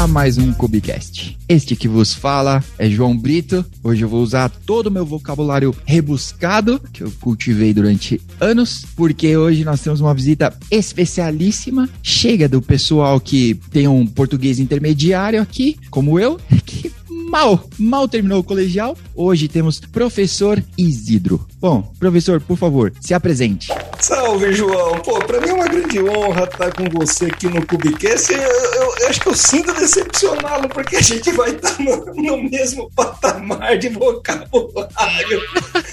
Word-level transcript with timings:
a 0.00 0.06
mais 0.06 0.38
um 0.38 0.50
Cubicast. 0.50 1.36
Este 1.46 1.76
que 1.76 1.86
vos 1.86 2.14
fala 2.14 2.64
é 2.78 2.88
João 2.88 3.14
Brito. 3.14 3.62
Hoje 3.84 4.02
eu 4.02 4.08
vou 4.08 4.22
usar 4.22 4.48
todo 4.48 4.86
o 4.86 4.90
meu 4.90 5.04
vocabulário 5.04 5.76
rebuscado 5.84 6.80
que 6.90 7.02
eu 7.02 7.12
cultivei 7.20 7.74
durante 7.74 8.18
anos, 8.40 8.86
porque 8.96 9.36
hoje 9.36 9.62
nós 9.62 9.82
temos 9.82 10.00
uma 10.00 10.14
visita 10.14 10.56
especialíssima. 10.70 11.86
Chega 12.02 12.48
do 12.48 12.62
pessoal 12.62 13.20
que 13.20 13.60
tem 13.70 13.88
um 13.88 14.06
português 14.06 14.58
intermediário 14.58 15.42
aqui, 15.42 15.76
como 15.90 16.18
eu, 16.18 16.40
que 16.64 16.90
mal, 17.30 17.64
mal 17.78 18.08
terminou 18.08 18.40
o 18.40 18.44
colegial. 18.44 18.96
Hoje 19.14 19.46
temos 19.46 19.78
professor 19.78 20.62
Isidro. 20.76 21.46
Bom, 21.60 21.82
professor, 21.98 22.40
por 22.40 22.58
favor, 22.58 22.92
se 23.00 23.14
apresente. 23.14 23.68
Salve, 24.00 24.52
João. 24.52 24.98
Pô, 24.98 25.20
pra 25.20 25.40
mim 25.40 25.50
é 25.50 25.52
uma 25.52 25.68
grande 25.68 26.00
honra 26.00 26.44
estar 26.44 26.72
com 26.72 26.84
você 26.90 27.26
aqui 27.26 27.46
no 27.46 27.64
Cubicast. 27.64 28.32
Eu, 28.32 28.40
eu, 28.40 28.94
eu 29.00 29.08
acho 29.08 29.20
que 29.20 29.28
eu 29.28 29.34
sinto 29.34 29.72
decepcioná-lo, 29.72 30.68
porque 30.68 30.96
a 30.96 31.00
gente 31.00 31.30
vai 31.32 31.50
estar 31.50 31.78
no, 31.80 32.06
no 32.14 32.42
mesmo 32.50 32.90
patamar 32.96 33.78
de 33.78 33.90
vocabulário. 33.90 35.40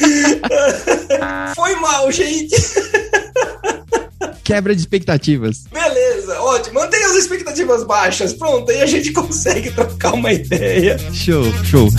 Foi 1.55 1.75
mal, 1.75 2.11
gente. 2.11 2.55
Quebra 4.43 4.73
de 4.73 4.81
expectativas. 4.81 5.65
Beleza, 5.71 6.39
ótimo. 6.41 6.79
Mantenha 6.79 7.07
as 7.07 7.15
expectativas 7.15 7.83
baixas. 7.83 8.33
Pronto, 8.33 8.71
aí 8.71 8.81
a 8.81 8.85
gente 8.85 9.11
consegue 9.13 9.71
trocar 9.71 10.13
uma 10.13 10.31
ideia. 10.31 10.97
Show, 11.13 11.43
show. 11.63 11.89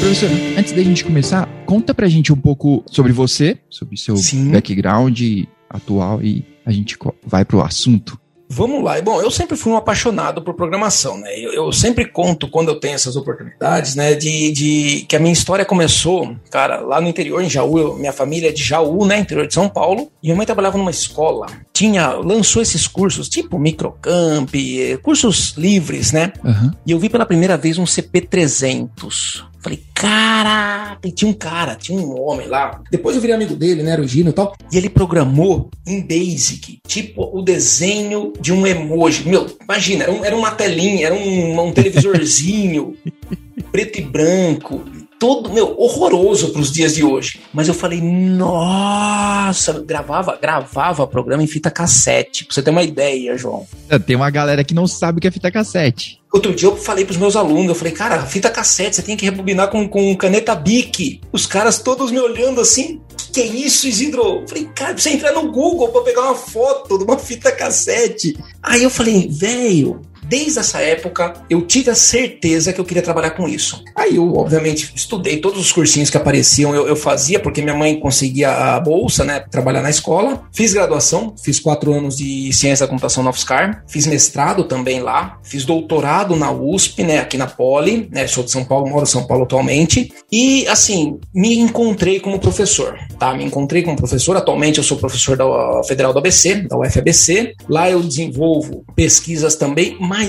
Professor, 0.00 0.30
antes 0.58 0.72
da 0.72 0.82
gente 0.82 1.04
começar, 1.04 1.48
conta 1.64 1.94
pra 1.94 2.08
gente 2.08 2.32
um 2.32 2.36
pouco 2.36 2.84
sobre 2.90 3.12
você, 3.12 3.58
sobre 3.70 3.96
seu 3.96 4.16
Sim. 4.16 4.50
background 4.50 5.20
atual 5.68 6.20
e 6.20 6.44
a 6.64 6.72
gente 6.72 6.96
vai 7.26 7.44
pro 7.44 7.60
assunto. 7.62 8.18
Vamos 8.52 8.82
lá. 8.82 9.00
Bom, 9.00 9.22
eu 9.22 9.30
sempre 9.30 9.56
fui 9.56 9.72
um 9.72 9.76
apaixonado 9.76 10.42
por 10.42 10.54
programação, 10.54 11.16
né? 11.16 11.32
Eu, 11.38 11.52
eu 11.52 11.72
sempre 11.72 12.04
conto 12.04 12.48
quando 12.50 12.68
eu 12.68 12.80
tenho 12.80 12.96
essas 12.96 13.14
oportunidades, 13.14 13.94
né? 13.94 14.16
De, 14.16 14.50
de 14.50 15.06
que 15.08 15.14
a 15.14 15.20
minha 15.20 15.32
história 15.32 15.64
começou, 15.64 16.34
cara, 16.50 16.80
lá 16.80 17.00
no 17.00 17.06
interior, 17.06 17.40
em 17.44 17.48
Jaú. 17.48 17.78
eu- 17.78 17.96
minha 17.96 18.12
família 18.12 18.48
é 18.48 18.52
de 18.52 18.60
Jaú, 18.64 19.06
né? 19.06 19.20
Interior 19.20 19.46
de 19.46 19.54
São 19.54 19.68
Paulo. 19.68 20.10
E 20.20 20.26
minha 20.26 20.36
mãe 20.36 20.44
trabalhava 20.44 20.76
numa 20.76 20.90
escola. 20.90 21.46
Tinha, 21.72 22.08
lançou 22.14 22.60
esses 22.60 22.88
cursos, 22.88 23.28
tipo 23.28 23.56
microcamp, 23.56 24.52
eh, 24.52 24.96
cursos 25.00 25.54
livres, 25.56 26.10
né? 26.10 26.32
Aham. 26.44 26.74
E 26.84 26.90
eu 26.90 26.98
vi 26.98 27.08
pela 27.08 27.24
primeira 27.24 27.56
vez 27.56 27.78
um 27.78 27.84
CP300. 27.84 29.44
Falei, 29.62 29.82
caraca, 29.94 31.06
e 31.06 31.12
tinha 31.12 31.30
um 31.30 31.34
cara, 31.34 31.74
tinha 31.74 31.98
um 32.00 32.18
homem 32.20 32.46
lá. 32.48 32.80
Depois 32.90 33.14
eu 33.14 33.20
virei 33.20 33.36
amigo 33.36 33.54
dele, 33.54 33.82
né, 33.82 33.90
era 33.92 34.00
o 34.02 34.08
Gino 34.08 34.30
e 34.30 34.32
tal. 34.32 34.54
E 34.72 34.76
ele 34.78 34.88
programou 34.88 35.70
em 35.86 36.00
Basic, 36.00 36.78
tipo 36.86 37.30
o 37.36 37.42
desenho 37.42 38.32
de 38.40 38.52
um 38.52 38.66
emoji. 38.66 39.28
Meu, 39.28 39.46
imagina, 39.62 40.04
era, 40.24 40.34
um- 40.34 40.38
uma 40.38 40.50
telinha, 40.52 41.06
era 41.06 41.14
um, 41.14 41.60
um 41.60 41.72
televisorzinho, 41.72 42.96
preto 43.70 43.98
e 43.98 44.02
branco. 44.02 44.82
Todo, 45.20 45.52
meu, 45.52 45.74
horroroso 45.78 46.48
para 46.48 46.62
os 46.62 46.72
dias 46.72 46.94
de 46.94 47.04
hoje. 47.04 47.40
Mas 47.52 47.68
eu 47.68 47.74
falei, 47.74 48.00
nossa, 48.00 49.74
gravava, 49.86 50.38
gravava 50.40 51.06
programa 51.06 51.42
em 51.42 51.46
fita 51.46 51.70
cassete. 51.70 52.46
Pra 52.46 52.54
você 52.54 52.62
ter 52.62 52.70
uma 52.70 52.82
ideia, 52.82 53.36
João. 53.36 53.66
É, 53.90 53.98
Tem 53.98 54.16
uma 54.16 54.30
galera 54.30 54.64
que 54.64 54.72
não 54.72 54.86
sabe 54.86 55.18
o 55.18 55.20
que 55.20 55.28
é 55.28 55.30
fita 55.30 55.50
cassete. 55.52 56.18
Outro 56.32 56.54
dia 56.54 56.68
eu 56.68 56.76
falei 56.76 57.04
pros 57.04 57.18
meus 57.18 57.36
alunos, 57.36 57.68
eu 57.68 57.74
falei, 57.74 57.92
cara, 57.92 58.24
fita 58.24 58.48
cassete, 58.48 58.96
você 58.96 59.02
tem 59.02 59.16
que 59.16 59.24
rebobinar 59.24 59.68
com, 59.68 59.86
com 59.86 60.16
caneta 60.16 60.54
Bic. 60.54 61.20
Os 61.32 61.44
caras 61.44 61.80
todos 61.80 62.10
me 62.10 62.20
olhando 62.20 62.60
assim, 62.60 63.00
que 63.16 63.32
que 63.32 63.40
é 63.40 63.46
isso, 63.46 63.86
Isidro? 63.86 64.40
Eu 64.40 64.48
falei, 64.48 64.64
cara, 64.74 64.96
você 64.96 65.10
entrar 65.10 65.32
no 65.32 65.50
Google 65.50 65.88
pra 65.88 66.02
pegar 66.02 66.22
uma 66.22 66.34
foto 66.34 66.96
de 66.96 67.04
uma 67.04 67.18
fita 67.18 67.52
cassete. 67.52 68.38
Aí 68.62 68.82
eu 68.82 68.90
falei, 68.90 69.28
velho, 69.28 70.00
desde 70.30 70.60
essa 70.60 70.80
época 70.80 71.34
eu 71.50 71.62
tive 71.62 71.90
a 71.90 71.94
certeza 71.94 72.72
que 72.72 72.80
eu 72.80 72.84
queria 72.84 73.02
trabalhar 73.02 73.32
com 73.32 73.48
isso. 73.48 73.82
Aí 73.96 74.14
eu, 74.14 74.36
obviamente, 74.36 74.92
estudei 74.94 75.38
todos 75.38 75.58
os 75.58 75.72
cursinhos 75.72 76.08
que 76.08 76.16
apareciam, 76.16 76.72
eu, 76.72 76.86
eu 76.86 76.94
fazia, 76.94 77.40
porque 77.40 77.60
minha 77.60 77.74
mãe 77.74 77.98
conseguia 77.98 78.50
a 78.50 78.78
bolsa, 78.78 79.24
né, 79.24 79.40
trabalhar 79.50 79.82
na 79.82 79.90
escola. 79.90 80.44
Fiz 80.52 80.72
graduação, 80.72 81.34
fiz 81.42 81.58
quatro 81.58 81.92
anos 81.92 82.16
de 82.16 82.52
ciência 82.52 82.86
da 82.86 82.90
computação 82.90 83.24
na 83.24 83.30
UFSCar, 83.30 83.84
fiz 83.88 84.06
mestrado 84.06 84.64
também 84.64 85.00
lá, 85.00 85.38
fiz 85.42 85.64
doutorado 85.64 86.36
na 86.36 86.52
USP, 86.52 87.02
né, 87.02 87.18
aqui 87.18 87.36
na 87.36 87.48
Poli, 87.48 88.08
né, 88.12 88.28
sou 88.28 88.44
de 88.44 88.52
São 88.52 88.64
Paulo, 88.64 88.88
moro 88.88 89.02
em 89.02 89.06
São 89.06 89.26
Paulo 89.26 89.42
atualmente, 89.42 90.12
e 90.30 90.66
assim, 90.68 91.18
me 91.34 91.58
encontrei 91.58 92.20
como 92.20 92.38
professor, 92.38 92.96
tá? 93.18 93.34
Me 93.34 93.44
encontrei 93.44 93.82
como 93.82 93.96
professor, 93.96 94.36
atualmente 94.36 94.78
eu 94.78 94.84
sou 94.84 94.96
professor 94.96 95.36
da 95.36 95.82
Federal 95.88 96.12
do 96.12 96.20
ABC, 96.20 96.62
da 96.68 96.78
UFABC, 96.78 97.54
lá 97.68 97.90
eu 97.90 98.00
desenvolvo 98.00 98.84
pesquisas 98.94 99.56
também, 99.56 99.96
mas 99.98 100.19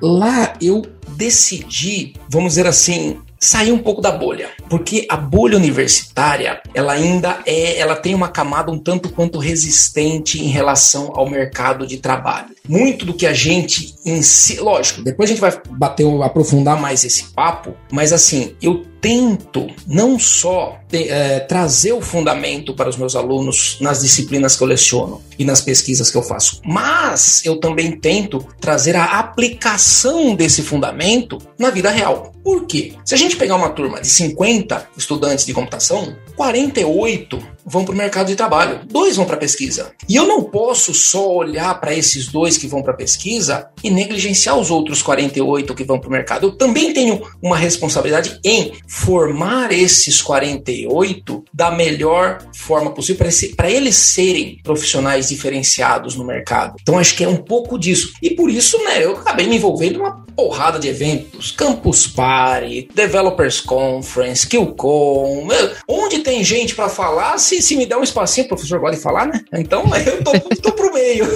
lá 0.00 0.54
eu 0.60 0.82
decidi, 1.16 2.14
vamos 2.28 2.52
dizer 2.52 2.66
assim, 2.66 3.20
sair 3.38 3.72
um 3.72 3.78
pouco 3.78 4.02
da 4.02 4.12
bolha, 4.12 4.50
porque 4.68 5.06
a 5.08 5.16
bolha 5.16 5.56
universitária, 5.56 6.60
ela 6.74 6.92
ainda 6.92 7.40
é, 7.46 7.78
ela 7.78 7.96
tem 7.96 8.14
uma 8.14 8.28
camada 8.28 8.70
um 8.70 8.78
tanto 8.78 9.08
quanto 9.08 9.38
resistente 9.38 10.42
em 10.42 10.48
relação 10.48 11.12
ao 11.14 11.28
mercado 11.28 11.86
de 11.86 11.96
trabalho. 11.96 12.54
Muito 12.70 13.04
do 13.04 13.12
que 13.14 13.26
a 13.26 13.32
gente 13.32 13.94
em 14.06 14.22
si, 14.22 14.60
lógico, 14.60 15.02
depois 15.02 15.28
a 15.28 15.32
gente 15.32 15.40
vai 15.40 15.60
bater, 15.70 16.06
aprofundar 16.22 16.80
mais 16.80 17.04
esse 17.04 17.24
papo, 17.34 17.74
mas 17.90 18.12
assim, 18.12 18.54
eu 18.62 18.84
tento 19.00 19.66
não 19.86 20.18
só 20.18 20.78
te- 20.88 21.08
eh, 21.08 21.40
trazer 21.40 21.92
o 21.92 22.00
fundamento 22.02 22.74
para 22.74 22.88
os 22.88 22.96
meus 22.98 23.16
alunos 23.16 23.78
nas 23.80 24.00
disciplinas 24.02 24.54
que 24.56 24.62
eu 24.62 24.66
leciono 24.68 25.22
e 25.38 25.44
nas 25.44 25.60
pesquisas 25.62 26.10
que 26.10 26.16
eu 26.18 26.22
faço, 26.22 26.60
mas 26.64 27.42
eu 27.44 27.58
também 27.58 27.92
tento 27.92 28.46
trazer 28.60 28.94
a 28.94 29.18
aplicação 29.18 30.34
desse 30.34 30.62
fundamento 30.62 31.38
na 31.58 31.70
vida 31.70 31.90
real. 31.90 32.32
Por 32.44 32.66
quê? 32.66 32.92
Se 33.04 33.14
a 33.14 33.18
gente 33.18 33.36
pegar 33.36 33.56
uma 33.56 33.70
turma 33.70 34.00
de 34.00 34.06
50 34.08 34.86
estudantes 34.96 35.44
de 35.44 35.52
computação, 35.52 36.14
48 36.36 37.60
vão 37.64 37.84
para 37.84 37.94
o 37.94 37.96
mercado 37.96 38.26
de 38.26 38.36
trabalho, 38.36 38.80
dois 38.86 39.16
vão 39.16 39.24
para 39.24 39.36
pesquisa. 39.36 39.92
E 40.08 40.16
eu 40.16 40.26
não 40.26 40.42
posso 40.42 40.92
só 40.92 41.36
olhar 41.36 41.78
para 41.80 41.94
esses 41.94 42.26
dois 42.28 42.56
que 42.56 42.66
vão 42.66 42.82
para 42.82 42.94
pesquisa 42.94 43.68
e 43.82 43.90
negligenciar 43.90 44.58
os 44.58 44.70
outros 44.70 45.02
48 45.02 45.74
que 45.74 45.84
vão 45.84 45.98
para 45.98 46.08
o 46.08 46.12
mercado. 46.12 46.46
Eu 46.46 46.52
também 46.52 46.92
tenho 46.92 47.22
uma 47.42 47.56
responsabilidade 47.56 48.40
em 48.44 48.72
formar 48.88 49.72
esses 49.72 50.20
48 50.20 51.44
da 51.52 51.70
melhor 51.70 52.38
forma 52.54 52.90
possível 52.90 53.26
para 53.56 53.70
eles 53.70 53.96
serem 53.96 54.58
profissionais 54.62 55.28
diferenciados 55.28 56.16
no 56.16 56.24
mercado. 56.24 56.76
Então 56.80 56.98
acho 56.98 57.14
que 57.14 57.24
é 57.24 57.28
um 57.28 57.36
pouco 57.36 57.78
disso. 57.78 58.12
E 58.22 58.30
por 58.30 58.50
isso, 58.50 58.78
né, 58.84 59.04
eu 59.04 59.12
acabei 59.12 59.46
me 59.46 59.56
envolvendo 59.56 59.98
numa 59.98 60.24
porrada 60.34 60.78
de 60.78 60.88
eventos, 60.88 61.50
Campus 61.50 62.06
Party, 62.06 62.88
Developers 62.94 63.60
Conference, 63.60 64.46
QCon, 64.46 65.48
onde 65.86 66.19
tem 66.20 66.42
gente 66.44 66.74
para 66.74 66.88
falar, 66.88 67.38
se, 67.38 67.60
se 67.60 67.76
me 67.76 67.86
der 67.86 67.96
um 67.96 68.02
espacinho, 68.02 68.46
o 68.46 68.48
professor 68.48 68.78
gosta 68.78 68.96
de 68.96 69.02
falar, 69.02 69.26
né? 69.26 69.40
Então 69.54 69.84
eu 70.06 70.24
tô, 70.24 70.32
tô 70.56 70.72
pro 70.72 70.92
meio. 70.92 71.26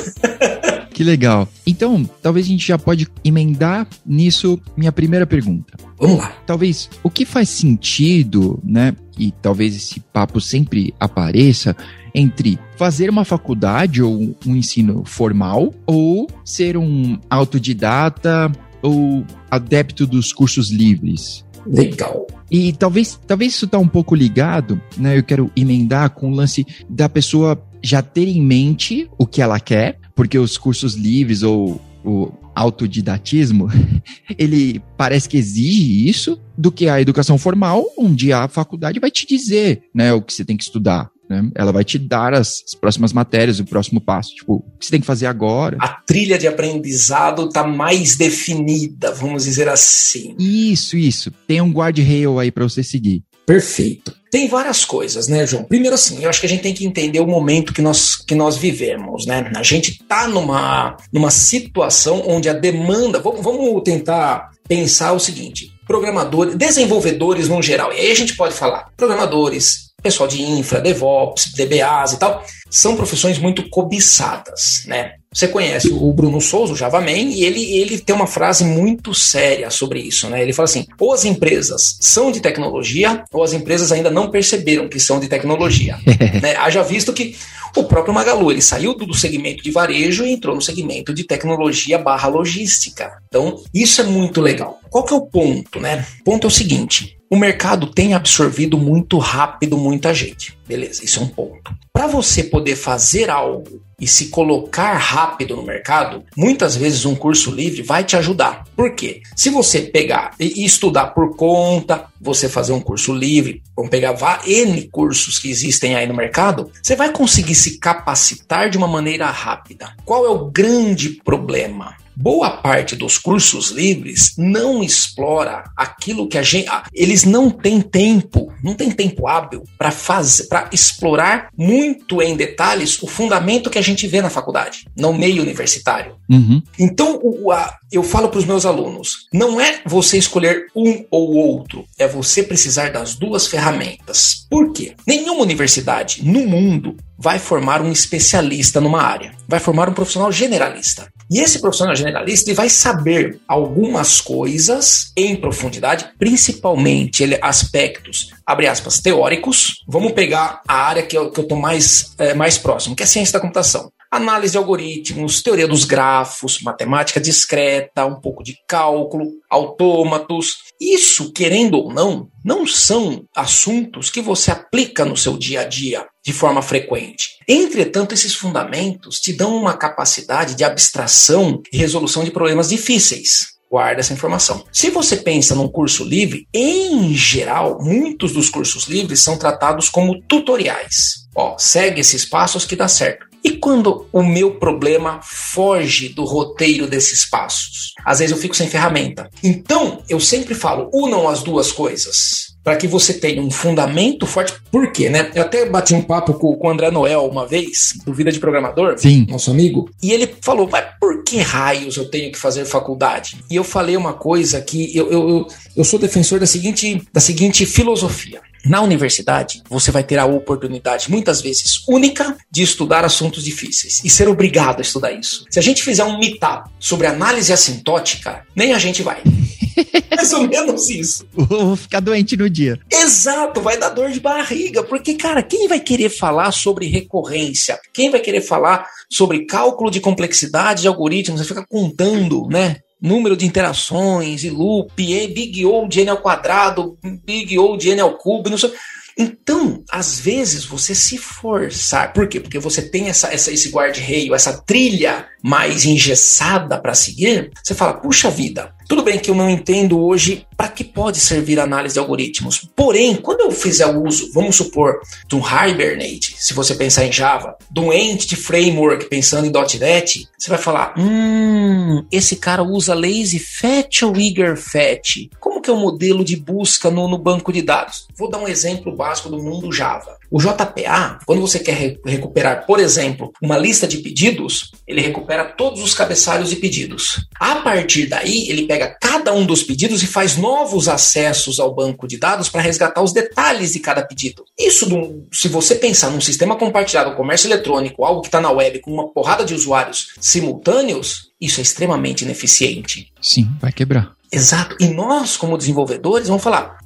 Que 0.91 1.03
legal. 1.03 1.49
Então, 1.67 2.09
talvez 2.23 2.47
a 2.47 2.49
gente 2.49 2.67
já 2.67 2.79
pode 2.79 3.09
emendar 3.25 3.87
nisso 4.07 4.61
minha 4.77 4.93
primeira 4.93 5.27
pergunta. 5.27 5.75
Vamos 5.99 6.19
lá. 6.19 6.33
Talvez 6.47 6.89
o 7.03 7.11
que 7.11 7.25
faz 7.25 7.49
sentido, 7.49 8.61
né? 8.63 8.95
E 9.19 9.31
talvez 9.31 9.75
esse 9.75 10.01
papo 10.01 10.41
sempre 10.41 10.95
apareça 10.99 11.77
entre 12.15 12.59
fazer 12.77 13.11
uma 13.11 13.25
faculdade 13.25 14.03
ou 14.03 14.37
um 14.47 14.55
ensino 14.55 15.03
formal 15.05 15.75
ou 15.85 16.29
ser 16.45 16.77
um 16.77 17.19
autodidata 17.29 18.53
ou 18.81 19.25
adepto 19.51 20.07
dos 20.07 20.33
cursos 20.33 20.71
livres. 20.71 21.45
Legal. 21.67 22.27
E 22.51 22.73
talvez, 22.73 23.19
talvez 23.27 23.55
isso 23.55 23.67
tá 23.67 23.79
um 23.79 23.89
pouco 23.89 24.15
ligado, 24.15 24.81
né? 24.97 25.19
Eu 25.19 25.23
quero 25.23 25.51
emendar 25.57 26.11
com 26.11 26.31
o 26.31 26.35
lance 26.35 26.67
da 26.89 27.09
pessoa 27.09 27.61
já 27.83 28.03
ter 28.03 28.29
em 28.29 28.41
mente 28.41 29.09
o 29.19 29.27
que 29.27 29.43
ela 29.43 29.61
quer, 29.61 29.99
porque 30.15 30.39
os 30.39 30.57
cursos 30.57 30.95
livres 30.95 31.43
ou 31.43 31.81
o 32.05 32.31
autodidatismo, 32.55 33.69
ele 34.39 34.81
parece 34.97 35.29
que 35.29 35.37
exige 35.37 36.09
isso 36.09 36.39
do 36.57 36.71
que 36.71 36.89
a 36.89 37.01
educação 37.01 37.37
formal, 37.37 37.85
onde 37.99 38.33
a 38.33 38.47
faculdade 38.47 39.01
vai 39.01 39.11
te 39.11 39.27
dizer, 39.27 39.83
né, 39.93 40.13
o 40.13 40.23
que 40.23 40.33
você 40.33 40.45
tem 40.45 40.57
que 40.57 40.63
estudar. 40.63 41.11
Né? 41.29 41.51
Ela 41.55 41.73
vai 41.73 41.85
te 41.85 41.99
dar 41.99 42.35
as, 42.35 42.63
as 42.67 42.75
próximas 42.75 43.13
matérias, 43.13 43.59
o 43.59 43.65
próximo 43.65 44.01
passo. 44.01 44.35
Tipo, 44.35 44.55
o 44.57 44.79
que 44.79 44.85
você 44.85 44.91
tem 44.91 45.01
que 45.01 45.07
fazer 45.07 45.27
agora. 45.27 45.77
A 45.81 45.89
trilha 45.89 46.39
de 46.39 46.47
aprendizado 46.47 47.49
tá 47.49 47.67
mais 47.67 48.17
definida, 48.17 49.13
vamos 49.13 49.45
dizer 49.45 49.69
assim. 49.69 50.35
Isso, 50.39 50.97
isso. 50.97 51.31
Tem 51.47 51.61
um 51.61 51.73
guardrail 51.73 52.39
aí 52.39 52.51
para 52.51 52.65
você 52.65 52.83
seguir. 52.83 53.23
Perfeito. 53.47 54.15
Tem 54.31 54.49
várias 54.49 54.85
coisas, 54.85 55.29
né, 55.29 55.47
João? 55.47 55.65
Primeiro, 55.65 55.95
assim, 55.95 56.23
eu 56.23 56.29
acho 56.29 56.41
que 56.41 56.47
a 56.47 56.49
gente 56.49 56.63
tem 56.63 56.75
que 56.75 56.85
entender 56.85 57.21
o 57.21 57.27
momento 57.27 57.73
que 57.73 57.83
nós, 57.83 58.17
que 58.17 58.35
nós 58.35 58.57
vivemos, 58.57 59.27
né? 59.27 59.53
A 59.55 59.63
gente 59.63 59.93
está 59.93 60.27
numa, 60.27 60.97
numa 61.13 61.31
situação 61.31 62.25
onde 62.27 62.49
a 62.49 62.53
demanda. 62.53 63.21
Vamos, 63.21 63.43
vamos 63.43 63.83
tentar 63.85 64.51
pensar 64.67 65.13
o 65.13 65.21
seguinte: 65.21 65.71
programadores, 65.87 66.57
desenvolvedores 66.57 67.49
no 67.49 67.63
geral, 67.63 67.93
e 67.93 68.01
aí 68.01 68.11
a 68.11 68.17
gente 68.17 68.35
pode 68.35 68.55
falar 68.55 68.89
programadores, 68.97 69.84
pessoal 70.05 70.29
de 70.29 70.43
infra, 70.43 70.83
DevOps, 70.83 71.55
DBAs 71.55 72.13
e 72.13 72.19
tal, 72.19 72.45
são 72.69 72.95
profissões 72.95 73.39
muito 73.39 73.71
cobiçadas, 73.71 74.85
né? 74.87 75.15
Você 75.35 75.49
conhece 75.49 75.93
o 75.93 76.13
Bruno 76.13 76.41
Souza, 76.41 76.73
o 76.73 76.77
Javaman, 76.77 77.11
e 77.11 77.45
ele, 77.45 77.75
ele 77.75 77.99
tem 77.99 78.15
uma 78.15 78.27
frase 78.27 78.65
muito 78.65 79.13
séria 79.13 79.69
sobre 79.69 79.99
isso, 79.99 80.29
né? 80.31 80.41
Ele 80.41 80.53
fala 80.53 80.69
assim: 80.69 80.87
ou 80.99 81.13
as 81.13 81.25
empresas 81.25 81.97
são 82.01 82.31
de 82.31 82.41
tecnologia, 82.41 83.25
ou 83.33 83.43
as 83.43 83.53
empresas 83.53 83.91
ainda 83.91 84.11
não 84.11 84.31
perceberam 84.31 84.89
que 84.89 85.01
são 85.01 85.19
de 85.19 85.27
tecnologia. 85.27 85.99
né? 86.41 86.55
Haja 86.57 86.85
visto 86.85 87.13
que 87.13 87.35
o 87.77 87.83
próprio 87.83 88.15
Magalu, 88.15 88.53
ele 88.53 88.63
saiu 88.63 88.95
do 88.95 89.13
segmento 89.13 89.65
de 89.65 89.73
varejo 89.73 90.25
e 90.25 90.31
entrou 90.31 90.55
no 90.55 90.63
segmento 90.63 91.13
de 91.13 91.25
tecnologia 91.25 91.99
barra 91.99 92.29
logística. 92.29 93.19
Então, 93.27 93.61
isso 93.75 94.01
é 94.01 94.05
muito 94.05 94.41
legal. 94.41 94.79
Qual 94.89 95.03
que 95.03 95.13
é 95.13 95.17
o 95.17 95.27
ponto, 95.27 95.81
né? 95.81 96.07
O 96.21 96.25
ponto 96.25 96.47
é 96.47 96.49
o 96.49 96.51
seguinte: 96.51 97.19
o 97.29 97.37
mercado 97.37 97.89
tem 97.89 98.15
absorvido 98.15 98.79
muito 98.79 99.19
rápido 99.19 99.77
muita 99.77 100.15
gente. 100.15 100.57
Beleza, 100.69 101.05
isso 101.05 101.19
é 101.19 101.23
um 101.25 101.29
ponto. 101.29 101.75
Para 101.93 102.07
você 102.07 102.45
poder 102.45 102.77
fazer 102.77 103.29
algo 103.29 103.83
e 104.05 104.07
se 104.07 104.27
colocar 104.27 104.99
rápido 104.99 105.57
no 105.57 105.63
mercado, 105.63 106.25
muitas 106.37 106.77
vezes 106.77 107.07
um 107.07 107.15
curso 107.15 107.51
livre 107.51 107.81
vai 107.81 108.05
te 108.05 108.19
ajudar. 108.19 108.65
Por 108.77 108.95
quê? 108.95 109.23
Se 109.35 109.49
você 109.49 109.81
pegar 109.81 110.35
e 110.39 110.63
estudar 110.63 111.07
por 111.07 111.35
conta, 111.35 112.05
você 112.21 112.47
fazer 112.47 112.75
um 112.75 112.83
curso 112.83 113.15
livre, 113.15 113.63
vamos 113.75 113.91
pegar 113.91 114.15
N 114.47 114.89
cursos 114.89 115.39
que 115.39 115.51
existem 115.51 115.97
aí 115.97 116.07
no 116.07 116.13
mercado, 116.13 116.71
você 116.83 116.95
vai 116.95 117.13
conseguir 117.13 117.55
se 117.55 117.79
capacitar 117.79 118.69
de 118.69 118.77
uma 118.77 118.87
maneira 118.87 119.25
rápida. 119.31 119.97
Qual 120.05 120.27
é 120.27 120.29
o 120.29 120.51
grande 120.51 121.09
problema? 121.25 121.97
Boa 122.17 122.51
parte 122.51 122.97
dos 122.97 123.19
cursos 123.19 123.71
livres 123.71 124.35
não 124.37 124.83
explora 124.83 125.65
aquilo 125.77 126.29
que 126.29 126.39
a 126.39 126.43
gente. 126.43 126.71
Eles 126.93 127.25
não 127.25 127.51
têm 127.51 127.81
tempo, 127.81 128.53
não 128.63 128.75
tem 128.75 128.91
tempo 128.91 129.27
hábil 129.27 129.65
para 129.79 129.91
fazer, 129.91 130.45
para 130.45 130.69
explorar 130.73 131.49
muito 131.57 132.23
em 132.23 132.37
detalhes 132.37 133.03
o 133.03 133.07
fundamento 133.07 133.71
que 133.71 133.79
a 133.79 133.83
gente 133.83 134.07
vê 134.07 134.21
na 134.21 134.31
faculdade, 134.31 134.87
no 134.97 135.13
meio 135.13 135.43
universitário. 135.43 136.17
Uhum. 136.31 136.63
Então, 136.79 137.21
o, 137.23 137.51
a, 137.51 137.77
eu 137.91 138.03
falo 138.03 138.29
para 138.29 138.39
os 138.39 138.45
meus 138.45 138.67
alunos: 138.67 139.27
não 139.33 139.61
é 139.61 139.81
você 139.85 140.19
escolher 140.19 140.67
um 140.75 141.05
ou 141.11 141.35
outro, 141.35 141.85
é 141.99 142.07
você 142.07 142.43
precisar 142.43 142.91
das 142.91 143.15
duas 143.15 143.47
ferramentas. 143.47 144.47
Por 144.51 144.73
quê? 144.73 144.95
Nenhuma 145.07 145.43
universidade 145.43 146.25
no 146.25 146.47
mundo 146.47 146.97
vai 147.25 147.39
formar 147.39 147.81
um 147.81 147.91
especialista 147.91 148.83
numa 148.83 149.01
área, 149.01 149.33
vai 149.49 149.59
formar 149.59 149.89
um 149.89 149.95
profissional 149.95 150.31
generalista. 150.31 151.09
E 151.31 151.41
esse 151.41 151.59
profissional 151.59 151.97
generalista 151.97 152.51
ele 152.51 152.55
vai 152.55 152.69
saber 152.69 153.41
algumas 153.49 154.21
coisas 154.21 155.11
em 155.17 155.35
profundidade, 155.35 156.07
principalmente 156.19 157.23
ele, 157.23 157.39
aspectos, 157.41 158.31
abre 158.45 158.67
aspas, 158.67 159.01
teóricos. 159.01 159.83
Vamos 159.89 160.13
pegar 160.13 160.61
a 160.69 160.75
área 160.75 161.03
que 161.03 161.17
eu 161.17 161.29
estou 161.29 161.59
mais, 161.59 162.13
é, 162.19 162.35
mais 162.35 162.59
próximo, 162.59 162.95
que 162.95 163.03
é 163.03 163.07
a 163.07 163.09
ciência 163.09 163.33
da 163.33 163.41
computação 163.41 163.91
análise 164.11 164.53
de 164.53 164.59
algoritmos, 164.59 165.43
teoria 165.43 165.67
dos 165.67 165.85
grafos, 165.85 166.61
matemática 166.61 167.21
discreta, 167.21 168.07
um 168.07 168.21
pouco 168.21 168.45
de 168.45 168.57
cálculo, 168.69 169.27
autômatos. 169.51 170.59
Isso, 170.81 171.33
querendo 171.33 171.79
ou 171.79 171.93
não, 171.93 172.29
não 172.45 172.65
são 172.65 173.25
assuntos 173.35 174.11
que 174.11 174.21
você 174.21 174.53
aplica 174.53 175.05
no 175.05 175.17
seu 175.17 175.37
dia 175.37 175.63
a 175.63 175.65
dia 175.65 176.07
de 176.25 176.33
forma 176.33 176.63
frequente. 176.63 177.37
Entretanto, 177.47 178.15
esses 178.15 178.35
fundamentos 178.35 179.21
te 179.21 179.33
dão 179.33 179.57
uma 179.57 179.77
capacidade 179.77 180.55
de 180.55 180.65
abstração 180.65 181.63
e 181.71 181.77
resolução 181.77 182.25
de 182.25 182.31
problemas 182.31 182.71
difíceis. 182.71 183.55
Guarda 183.71 184.01
essa 184.01 184.13
informação. 184.13 184.65
Se 184.73 184.89
você 184.89 185.17
pensa 185.17 185.55
num 185.55 185.69
curso 185.69 186.05
livre, 186.05 186.47
em 186.55 187.13
geral, 187.13 187.79
muitos 187.83 188.33
dos 188.33 188.49
cursos 188.49 188.85
livres 188.85 189.21
são 189.21 189.37
tratados 189.37 189.89
como 189.89 190.23
tutoriais. 190.23 191.27
Ó, 191.35 191.59
segue 191.59 192.01
esses 192.01 192.25
passos 192.25 192.65
que 192.65 192.77
dá 192.77 192.89
certo. 192.89 193.27
E 193.43 193.59
quando 193.59 194.07
o 194.11 194.23
meu 194.23 194.59
problema 194.59 195.21
foge 195.23 196.09
do 196.09 196.25
roteiro 196.25 196.87
desses 196.87 197.29
passos? 197.29 197.93
Às 198.05 198.21
vezes 198.21 198.35
eu 198.35 198.41
fico 198.41 198.57
sem 198.57 198.69
ferramenta. 198.69 199.29
Então, 199.43 200.03
eu 200.09 200.19
sempre 200.19 200.55
falo, 200.55 200.89
unam 200.95 201.29
as 201.29 201.43
duas 201.43 201.71
coisas 201.71 202.54
para 202.65 202.77
que 202.77 202.89
você 202.89 203.13
tenha 203.13 203.43
um 203.43 203.51
fundamento 203.51 204.27
forte. 204.27 204.55
Por 204.73 204.91
quê, 204.91 205.11
né? 205.11 205.31
Eu 205.35 205.43
até 205.43 205.69
bati 205.69 205.95
um 205.95 206.03
papo 206.03 206.33
com, 206.35 206.57
com 206.57 206.67
o 206.67 206.71
André 206.71 206.91
Noel 206.91 207.27
uma 207.27 207.47
vez, 207.47 207.93
do 208.05 208.15
Vida 208.15 208.33
de 208.33 208.41
Programador, 208.41 208.99
Sim. 208.99 209.27
nosso 209.29 209.51
amigo, 209.51 209.91
e 210.03 210.13
ele 210.13 210.35
falou, 210.41 210.67
mas 210.71 210.85
por 210.99 211.23
que 211.23 211.37
raios 211.39 211.97
eu 211.97 212.11
tenho 212.11 212.33
que 212.33 212.39
fazer 212.39 212.65
faculdade? 212.65 213.37
E 213.51 213.55
eu 213.55 213.63
falei 213.63 213.97
uma 213.97 214.15
coisa 214.15 214.61
que 214.63 214.97
eu, 214.97 215.11
eu, 215.11 215.29
eu, 215.29 215.47
eu 215.77 215.85
sou 215.85 215.99
defensor 215.99 216.41
da 216.41 216.47
seguinte, 216.47 217.03
da 217.13 217.21
seguinte 217.21 217.67
filosofia. 217.67 218.41
Na 218.65 218.81
universidade, 218.81 219.63
você 219.69 219.91
vai 219.91 220.03
ter 220.03 220.19
a 220.19 220.25
oportunidade, 220.25 221.11
muitas 221.11 221.41
vezes 221.43 221.87
única, 221.87 222.37
de 222.51 222.63
estudar 222.63 223.05
assuntos 223.05 223.45
difíceis 223.45 224.01
e 224.03 224.09
ser 224.09 224.29
obrigado 224.29 224.79
a 224.79 224.83
estudar 224.83 225.13
isso. 225.13 225.45
Se 225.51 225.59
a 225.59 225.63
gente 225.63 225.83
fizer 225.83 226.05
um 226.05 226.19
meetup 226.19 226.71
sobre 226.79 227.07
análise 227.07 227.53
assintótica, 227.53 228.43
nem 228.57 228.73
a 228.73 228.79
gente 228.79 229.03
vai. 229.03 229.23
Mais 230.17 230.33
ou 230.33 230.49
menos 230.49 230.89
isso. 230.89 231.27
Vou 231.33 231.77
ficar 231.77 232.01
doente 232.01 232.37
no 232.37 232.49
dia. 232.49 232.79
Exato, 232.91 233.61
vai 233.61 233.77
dar 233.77 233.91
dor 233.91 234.11
de 234.11 234.21
barriga, 234.21 234.83
porque, 234.83 235.15
cara, 235.15 235.43
quem 235.43 235.69
vai 235.69 235.81
querer 235.81 236.09
falar 236.09 236.51
sobre 236.53 236.87
recorrência? 236.87 237.79
Quem 237.93 238.11
vai 238.11 238.21
querer 238.21 238.41
falar 238.41 238.89
sobre 239.11 239.45
cálculo 239.45 239.91
de 239.91 240.01
complexidade 240.01 240.83
de 240.83 240.89
algoritmos? 240.89 241.41
Você 241.41 241.49
fica 241.49 241.67
contando, 241.69 242.47
né? 242.49 242.77
Número 243.05 243.37
de 243.37 243.45
interações 243.45 244.45
e 244.45 244.51
loop, 244.51 244.91
e 244.99 245.29
big 245.29 245.67
O 245.67 245.87
de 245.87 246.01
n 246.01 246.11
ao 246.11 246.17
quadrado, 246.17 246.97
big 247.23 247.59
O 247.59 247.77
de 247.77 247.91
n 247.91 248.01
ao 248.01 248.17
cubo, 248.17 248.49
não 248.49 248.57
sei. 248.57 248.73
Então, 249.17 249.85
às 249.91 250.19
vezes, 250.19 250.65
você 250.65 250.95
se 250.95 251.17
forçar. 251.17 252.13
Por 252.13 252.27
quê? 252.27 252.41
Porque 252.41 252.59
você 252.59 252.83
tem 252.83 253.09
essa, 253.09 253.33
essa 253.33 253.53
esse 253.53 253.69
guarda-reio, 253.71 254.35
essa 254.35 254.61
trilha 254.63 255.27
mais 255.43 255.85
engessada 255.85 256.81
para 256.81 256.95
seguir. 256.95 257.53
Você 257.63 257.75
fala, 257.75 258.01
puxa 258.01 258.29
vida, 258.29 258.74
tudo 258.89 259.03
bem 259.03 259.19
que 259.19 259.31
eu 259.31 259.35
não 259.35 259.49
entendo 259.49 260.01
hoje 260.01 260.47
para 260.57 260.69
que 260.69 260.85
pode 260.85 261.19
servir 261.19 261.59
a 261.59 261.65
análise 261.65 261.95
de 261.95 261.99
algoritmos. 261.99 262.69
Porém, 262.77 263.17
quando 263.17 263.41
eu 263.41 263.51
fizer 263.51 263.87
o 263.87 264.05
uso, 264.05 264.31
vamos 264.33 264.57
supor, 264.57 265.01
de 265.27 265.35
um 265.35 265.41
Hibernate, 265.41 266.37
se 266.39 266.55
você 266.55 266.75
pensar 266.75 267.05
em 267.05 267.13
Java, 267.13 267.57
de 267.71 267.81
um 267.81 267.93
Entity 267.93 268.37
Framework 268.37 269.07
pensando 269.07 269.47
em 269.47 269.53
.NET, 269.79 270.29
você 270.39 270.51
vai 270.51 270.59
falar, 270.59 270.95
hum, 270.99 272.05
esse 272.11 272.37
cara 272.37 272.63
usa 272.63 272.95
lazy 272.95 273.39
fetch 273.39 274.03
ou 274.03 274.17
eager 274.17 274.57
fetch? 274.57 275.29
Como 275.41 275.61
que 275.61 275.71
é 275.71 275.73
o 275.73 275.77
modelo 275.77 276.25
de 276.25 276.37
busca 276.37 276.91
no, 276.91 277.09
no 277.09 277.19
banco 277.19 277.53
de 277.53 277.63
dados? 277.63 278.07
Vou 278.17 278.31
dar 278.31 278.39
um 278.39 278.49
exemplo 278.49 278.95
básico 278.95 279.29
do 279.29 279.43
mundo 279.43 279.73
Java. 279.73 280.19
O 280.31 280.41
JPA, 280.41 281.21
quando 281.25 281.41
você 281.41 281.61
quer 281.61 281.75
re 281.75 282.01
recuperar, 282.05 282.67
por 282.67 282.81
exemplo, 282.81 283.33
uma 283.41 283.57
lista 283.57 283.87
de 283.87 283.99
pedidos, 283.99 284.73
ele 284.85 285.01
recupera 285.01 285.45
todos 285.45 285.81
os 285.81 285.95
cabeçalhos 285.95 286.51
de 286.51 286.57
pedidos. 286.57 287.25
A 287.39 287.57
partir 287.57 288.07
daí, 288.07 288.49
ele 288.49 288.67
pega 288.67 288.74
cada 288.79 289.33
um 289.33 289.47
dos 289.47 289.63
pedidos 289.63 290.03
e 290.03 290.07
faz 290.07 290.37
novos 290.37 290.89
acessos 290.89 291.59
ao 291.59 291.75
banco 291.75 292.07
de 292.07 292.19
dados 292.19 292.49
para 292.49 292.61
resgatar 292.61 293.03
os 293.03 293.13
detalhes 293.13 293.73
de 293.73 293.81
cada 293.81 294.05
pedido. 294.05 294.45
Isso, 294.59 294.87
se 295.33 295.49
você 295.49 295.75
pensar 295.75 296.11
num 296.11 296.21
sistema 296.21 296.57
compartilhado, 296.57 297.17
comércio 297.17 297.49
eletrônico, 297.49 298.05
algo 298.05 298.21
que 298.21 298.29
está 298.29 298.41
na 298.41 298.51
web 298.51 298.81
com 298.81 298.93
uma 298.93 299.09
porrada 299.09 299.45
de 299.45 299.55
usuários 299.55 300.15
simultâneos, 300.21 301.31
isso 301.41 301.61
é 301.61 301.63
extremamente 301.63 302.23
ineficiente. 302.25 303.13
Sim, 303.21 303.49
vai 303.61 303.73
quebrar. 303.73 304.15
Exato. 304.35 304.77
E 304.81 304.89
nós, 304.89 305.37
como 305.37 305.57
desenvolvedores, 305.57 306.27
vamos 306.27 306.43
falar: 306.43 306.79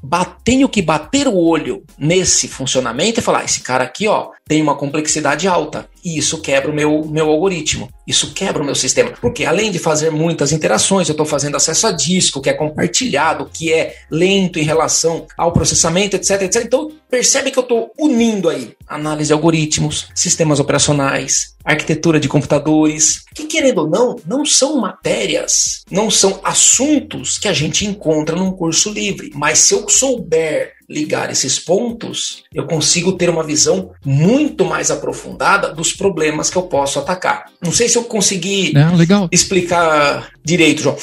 tenho 0.45 0.69
que 0.69 0.83
bater 0.83 1.29
o 1.29 1.37
olho 1.37 1.83
nesse 1.99 2.49
funcionamento 2.49 3.21
e 3.21 3.23
falar: 3.23 3.45
esse 3.45 3.61
cara 3.61 3.85
aqui, 3.85 4.07
ó, 4.09 4.31
tem 4.47 4.63
uma 4.63 4.75
complexidade 4.75 5.47
alta. 5.47 5.89
E 6.05 6.17
isso 6.17 6.41
quebra 6.41 6.71
o 6.71 6.75
meu, 6.75 7.05
meu 7.05 7.29
algoritmo. 7.29 7.89
Isso 8.07 8.33
quebra 8.33 8.63
o 8.63 8.65
meu 8.65 8.75
sistema. 8.75 9.13
Porque 9.21 9.45
além 9.45 9.71
de 9.71 9.79
fazer 9.79 10.11
muitas 10.11 10.53
interações, 10.53 11.09
eu 11.09 11.13
estou 11.13 11.27
fazendo 11.27 11.57
acesso 11.57 11.87
a 11.87 11.93
disco, 11.93 12.41
que 12.41 12.49
é 12.49 12.55
compartilhado, 12.55 13.51
que 13.53 13.73
é 13.73 13.95
lento 14.11 14.59
em 14.59 14.65
relação 14.65 15.27
ao 15.37 15.53
processamento, 15.53 16.17
etc, 16.17 16.43
etc. 16.43 16.65
Então, 16.65 16.91
percebe 17.11 17.51
que 17.51 17.59
eu 17.59 17.63
estou 17.63 17.93
unindo 17.99 18.49
aí 18.49 18.75
análise 18.89 19.29
de 19.29 19.33
algoritmos, 19.35 20.09
sistemas 20.15 20.59
operacionais, 20.59 21.55
arquitetura 21.63 22.19
de 22.19 22.29
computadores, 22.29 23.25
que 23.35 23.45
querendo 23.45 23.83
ou 23.83 23.89
não, 23.89 24.17
não 24.27 24.47
são 24.47 24.79
matérias, 24.79 25.83
não 25.91 26.11
são 26.11 26.41
assuntos 26.43 27.37
que 27.39 27.49
a 27.49 27.53
gente 27.53 27.85
encontra 27.85 28.35
num 28.35 28.53
curso 28.53 28.91
livre. 28.91 29.31
Mas 29.35 29.59
se 29.59 29.75
eu 29.75 29.88
souber 29.89 30.73
ligar 30.89 31.31
esses 31.31 31.59
pontos, 31.59 32.45
eu 32.55 32.67
consigo 32.67 33.13
ter 33.13 33.29
uma 33.29 33.45
visão 33.45 33.91
muito 34.05 34.65
mais 34.65 34.91
aprofundada 34.91 35.73
dos 35.73 35.93
problemas 35.93 36.49
que 36.49 36.57
eu 36.57 36.63
posso 36.63 36.99
atacar. 36.99 37.45
Não 37.63 37.71
sei 37.71 37.89
se 37.89 37.99
eu 37.99 38.05
consegui 38.05 38.73
é, 38.77 39.29
explicar 39.31 40.31
direito, 40.43 40.83
João. 40.83 40.97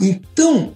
Então, 0.00 0.72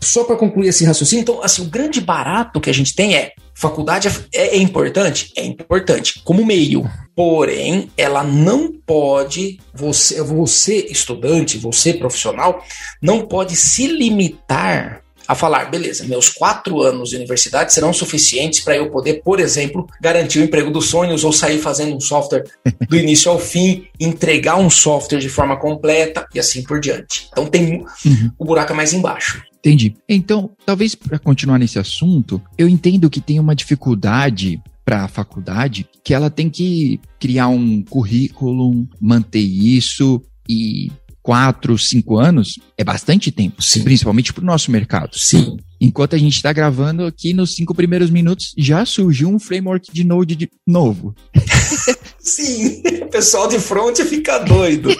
só 0.00 0.24
para 0.24 0.36
concluir 0.36 0.68
esse 0.68 0.84
raciocínio, 0.84 1.22
então, 1.22 1.42
assim, 1.42 1.62
o 1.62 1.66
grande 1.66 2.00
barato 2.00 2.60
que 2.60 2.70
a 2.70 2.74
gente 2.74 2.94
tem 2.94 3.14
é 3.14 3.32
Faculdade 3.54 4.08
é, 4.34 4.56
é 4.56 4.58
importante? 4.58 5.32
É 5.36 5.44
importante, 5.44 6.20
como 6.24 6.44
meio. 6.44 6.88
Porém, 7.14 7.90
ela 7.96 8.24
não 8.24 8.72
pode, 8.72 9.60
você, 9.74 10.22
você 10.22 10.86
estudante, 10.90 11.58
você 11.58 11.92
profissional, 11.92 12.64
não 13.00 13.26
pode 13.26 13.54
se 13.54 13.86
limitar 13.86 15.02
a 15.26 15.34
falar, 15.34 15.70
beleza, 15.70 16.06
meus 16.06 16.28
quatro 16.28 16.80
anos 16.82 17.10
de 17.10 17.16
universidade 17.16 17.72
serão 17.72 17.92
suficientes 17.92 18.60
para 18.60 18.76
eu 18.76 18.90
poder, 18.90 19.22
por 19.22 19.40
exemplo, 19.40 19.86
garantir 20.00 20.40
o 20.40 20.44
emprego 20.44 20.70
dos 20.70 20.88
sonhos 20.88 21.24
ou 21.24 21.32
sair 21.32 21.58
fazendo 21.58 21.96
um 21.96 22.00
software 22.00 22.44
do 22.88 22.96
início 22.96 23.30
ao 23.30 23.38
fim, 23.38 23.86
entregar 23.98 24.56
um 24.56 24.70
software 24.70 25.18
de 25.18 25.28
forma 25.28 25.56
completa 25.56 26.26
e 26.34 26.40
assim 26.40 26.62
por 26.62 26.80
diante. 26.80 27.28
Então 27.30 27.46
tem 27.46 27.84
uhum. 28.04 28.30
o 28.38 28.44
buraco 28.44 28.72
é 28.72 28.76
mais 28.76 28.92
embaixo. 28.92 29.42
Entendi. 29.58 29.94
Então, 30.08 30.50
talvez 30.66 30.94
para 30.94 31.20
continuar 31.20 31.58
nesse 31.58 31.78
assunto, 31.78 32.42
eu 32.58 32.68
entendo 32.68 33.08
que 33.08 33.20
tem 33.20 33.38
uma 33.38 33.54
dificuldade 33.54 34.60
para 34.84 35.04
a 35.04 35.08
faculdade 35.08 35.86
que 36.02 36.12
ela 36.12 36.28
tem 36.28 36.50
que 36.50 37.00
criar 37.20 37.48
um 37.48 37.82
currículo, 37.82 38.86
manter 39.00 39.38
isso 39.38 40.20
e 40.48 40.90
quatro, 41.22 41.78
cinco 41.78 42.18
anos 42.18 42.58
é 42.76 42.82
bastante 42.82 43.30
tempo, 43.30 43.62
Sim. 43.62 43.84
principalmente 43.84 44.32
para 44.32 44.42
o 44.42 44.46
nosso 44.46 44.70
mercado. 44.70 45.16
Sim. 45.16 45.56
Enquanto 45.80 46.14
a 46.14 46.18
gente 46.18 46.36
está 46.36 46.52
gravando 46.52 47.04
aqui, 47.04 47.32
nos 47.32 47.54
cinco 47.54 47.74
primeiros 47.74 48.10
minutos 48.10 48.52
já 48.56 48.84
surgiu 48.84 49.28
um 49.28 49.38
framework 49.38 49.92
de 49.92 50.04
Node 50.04 50.36
de 50.36 50.50
novo. 50.66 51.14
Sim, 52.18 52.82
o 53.02 53.08
pessoal 53.08 53.48
de 53.48 53.58
front 53.58 53.98
fica 54.00 54.38
doido. 54.38 54.90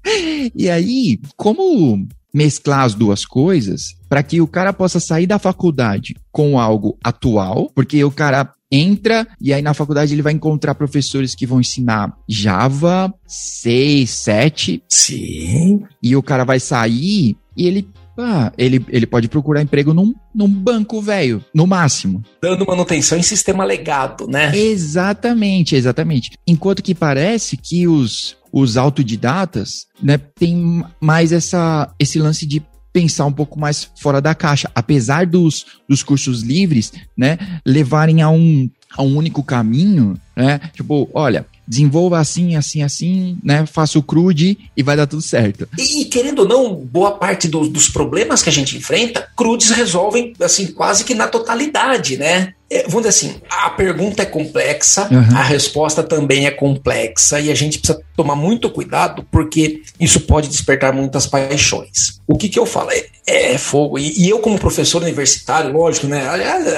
e 0.54 0.70
aí, 0.70 1.20
como 1.36 2.06
mesclar 2.32 2.84
as 2.84 2.94
duas 2.94 3.26
coisas 3.26 3.94
para 4.08 4.22
que 4.22 4.40
o 4.40 4.46
cara 4.46 4.72
possa 4.72 4.98
sair 4.98 5.26
da 5.26 5.38
faculdade 5.38 6.16
com 6.30 6.58
algo 6.58 6.98
atual, 7.04 7.70
porque 7.74 8.02
o 8.02 8.10
cara 8.10 8.50
entra 8.72 9.28
e 9.38 9.52
aí 9.52 9.60
na 9.60 9.74
faculdade 9.74 10.14
ele 10.14 10.22
vai 10.22 10.32
encontrar 10.32 10.74
professores 10.74 11.34
que 11.34 11.46
vão 11.46 11.60
ensinar 11.60 12.16
Java 12.26 13.12
6, 13.26 14.08
7. 14.08 14.82
Sim. 14.88 15.82
E 16.02 16.16
o 16.16 16.22
cara 16.22 16.44
vai 16.44 16.58
sair 16.58 17.36
e 17.54 17.66
ele 17.66 17.86
ah, 18.18 18.52
ele, 18.58 18.84
ele 18.88 19.06
pode 19.06 19.28
procurar 19.28 19.62
emprego 19.62 19.94
num, 19.94 20.14
num 20.34 20.48
banco 20.48 21.00
velho, 21.00 21.42
no 21.54 21.66
máximo. 21.66 22.22
Dando 22.42 22.66
manutenção 22.66 23.16
em 23.16 23.22
sistema 23.22 23.64
legado, 23.64 24.26
né? 24.26 24.54
Exatamente, 24.56 25.74
exatamente. 25.74 26.32
Enquanto 26.46 26.82
que 26.82 26.94
parece 26.94 27.56
que 27.56 27.88
os, 27.88 28.36
os 28.52 28.76
autodidatas, 28.76 29.86
né, 30.02 30.18
tem 30.18 30.84
mais 31.00 31.32
essa, 31.32 31.90
esse 31.98 32.18
lance 32.18 32.46
de 32.46 32.62
pensar 32.92 33.26
um 33.26 33.32
pouco 33.32 33.58
mais 33.58 33.90
fora 34.00 34.20
da 34.20 34.34
caixa, 34.34 34.70
apesar 34.74 35.26
dos, 35.26 35.66
dos 35.88 36.02
cursos 36.02 36.42
livres, 36.42 36.92
né, 37.16 37.38
levarem 37.64 38.22
a 38.22 38.28
um, 38.28 38.68
a 38.96 39.02
um 39.02 39.16
único 39.16 39.42
caminho, 39.42 40.18
né, 40.36 40.60
tipo, 40.74 41.08
olha, 41.14 41.46
desenvolva 41.66 42.18
assim, 42.18 42.56
assim, 42.56 42.82
assim, 42.82 43.38
né? 43.42 43.64
Faça 43.66 43.98
o 43.98 44.02
crude 44.02 44.58
e 44.76 44.82
vai 44.82 44.96
dar 44.96 45.06
tudo 45.06 45.22
certo. 45.22 45.68
E, 45.78 46.04
querendo 46.06 46.40
ou 46.40 46.48
não, 46.48 46.74
boa 46.74 47.12
parte 47.12 47.48
do, 47.48 47.68
dos 47.68 47.88
problemas 47.88 48.42
que 48.42 48.48
a 48.48 48.52
gente 48.52 48.76
enfrenta, 48.76 49.26
crudes 49.36 49.70
resolvem, 49.70 50.34
assim, 50.40 50.66
quase 50.66 51.04
que 51.04 51.14
na 51.14 51.28
totalidade, 51.28 52.16
né? 52.16 52.52
É, 52.70 52.84
vamos 52.84 53.06
dizer 53.06 53.08
assim, 53.08 53.34
a 53.50 53.70
pergunta 53.70 54.22
é 54.22 54.26
complexa, 54.26 55.08
uhum. 55.10 55.36
a 55.36 55.42
resposta 55.42 56.02
também 56.02 56.46
é 56.46 56.50
complexa 56.50 57.38
e 57.38 57.50
a 57.50 57.54
gente 57.54 57.78
precisa 57.78 58.00
tomar 58.16 58.36
muito 58.36 58.70
cuidado 58.70 59.26
porque 59.30 59.82
isso 59.98 60.20
pode 60.20 60.48
despertar 60.48 60.92
muitas 60.92 61.26
paixões. 61.26 62.20
O 62.26 62.36
que, 62.36 62.48
que 62.48 62.58
eu 62.58 62.66
falo? 62.66 62.90
É, 62.90 63.52
é 63.52 63.58
fogo. 63.58 63.98
E, 63.98 64.12
e, 64.18 64.28
eu, 64.28 64.38
como 64.38 64.58
professor 64.58 65.02
universitário, 65.02 65.72
lógico, 65.72 66.06
né? 66.06 66.24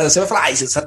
Você 0.02 0.18
vai 0.18 0.28
falar, 0.28 0.48
ah, 0.48 0.54
você 0.54 0.64
está 0.64 0.82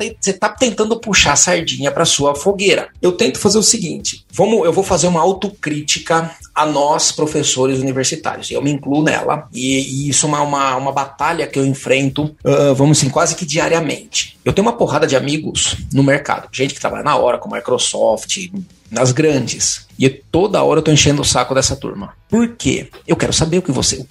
tá 0.47 0.49
tentando 0.49 0.99
puxar 0.99 1.33
a 1.33 1.35
sardinha 1.35 1.91
para 1.91 2.05
sua 2.05 2.35
fogueira. 2.35 2.89
Eu 3.01 3.11
tento 3.11 3.39
fazer 3.39 3.57
o 3.57 3.63
seguinte: 3.63 4.25
vamos, 4.31 4.65
eu 4.65 4.73
vou 4.73 4.83
fazer 4.83 5.07
uma 5.07 5.21
autocrítica 5.21 6.31
a 6.53 6.65
nós, 6.65 7.11
professores 7.11 7.79
universitários. 7.79 8.49
Eu 8.49 8.61
me 8.61 8.71
incluo 8.71 9.03
nela. 9.03 9.47
E, 9.53 10.05
e 10.05 10.09
isso 10.09 10.25
é 10.25 10.29
uma, 10.29 10.41
uma, 10.41 10.75
uma, 10.75 10.91
batalha 10.91 11.45
que 11.45 11.59
eu 11.59 11.65
enfrento, 11.65 12.35
uh, 12.43 12.73
vamos 12.75 12.97
assim, 12.97 13.09
quase 13.09 13.35
que 13.35 13.45
diariamente. 13.45 14.37
Eu 14.43 14.51
tenho 14.53 14.67
uma 14.67 14.75
porrada 14.75 15.05
de 15.05 15.15
amigos 15.15 15.77
no 15.93 16.03
mercado. 16.03 16.49
Gente 16.51 16.73
que 16.73 16.79
trabalha 16.79 17.03
na 17.03 17.15
hora, 17.15 17.37
com 17.37 17.53
Microsoft, 17.53 18.37
nas 18.89 19.11
grandes. 19.11 19.85
E 19.97 20.09
toda 20.09 20.63
hora 20.63 20.79
eu 20.79 20.83
tô 20.83 20.91
enchendo 20.91 21.21
o 21.21 21.25
saco 21.25 21.55
dessa 21.55 21.75
turma. 21.75 22.13
Por 22.29 22.55
quê? 22.55 22.89
Eu 23.07 23.15
quero 23.15 23.33
saber 23.33 23.57
o 23.57 23.61
que 23.61 23.71
você. 23.71 24.05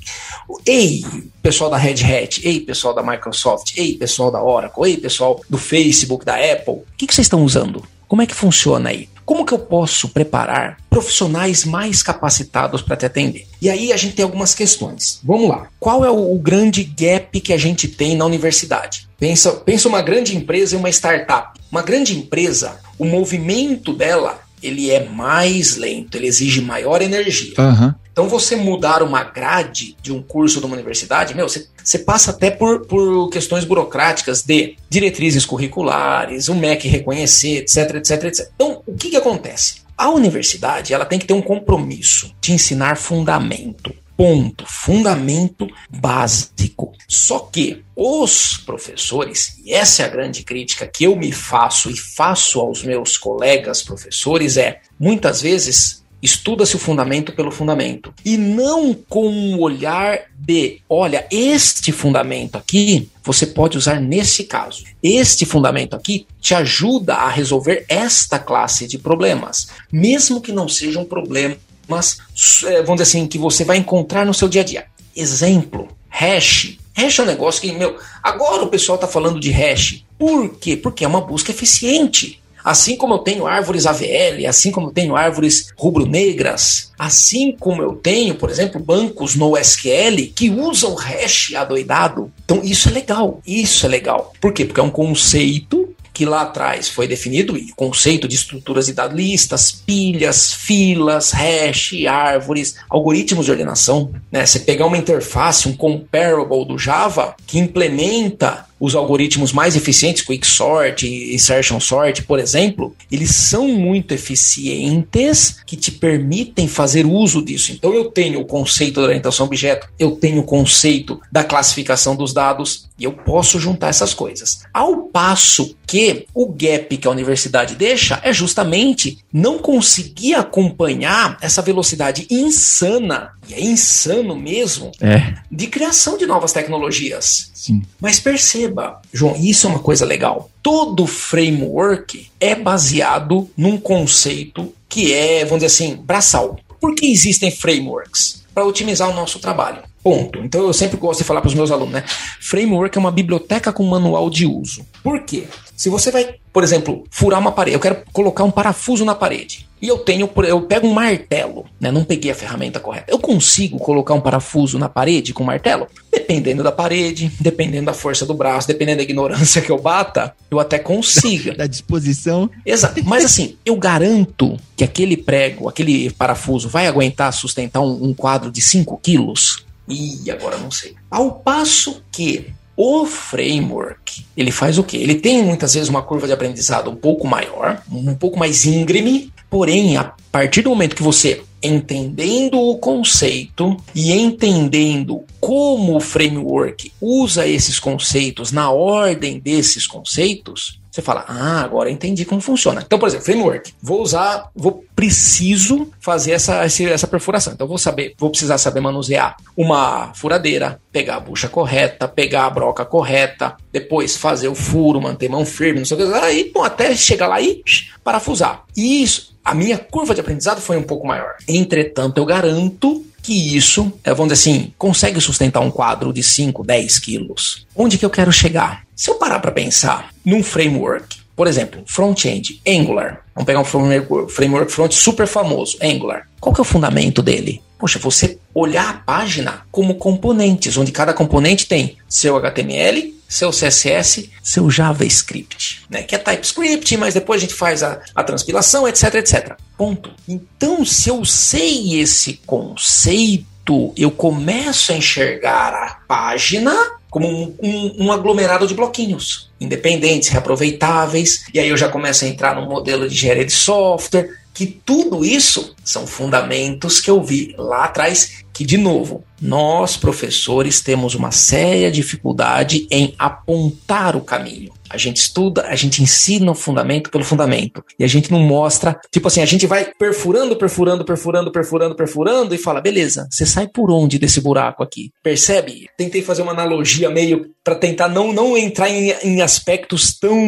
Ei, 0.65 1.05
pessoal 1.43 1.71
da 1.71 1.77
Red 1.77 2.03
Hat, 2.05 2.41
ei, 2.47 2.61
pessoal 2.61 2.95
da 2.95 3.03
Microsoft, 3.03 3.77
ei, 3.77 3.95
pessoal 3.95 4.31
da 4.31 4.43
Oracle, 4.43 4.91
ei, 4.91 4.97
pessoal 4.97 5.41
do 5.49 5.59
Facebook, 5.59 6.25
da 6.25 6.35
Apple, 6.35 6.75
o 6.75 6.85
que, 6.97 7.07
que 7.07 7.15
vocês 7.15 7.27
estão 7.27 7.45
usando? 7.45 7.83
Como 8.09 8.23
é 8.23 8.27
que 8.27 8.35
funciona 8.35 8.91
aí? 8.91 9.09
Como 9.25 9.45
que 9.45 9.53
eu 9.53 9.59
posso 9.59 10.09
preparar 10.09 10.79
profissionais 10.89 11.65
mais 11.65 12.01
capacitados 12.01 12.81
para 12.81 12.97
te 12.97 13.07
atender? 13.07 13.49
E 13.61 13.69
aí 13.69 13.93
a 13.93 13.97
gente 13.97 14.15
tem 14.15 14.25
algumas 14.25 14.55
questões. 14.55 15.19
Vamos 15.25 15.49
lá. 15.49 15.67
Qual 15.81 16.05
é 16.05 16.11
o, 16.11 16.39
grande 16.39 16.85
gap 16.85 17.41
que 17.41 17.53
a 17.53 17.59
gente 17.59 17.89
tem 17.89 18.17
na 18.17 18.25
universidade? 18.25 19.09
Pensa, 19.19 19.51
pensa 19.51 19.89
uma 19.89 20.01
grande 20.01 20.37
empresa 20.37 20.77
e 20.77 20.79
uma 20.79 20.89
startup. 20.91 21.59
Uma 21.73 21.83
grande 21.83 22.17
empresa, 22.17 22.79
o 22.97 23.05
movimento 23.05 23.93
dela 23.93 24.46
ele 24.67 24.91
é 24.91 25.09
mais 25.09 25.77
lento, 25.77 26.17
ele 26.17 26.27
exige 26.27 26.61
maior 26.61 27.01
energia. 27.03 27.55
Uhum. 27.59 27.95
Então, 28.13 28.29
você 28.29 28.57
mudar 28.57 29.03
uma 29.03 29.23
grade 29.23 29.95
de 30.01 30.13
um 30.13 30.23
curso 30.23 30.59
de 30.59 30.67
uma 30.67 30.75
universidade, 30.75 31.35
meu, 31.35 31.49
você, 31.49 31.67
você 31.85 31.99
passa 31.99 32.31
até 32.31 32.51
por, 32.51 32.87
por 32.87 33.29
questões 33.29 33.65
burocráticas 33.65 34.43
de 34.43 34.77
diretrizes 34.89 35.45
curriculares, 35.45 36.49
o 36.49 36.55
MEC 36.55 36.89
reconhecer, 36.89 37.59
etc, 37.59 37.97
etc, 37.97 38.25
etc. 38.25 38.51
Então, 38.55 38.83
o 38.87 38.95
que, 38.95 39.11
que 39.11 39.17
acontece? 39.17 39.83
A 39.99 40.11
universidade 40.11 40.95
ela 40.95 41.05
tem 41.05 41.19
que 41.19 41.27
ter 41.27 41.35
um 41.35 41.43
compromisso 41.43 42.35
de 42.41 42.53
ensinar 42.53 42.97
fundamento. 42.97 43.95
Ponto. 44.17 44.65
Fundamento 44.67 45.69
básico. 45.91 46.93
Só 47.07 47.41
que 47.41 47.85
os 47.95 48.57
professores, 48.59 49.59
e 49.65 49.73
essa 49.73 50.03
é 50.03 50.07
a 50.07 50.09
grande 50.09 50.43
crítica 50.43 50.87
que 50.87 51.05
eu 51.05 51.15
me 51.15 51.33
faço 51.33 51.91
e 51.91 51.97
faço 51.97 52.61
aos 52.61 52.83
meus 52.83 53.19
colegas 53.19 53.83
professores, 53.83 54.57
é 54.57 54.81
muitas 54.99 55.43
vezes 55.43 56.05
Estuda-se 56.23 56.75
o 56.75 56.79
fundamento 56.79 57.33
pelo 57.33 57.53
fundamento. 57.53 58.13
E 58.25 58.37
não 58.37 58.95
com 58.95 59.29
um 59.29 59.61
olhar 59.61 60.23
de, 60.37 60.81
olha, 60.89 61.27
este 61.31 61.93
fundamento 61.93 62.57
aqui 62.57 63.09
você 63.23 63.47
pode 63.47 63.77
usar 63.77 64.01
nesse 64.01 64.45
caso. 64.45 64.85
Este 65.03 65.45
fundamento 65.45 65.95
aqui 65.95 66.27
te 66.41 66.55
ajuda 66.55 67.15
a 67.15 67.29
resolver 67.29 67.85
esta 67.89 68.39
classe 68.39 68.89
de 68.89 68.99
problemas, 68.99 69.69
mesmo 69.93 70.41
que 70.41 70.53
não 70.53 70.69
sejam 70.69 71.05
problemas, 71.05 71.59
é, 71.89 72.83
vamos 72.83 73.01
dizer 73.01 73.03
assim, 73.03 73.27
que 73.27 73.39
você 73.39 73.65
vai 73.65 73.77
encontrar 73.77 74.25
no 74.25 74.35
seu 74.35 74.49
dia 74.49 74.63
a 74.63 74.65
dia. 74.65 74.87
Exemplo, 75.15 75.89
hash. 76.09 76.79
Hash 76.95 77.19
é 77.19 77.23
um 77.23 77.27
negócio 77.27 77.61
que, 77.61 77.73
meu, 77.73 77.97
agora 78.23 78.65
o 78.65 78.69
pessoal 78.69 78.97
está 78.97 79.07
falando 79.07 79.39
de 79.39 79.51
hash. 79.51 80.05
Por 80.19 80.57
quê? 80.59 80.77
Porque 80.77 81.05
é 81.05 81.09
uma 81.09 81.21
busca 81.21 81.51
eficiente. 81.51 82.41
Assim 82.67 82.97
como 82.97 83.15
eu 83.15 83.19
tenho 83.19 83.47
árvores 83.47 83.87
AVL, 83.87 84.45
assim 84.49 84.73
como 84.73 84.89
eu 84.89 84.93
tenho 84.93 85.15
árvores 85.15 85.73
rubro-negras, 85.77 86.91
assim 86.99 87.53
como 87.53 87.81
eu 87.81 87.93
tenho, 87.93 88.35
por 88.35 88.51
exemplo, 88.51 88.81
bancos 88.81 89.37
no 89.37 89.57
SQL 89.57 90.33
que 90.35 90.51
usam 90.51 90.97
hash 90.97 91.55
adoidado. 91.55 92.33
Então 92.45 92.61
isso 92.65 92.89
é 92.89 92.93
legal, 92.93 93.41
isso 93.47 93.87
é 93.87 93.89
legal. 93.89 94.33
Por 94.41 94.53
quê? 94.53 94.65
Porque 94.65 94.81
é 94.81 94.83
um 94.83 94.91
conceito 94.91 95.95
que 96.17 96.25
lá 96.25 96.41
atrás 96.41 96.89
foi 96.89 97.07
definido, 97.07 97.55
o 97.55 97.75
conceito 97.75 98.27
de 98.27 98.37
estruturas 98.37 98.87
de 98.87 98.95
dados, 98.95 99.15
listas, 99.15 99.71
pilhas, 99.71 100.51
filas, 100.51 101.31
hash, 101.31 101.93
árvores, 102.09 102.77
algoritmos 102.89 103.45
de 103.45 103.51
ordenação. 103.51 104.11
Né? 104.33 104.47
Você 104.47 104.61
pegar 104.61 104.87
uma 104.87 104.97
interface, 104.97 105.69
um 105.69 105.77
comparable 105.77 106.65
do 106.65 106.79
Java, 106.79 107.37
que 107.47 107.59
implementa 107.59 108.65
os 108.79 108.95
algoritmos 108.95 109.53
mais 109.53 109.77
eficientes, 109.77 110.23
Quicksort 110.23 111.07
e 111.07 111.35
Insertion 111.35 111.81
Sort, 111.81 112.23
por 112.23 112.39
exemplo, 112.39 112.95
eles 113.11 113.35
são 113.35 113.69
muito 113.69 114.13
eficientes 114.13 115.57
que 115.67 115.77
te 115.77 115.91
permitem 115.91 116.69
fazer 116.69 117.07
uso 117.07 117.43
disso. 117.43 117.73
Então 117.73 117.93
eu 117.95 118.07
tenho 118.11 118.41
o 118.41 118.45
conceito 118.45 119.01
da 119.01 119.07
orientação 119.07 119.47
objeto, 119.47 119.89
eu 119.99 120.13
tenho 120.13 120.41
o 120.41 120.45
conceito 120.45 121.21
da 121.33 121.43
classificação 121.43 122.15
dos 122.15 122.33
dados 122.33 122.87
e 122.99 123.05
eu 123.05 123.13
posso 123.13 123.59
juntar 123.59 123.89
essas 123.89 124.15
coisas. 124.15 124.61
Ao 124.73 125.05
passo 125.05 125.77
que 125.87 126.27
o 126.35 126.47
gap 126.49 126.97
que 126.97 127.07
a 127.07 127.11
universidade 127.11 127.75
deixa 127.75 128.21
é 128.23 128.33
justamente 128.33 129.19
não 129.37 129.59
conseguir 129.59 130.33
acompanhar 130.33 131.37
essa 131.43 131.61
velocidade 131.61 132.27
insana, 132.31 133.33
e 133.47 133.53
é 133.53 133.61
insano 133.61 134.35
mesmo, 134.35 134.91
é. 134.99 135.35
de 135.53 135.67
criação 135.67 136.17
de 136.17 136.25
novas 136.25 136.55
tecnologias. 136.55 137.51
Sim. 137.53 137.83
Mas 138.01 138.19
perceba, 138.19 139.03
João, 139.13 139.37
isso 139.37 139.67
é 139.67 139.71
uma 139.71 139.79
coisa 139.79 140.07
legal. 140.07 140.51
Todo 140.63 141.07
framework 141.07 142.31
é 142.41 142.55
baseado 142.55 143.47
num 143.55 143.77
conceito 143.77 144.73
que 144.89 145.13
é, 145.13 145.45
vamos 145.45 145.63
dizer 145.63 145.67
assim, 145.67 145.97
braçal. 145.97 146.59
Por 146.81 146.95
que 146.95 147.13
existem 147.13 147.51
frameworks? 147.51 148.43
Para 148.55 148.65
otimizar 148.65 149.11
o 149.11 149.15
nosso 149.15 149.39
trabalho. 149.39 149.83
Ponto. 150.07 150.39
Então 150.39 150.65
eu 150.65 150.73
sempre 150.73 150.97
gosto 150.97 151.19
de 151.19 151.25
falar 151.25 151.41
para 151.41 151.49
os 151.49 151.55
meus 151.55 151.73
alunos, 151.73 151.93
né? 151.93 152.05
Framework 152.41 152.97
é 152.97 153.01
uma 153.01 153.11
biblioteca 153.11 153.73
com 153.73 153.83
manual 153.83 154.31
de 154.31 154.47
uso. 154.47 154.87
Por 155.03 155.25
quê? 155.25 155.49
Se 155.75 155.89
você 155.89 156.13
vai, 156.13 156.37
por 156.53 156.63
exemplo, 156.63 157.03
furar 157.11 157.41
uma 157.41 157.51
parede, 157.51 157.75
eu 157.75 157.81
quero 157.81 158.05
colocar 158.13 158.45
um 158.45 158.51
parafuso 158.53 159.05
na 159.05 159.17
parede. 159.17 159.67
E 159.83 159.89
eu 159.89 159.99
tenho, 159.99 160.31
eu 160.47 160.63
pego 160.63 160.87
um 160.87 160.93
martelo, 160.95 161.67
né? 161.81 161.91
Não 161.91 162.05
peguei 162.05 162.31
a 162.31 162.37
ferramenta 162.37 162.79
correta. 162.79 163.07
Eu 163.09 163.19
consigo 163.19 163.79
colocar 163.81 164.15
um 164.15 164.21
parafuso 164.21 164.79
na 164.79 164.89
parede 164.89 165.35
com 165.35 165.43
um 165.43 165.47
martelo? 165.47 165.89
Dependendo 166.13 166.63
da 166.63 166.71
parede, 166.71 167.33
dependendo 167.41 167.87
da 167.87 167.93
força 167.93 168.25
do 168.25 168.33
braço, 168.33 168.69
dependendo 168.69 168.99
da 168.99 169.03
ignorância 169.03 169.61
que 169.61 169.71
eu 169.71 169.79
bata, 169.79 170.33
eu 170.49 170.61
até 170.61 170.79
consiga. 170.79 171.53
da 171.59 171.67
disposição. 171.67 172.49
Exato. 172.65 173.03
Mas 173.05 173.25
assim, 173.25 173.57
eu 173.67 173.75
garanto 173.75 174.57
que 174.77 174.85
aquele 174.85 175.17
prego, 175.17 175.69
aquele 175.69 176.13
parafuso 176.13 176.69
vai 176.69 176.87
aguentar 176.87 177.33
sustentar 177.33 177.81
um, 177.81 178.05
um 178.05 178.15
quadro 178.15 178.53
de 178.53 178.61
5 178.61 178.97
quilos? 179.03 179.66
E 179.89 180.31
agora 180.31 180.59
não 180.59 180.71
sei. 180.71 180.95
Ao 181.11 181.33
passo 181.33 182.03
que 182.11 182.53
o 182.77 183.07
framework, 183.07 184.27
ele 184.37 184.51
faz 184.51 184.79
o 184.79 184.85
quê? 184.85 184.99
Ele 184.99 185.15
tem 185.15 185.43
muitas 185.43 185.75
vezes 185.75 185.89
uma 185.89 186.03
curva 186.03 186.27
de 186.27 186.33
aprendizado 186.33 186.91
um 186.91 186.97
pouco 186.97 187.27
maior, 187.27 187.83
um 187.91 188.15
pouco 188.15 188.39
mais 188.39 188.67
íngreme, 188.67 189.33
porém, 189.49 189.97
a 189.97 190.13
partir 190.31 190.63
do 190.63 190.71
momento 190.71 190.95
que 190.95 191.03
você 191.03 191.43
entendendo 191.63 192.61
o 192.61 192.77
conceito 192.79 193.77
e 193.95 194.13
entendendo 194.13 195.25
como 195.41 195.97
o 195.97 196.01
framework 196.01 196.93
usa 197.01 197.47
esses 197.47 197.79
conceitos 197.79 198.53
na 198.53 198.71
ordem 198.71 199.41
desses 199.41 199.87
conceitos, 199.87 200.79
você 200.97 201.03
fala, 201.03 201.27
ah, 201.29 201.61
agora 201.61 201.91
entendi 201.91 202.25
como 202.25 202.41
funciona. 202.41 202.83
Então, 202.85 202.99
por 202.99 203.07
exemplo, 203.07 203.27
framework. 203.27 203.75
Vou 203.83 204.01
usar, 204.01 204.51
vou 204.57 204.83
preciso 204.95 205.91
fazer 206.01 206.33
essa, 206.33 206.65
essa 206.65 207.07
perfuração. 207.07 207.53
Então, 207.53 207.67
vou 207.67 207.77
saber, 207.77 208.15
vou 208.19 208.31
precisar 208.31 208.57
saber 208.57 208.81
manusear 208.81 209.37
uma 209.55 210.11
furadeira, 210.15 210.81
pegar 210.91 211.17
a 211.17 211.21
bucha 211.21 211.51
correta, 211.51 212.09
pegar 212.09 212.47
a 212.47 212.51
broca 212.51 212.83
correta, 212.87 213.57
depois 213.71 214.17
fazer 214.17 214.49
o 214.49 214.55
furo, 214.55 214.99
manter 214.99 215.29
mão 215.29 215.45
firme, 215.45 215.81
não 215.81 215.87
sei 215.87 215.99
o 215.99 216.11
que, 216.11 216.19
aí, 216.19 216.51
bom, 216.53 216.65
até 216.65 216.97
chegar 216.97 217.27
lá 217.27 217.43
e 217.43 217.63
parafusar. 218.03 218.65
E 218.75 219.03
isso, 219.03 219.37
a 219.45 219.55
minha 219.55 219.77
curva 219.77 220.15
de 220.15 220.23
aprendizado 220.23 220.63
foi 220.63 220.79
um 220.79 220.83
pouco 220.83 221.07
maior. 221.07 221.35
Entretanto, 221.47 222.17
eu 222.17 222.25
garanto 222.25 223.05
que 223.23 223.55
isso, 223.55 223.93
é, 224.03 224.15
vamos 224.15 224.33
dizer 224.33 224.51
assim, 224.51 224.73
consegue 224.79 225.21
sustentar 225.21 225.61
um 225.61 225.71
quadro 225.71 226.11
de 226.11 226.23
5, 226.23 226.65
10 226.65 226.99
quilos. 227.01 227.67
Onde 227.75 227.99
que 227.99 228.07
eu 228.07 228.11
quero 228.11 228.33
chegar? 228.33 228.87
Se 228.95 229.11
eu 229.11 229.17
parar 229.17 229.41
para 229.41 229.51
pensar 229.51 230.16
num 230.27 230.43
framework, 230.43 231.19
por 231.37 231.47
exemplo, 231.47 231.85
front-end, 231.87 232.61
Angular. 232.67 233.23
Vamos 233.33 233.47
pegar 233.47 233.61
um 233.61 234.29
framework 234.29 234.73
front 234.73 234.93
super 234.93 235.27
famoso, 235.27 235.79
Angular. 235.81 236.27
Qual 236.41 236.53
que 236.53 236.61
é 236.61 236.63
o 236.63 236.65
fundamento 236.65 237.23
dele? 237.23 237.63
Poxa, 237.79 237.99
você 237.99 238.39
olhar 238.53 238.89
a 238.89 238.95
página 238.95 239.63
como 239.71 239.95
componentes, 239.97 240.77
onde 240.77 240.91
cada 240.91 241.13
componente 241.13 241.67
tem 241.67 241.97
seu 242.09 242.37
HTML, 242.37 243.15
seu 243.29 243.51
CSS, 243.51 244.31
seu 244.43 244.71
JavaScript, 244.71 245.85
né? 245.91 246.03
Que 246.03 246.15
é 246.15 246.19
TypeScript, 246.19 246.97
mas 246.97 247.15
depois 247.15 247.41
a 247.41 247.45
gente 247.45 247.55
faz 247.55 247.83
a, 247.83 248.01
a 248.15 248.25
transpilação, 248.25 248.89
etc, 248.89 249.15
etc. 249.17 249.57
Ponto. 249.77 250.11
Então, 250.27 250.85
se 250.85 251.11
eu 251.11 251.25
sei 251.25 252.01
esse 252.01 252.41
conceito, 252.47 253.93
eu 253.97 254.11
começo 254.11 254.93
a 254.93 254.97
enxergar 254.97 255.75
a 255.75 256.01
página 256.09 256.75
como 257.17 257.27
um, 257.27 257.55
um, 257.63 258.05
um, 258.05 258.13
aglomerado 258.13 258.67
de 258.67 258.75
bloquinhos 258.75 259.51
independentes, 259.59 260.29
reaproveitáveis, 260.29 261.47
e 261.55 261.59
aí 261.59 261.67
eu 261.67 261.77
já 261.79 261.89
começo 261.89 262.27
a 262.27 262.29
entrar 262.29 262.55
no 262.55 262.69
modelo 262.69 263.09
de 263.09 263.15
engenharia 263.15 263.47
de 263.47 263.53
software, 263.53 264.29
que 264.53 264.67
tudo 264.67 265.25
isso 265.25 265.75
são 265.83 266.07
fundamentos 266.07 267.01
que 267.01 267.09
eu 267.09 267.23
vi 267.23 267.55
lá 267.57 267.85
atrás, 267.85 268.45
que 268.53 268.67
de 268.67 268.77
novo, 268.77 269.25
nós 269.41 269.97
professores 269.97 270.81
temos 270.81 271.15
uma 271.15 271.31
séria 271.31 271.91
dificuldade 271.91 272.87
em 272.91 273.15
apontar 273.19 274.17
o 274.17 274.21
caminho. 274.21 274.73
A 274.89 274.97
gente 274.97 275.17
estuda, 275.17 275.67
a 275.67 275.77
gente 275.77 276.03
ensina 276.03 276.51
o 276.51 276.55
fundamento 276.55 277.11
pelo 277.11 277.25
fundamento. 277.25 277.85
E 277.99 278.05
a 278.05 278.07
gente 278.07 278.31
não 278.31 278.41
mostra. 278.41 278.99
Tipo 279.11 279.29
assim, 279.29 279.41
a 279.41 279.47
gente 279.47 279.67
vai 279.67 279.91
perfurando, 279.99 280.57
perfurando, 280.57 281.05
perfurando, 281.05 281.51
perfurando, 281.51 281.97
perfurando 281.97 282.55
e 282.55 282.59
fala: 282.59 282.81
beleza, 282.81 283.27
você 283.31 283.45
sai 283.45 283.67
por 283.67 283.91
onde 283.91 284.19
desse 284.19 284.41
buraco 284.41 284.83
aqui? 284.83 285.11
Percebe? 285.23 285.89
Tentei 285.97 286.23
fazer 286.23 286.43
uma 286.43 286.53
analogia 286.53 287.11
meio 287.11 287.51
para 287.65 287.75
tentar 287.75 288.09
não, 288.09 288.33
não 288.33 288.57
entrar 288.57 288.89
em, 288.89 289.11
em 289.25 289.43
aspectos 289.43 290.17
tão, 290.19 290.39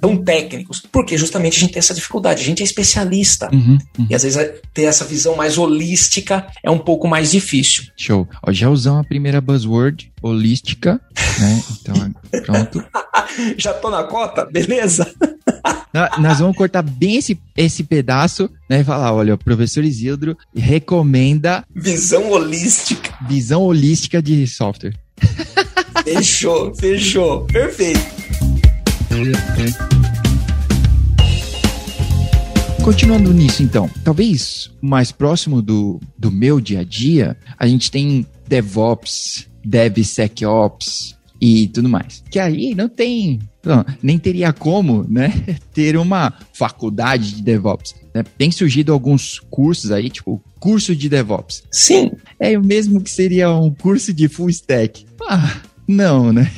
tão 0.00 0.16
técnicos. 0.16 0.82
Porque 0.92 1.18
justamente 1.18 1.56
a 1.56 1.60
gente 1.60 1.72
tem 1.72 1.80
essa 1.80 1.94
dificuldade. 1.94 2.42
A 2.42 2.44
gente 2.44 2.62
é 2.62 2.64
especialista. 2.64 3.50
Uhum, 3.52 3.78
uhum. 3.98 4.06
E 4.08 4.14
às 4.14 4.22
vezes 4.22 4.52
ter 4.72 4.84
essa 4.84 5.04
visão 5.04 5.34
mais 5.34 5.58
holística 5.58 6.46
é 6.62 6.70
um 6.70 6.78
pouco 6.78 7.08
mais 7.08 7.32
difícil. 7.32 7.84
Show. 7.96 8.13
Ó, 8.42 8.52
já 8.52 8.68
usamos 8.70 9.00
a 9.00 9.04
primeira 9.04 9.40
buzzword, 9.40 10.12
holística, 10.22 11.00
né? 11.38 11.62
Então, 11.72 12.14
pronto. 12.44 12.84
já 13.58 13.72
tô 13.74 13.90
na 13.90 14.04
cota, 14.04 14.44
beleza? 14.44 15.12
Nós 16.18 16.40
vamos 16.40 16.56
cortar 16.56 16.82
bem 16.82 17.16
esse, 17.16 17.38
esse 17.56 17.84
pedaço, 17.84 18.50
né? 18.68 18.80
E 18.80 18.84
falar: 18.84 19.12
olha, 19.12 19.34
o 19.34 19.38
professor 19.38 19.84
Isidro 19.84 20.36
recomenda. 20.54 21.64
Visão 21.74 22.30
holística. 22.30 23.14
Visão 23.28 23.62
holística 23.62 24.20
de 24.22 24.46
software. 24.46 24.94
Fechou, 26.04 26.74
fechou. 26.74 27.46
Perfeito. 27.46 28.00
Continuando 32.84 33.32
nisso, 33.32 33.62
então, 33.62 33.88
talvez 34.04 34.70
mais 34.78 35.10
próximo 35.10 35.62
do, 35.62 35.98
do 36.18 36.30
meu 36.30 36.60
dia 36.60 36.80
a 36.80 36.84
dia, 36.84 37.34
a 37.58 37.66
gente 37.66 37.90
tem 37.90 38.26
DevOps, 38.46 39.48
DevSecOps, 39.64 41.16
e 41.40 41.68
tudo 41.68 41.88
mais. 41.88 42.22
Que 42.30 42.38
aí 42.38 42.74
não 42.74 42.86
tem, 42.86 43.40
não, 43.64 43.84
nem 44.02 44.18
teria 44.18 44.52
como, 44.52 45.06
né, 45.08 45.32
ter 45.72 45.96
uma 45.96 46.32
faculdade 46.52 47.36
de 47.36 47.42
DevOps. 47.42 47.94
Né? 48.14 48.22
Tem 48.36 48.50
surgido 48.50 48.92
alguns 48.92 49.40
cursos 49.50 49.90
aí, 49.90 50.10
tipo 50.10 50.42
curso 50.60 50.94
de 50.94 51.08
DevOps. 51.08 51.62
Sim. 51.70 52.12
É 52.38 52.58
o 52.58 52.62
mesmo 52.62 53.00
que 53.00 53.10
seria 53.10 53.50
um 53.50 53.70
curso 53.70 54.12
de 54.12 54.28
full 54.28 54.50
stack. 54.50 55.06
Ah, 55.28 55.56
não, 55.88 56.34
né? 56.34 56.50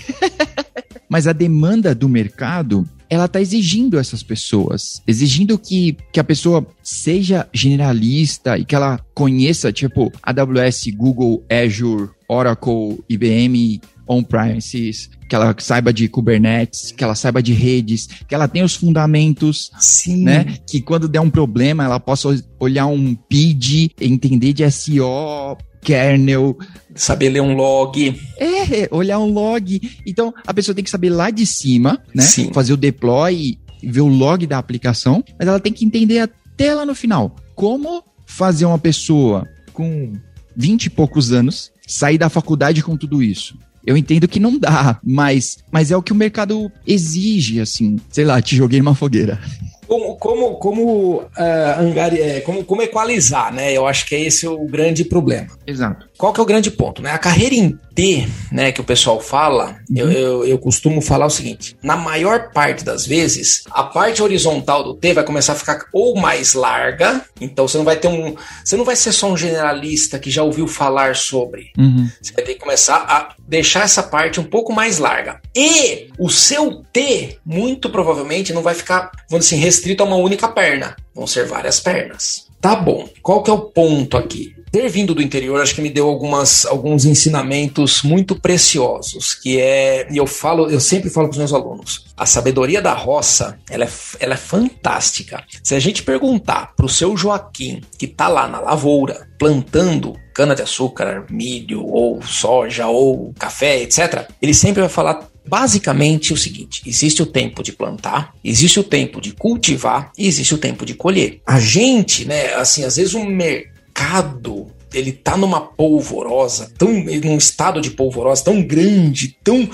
Mas 1.09 1.29
a 1.29 1.33
demanda 1.33 1.95
do 1.95 2.09
mercado 2.09 2.85
ela 3.09 3.27
está 3.27 3.40
exigindo 3.40 3.99
essas 3.99 4.23
pessoas, 4.23 5.03
exigindo 5.07 5.59
que, 5.59 5.97
que 6.12 6.21
a 6.21 6.25
pessoa 6.25 6.66
seja 6.83 7.49
generalista 7.53 8.59
e 8.59 8.64
que 8.64 8.75
ela 8.75 9.01
conheça, 9.14 9.73
tipo, 9.73 10.12
AWS, 10.23 10.88
Google, 10.97 11.45
Azure, 11.51 12.11
Oracle, 12.29 12.99
IBM, 13.09 13.81
on-premises, 14.09 15.11
que 15.29 15.35
ela 15.35 15.55
saiba 15.59 15.92
de 15.92 16.09
Kubernetes, 16.09 16.92
que 16.92 17.03
ela 17.03 17.14
saiba 17.14 17.42
de 17.42 17.53
redes, 17.53 18.07
que 18.29 18.35
ela 18.35 18.47
tenha 18.47 18.64
os 18.64 18.77
fundamentos, 18.77 19.71
Sim. 19.79 20.23
né? 20.23 20.57
Que 20.69 20.81
quando 20.81 21.09
der 21.09 21.21
um 21.21 21.31
problema, 21.31 21.85
ela 21.85 21.99
possa 21.99 22.29
olhar 22.61 22.87
um 22.87 23.14
PID, 23.14 23.90
entender 24.01 24.53
de 24.53 24.71
SEO, 24.71 25.59
kernel. 25.87 26.59
Saber 26.94 27.29
ler 27.29 27.40
um 27.40 27.55
log. 27.55 28.20
É, 28.38 28.88
olhar 28.90 29.18
um 29.20 29.31
log. 29.31 29.81
Então, 30.05 30.35
a 30.46 30.53
pessoa 30.53 30.75
tem 30.75 30.83
que 30.83 30.90
saber 30.90 31.11
lá 31.11 31.31
de 31.31 31.46
cima, 31.46 32.03
né? 32.12 32.25
Sim. 32.25 32.53
Fazer 32.53 32.72
o 32.72 32.77
deploy, 32.77 33.57
ver 33.83 34.01
o 34.01 34.09
log 34.09 34.46
da 34.46 34.59
aplicação, 34.59 35.22
mas 35.38 35.46
ela 35.46 35.61
tem 35.61 35.72
que 35.72 35.85
entender 35.85 36.18
até 36.18 36.75
lá 36.75 36.85
no 36.85 36.94
final 36.94 37.37
como 37.55 38.03
fazer 38.27 38.66
uma 38.66 38.79
pessoa 38.79 39.46
com 39.72 40.12
20 40.57 40.87
e 40.87 40.90
poucos 40.90 41.33
anos 41.33 41.70
sair 41.87 42.18
da 42.18 42.29
faculdade 42.29 42.83
com 42.83 42.96
tudo 42.96 43.22
isso. 43.22 43.57
Eu 43.87 43.96
entendo 43.96 44.27
que 44.27 44.40
não 44.40 44.59
dá, 44.59 44.99
mas, 45.05 45.59
mas 45.70 45.92
é 45.92 45.96
o 45.96 46.03
que 46.03 46.12
o 46.12 46.16
mercado 46.16 46.70
exige, 46.85 47.61
assim. 47.61 47.99
Sei 48.11 48.25
lá, 48.25 48.42
te 48.42 48.57
joguei 48.57 48.81
numa 48.81 48.96
fogueira. 48.96 49.40
Como, 49.87 50.16
como, 50.16 50.55
como, 50.57 51.16
uh, 51.20 51.81
angari, 51.81 52.20
é, 52.20 52.40
como, 52.40 52.64
como 52.64 52.83
equalizar, 52.83 53.53
né? 53.53 53.72
Eu 53.72 53.87
acho 53.87 54.07
que 54.07 54.14
é 54.14 54.20
esse 54.20 54.46
o 54.46 54.66
grande 54.66 55.05
problema. 55.05 55.49
Exato. 55.66 56.07
Qual 56.18 56.33
que 56.33 56.40
é 56.40 56.42
o 56.42 56.46
grande 56.46 56.70
ponto, 56.70 57.03
né? 57.03 57.12
A 57.12 57.18
carreira 57.18 57.55
em 57.55 57.79
T, 57.96 58.29
né, 58.53 58.72
que 58.72 58.81
o 58.81 58.85
pessoal 58.85 59.18
fala, 59.18 59.79
uhum. 59.90 59.96
eu, 59.96 60.12
eu, 60.12 60.44
eu, 60.44 60.59
costumo 60.59 61.01
falar 61.01 61.25
o 61.25 61.31
seguinte: 61.31 61.77
na 61.83 61.96
maior 61.96 62.53
parte 62.53 62.85
das 62.85 63.07
vezes, 63.07 63.64
a 63.70 63.83
parte 63.83 64.22
horizontal 64.22 64.85
do 64.85 64.94
T 64.94 65.14
vai 65.14 65.25
começar 65.25 65.55
a 65.55 65.57
ficar 65.57 65.87
ou 65.94 66.14
mais 66.14 66.53
larga, 66.53 67.25
então 67.40 67.66
você 67.66 67.79
não 67.79 67.87
vai 67.87 67.96
ter 67.96 68.09
um. 68.09 68.37
Você 68.62 68.77
não 68.77 68.85
vai 68.85 68.94
ser 68.94 69.12
só 69.12 69.33
um 69.33 69.37
generalista 69.37 70.18
que 70.18 70.31
já 70.31 70.42
ouviu 70.42 70.68
falar 70.68 71.16
sobre. 71.16 71.70
Uhum. 71.79 72.07
Você 72.20 72.35
vai 72.35 72.44
ter 72.44 72.55
que 72.55 72.61
começar 72.61 72.96
a 72.96 73.35
deixar 73.49 73.85
essa 73.85 74.03
parte 74.03 74.38
um 74.38 74.44
pouco 74.44 74.75
mais 74.75 74.99
larga. 74.99 75.40
E 75.55 76.09
o 76.18 76.29
seu 76.29 76.83
T, 76.92 77.38
muito 77.44 77.88
provavelmente, 77.88 78.53
não 78.53 78.62
vai 78.62 78.75
ficar, 78.75 79.11
vamos 79.31 79.46
dizer 79.46 79.57
assim, 79.57 79.64
restrito 79.77 80.03
a 80.03 80.07
uma 80.07 80.17
única 80.17 80.49
perna. 80.49 80.97
Vão 81.15 81.27
ser 81.27 81.47
várias 81.47 81.79
pernas. 81.79 82.47
Tá 82.61 82.75
bom. 82.75 83.09
Qual 83.23 83.43
que 83.43 83.51
é 83.51 83.53
o 83.53 83.61
ponto 83.61 84.17
aqui? 84.17 84.57
ter 84.71 84.89
vindo 84.91 85.15
do 85.15 85.23
interior, 85.23 85.59
acho 85.59 85.75
que 85.75 85.81
me 85.81 85.89
deu 85.89 86.07
algumas, 86.07 86.67
alguns 86.67 87.07
ensinamentos 87.07 88.03
muito 88.03 88.39
preciosos, 88.39 89.33
que 89.33 89.59
é, 89.59 90.07
e 90.11 90.19
eu 90.19 90.27
falo, 90.27 90.69
eu 90.69 90.81
sempre 90.81 91.09
falo 91.09 91.29
para 91.29 91.33
os 91.33 91.39
meus 91.39 91.53
alunos, 91.55 92.05
a 92.15 92.27
sabedoria 92.27 92.83
da 92.83 92.93
roça, 92.93 93.59
ela 93.71 93.85
é, 93.85 93.89
ela 94.21 94.35
é 94.35 94.37
fantástica. 94.37 95.43
Se 95.62 95.75
a 95.75 95.79
gente 95.79 96.03
perguntar 96.03 96.75
para 96.77 96.85
o 96.85 96.91
seu 96.91 97.17
Joaquim, 97.17 97.81
que 97.97 98.05
está 98.05 98.29
lá 98.29 98.47
na 98.49 98.61
lavoura, 98.61 99.27
plantando 99.39 100.15
cana-de-açúcar, 100.35 101.25
milho, 101.31 101.83
ou 101.87 102.21
soja, 102.21 102.87
ou 102.87 103.33
café, 103.39 103.81
etc., 103.81 104.29
ele 104.43 104.53
sempre 104.53 104.81
vai 104.81 104.91
falar 104.91 105.27
basicamente 105.48 106.32
o 106.32 106.37
seguinte: 106.37 106.82
existe 106.87 107.22
o 107.22 107.26
tempo 107.26 107.62
de 107.62 107.72
plantar, 107.72 108.35
existe 108.44 108.80
o 108.80 108.85
tempo 108.85 109.20
de 109.20 109.32
cultivar 109.32 110.12
e 110.16 110.26
existe 110.26 110.54
o 110.54 110.59
tempo 110.59 110.85
de 110.85 110.94
colher. 110.94 111.40
A 111.46 111.61
gente, 111.61 112.24
né, 112.24 112.54
assim, 112.54 112.85
às 112.85 112.96
vezes 112.96 113.14
o 113.14 113.24
mercado 113.24 114.66
ele 114.92 115.12
tá 115.12 115.37
numa 115.37 115.61
polvorosa, 115.61 116.72
tão 116.78 116.92
num 116.92 117.37
estado 117.37 117.80
de 117.80 117.90
polvorosa 117.90 118.44
tão 118.44 118.62
grande, 118.62 119.37
tão 119.42 119.68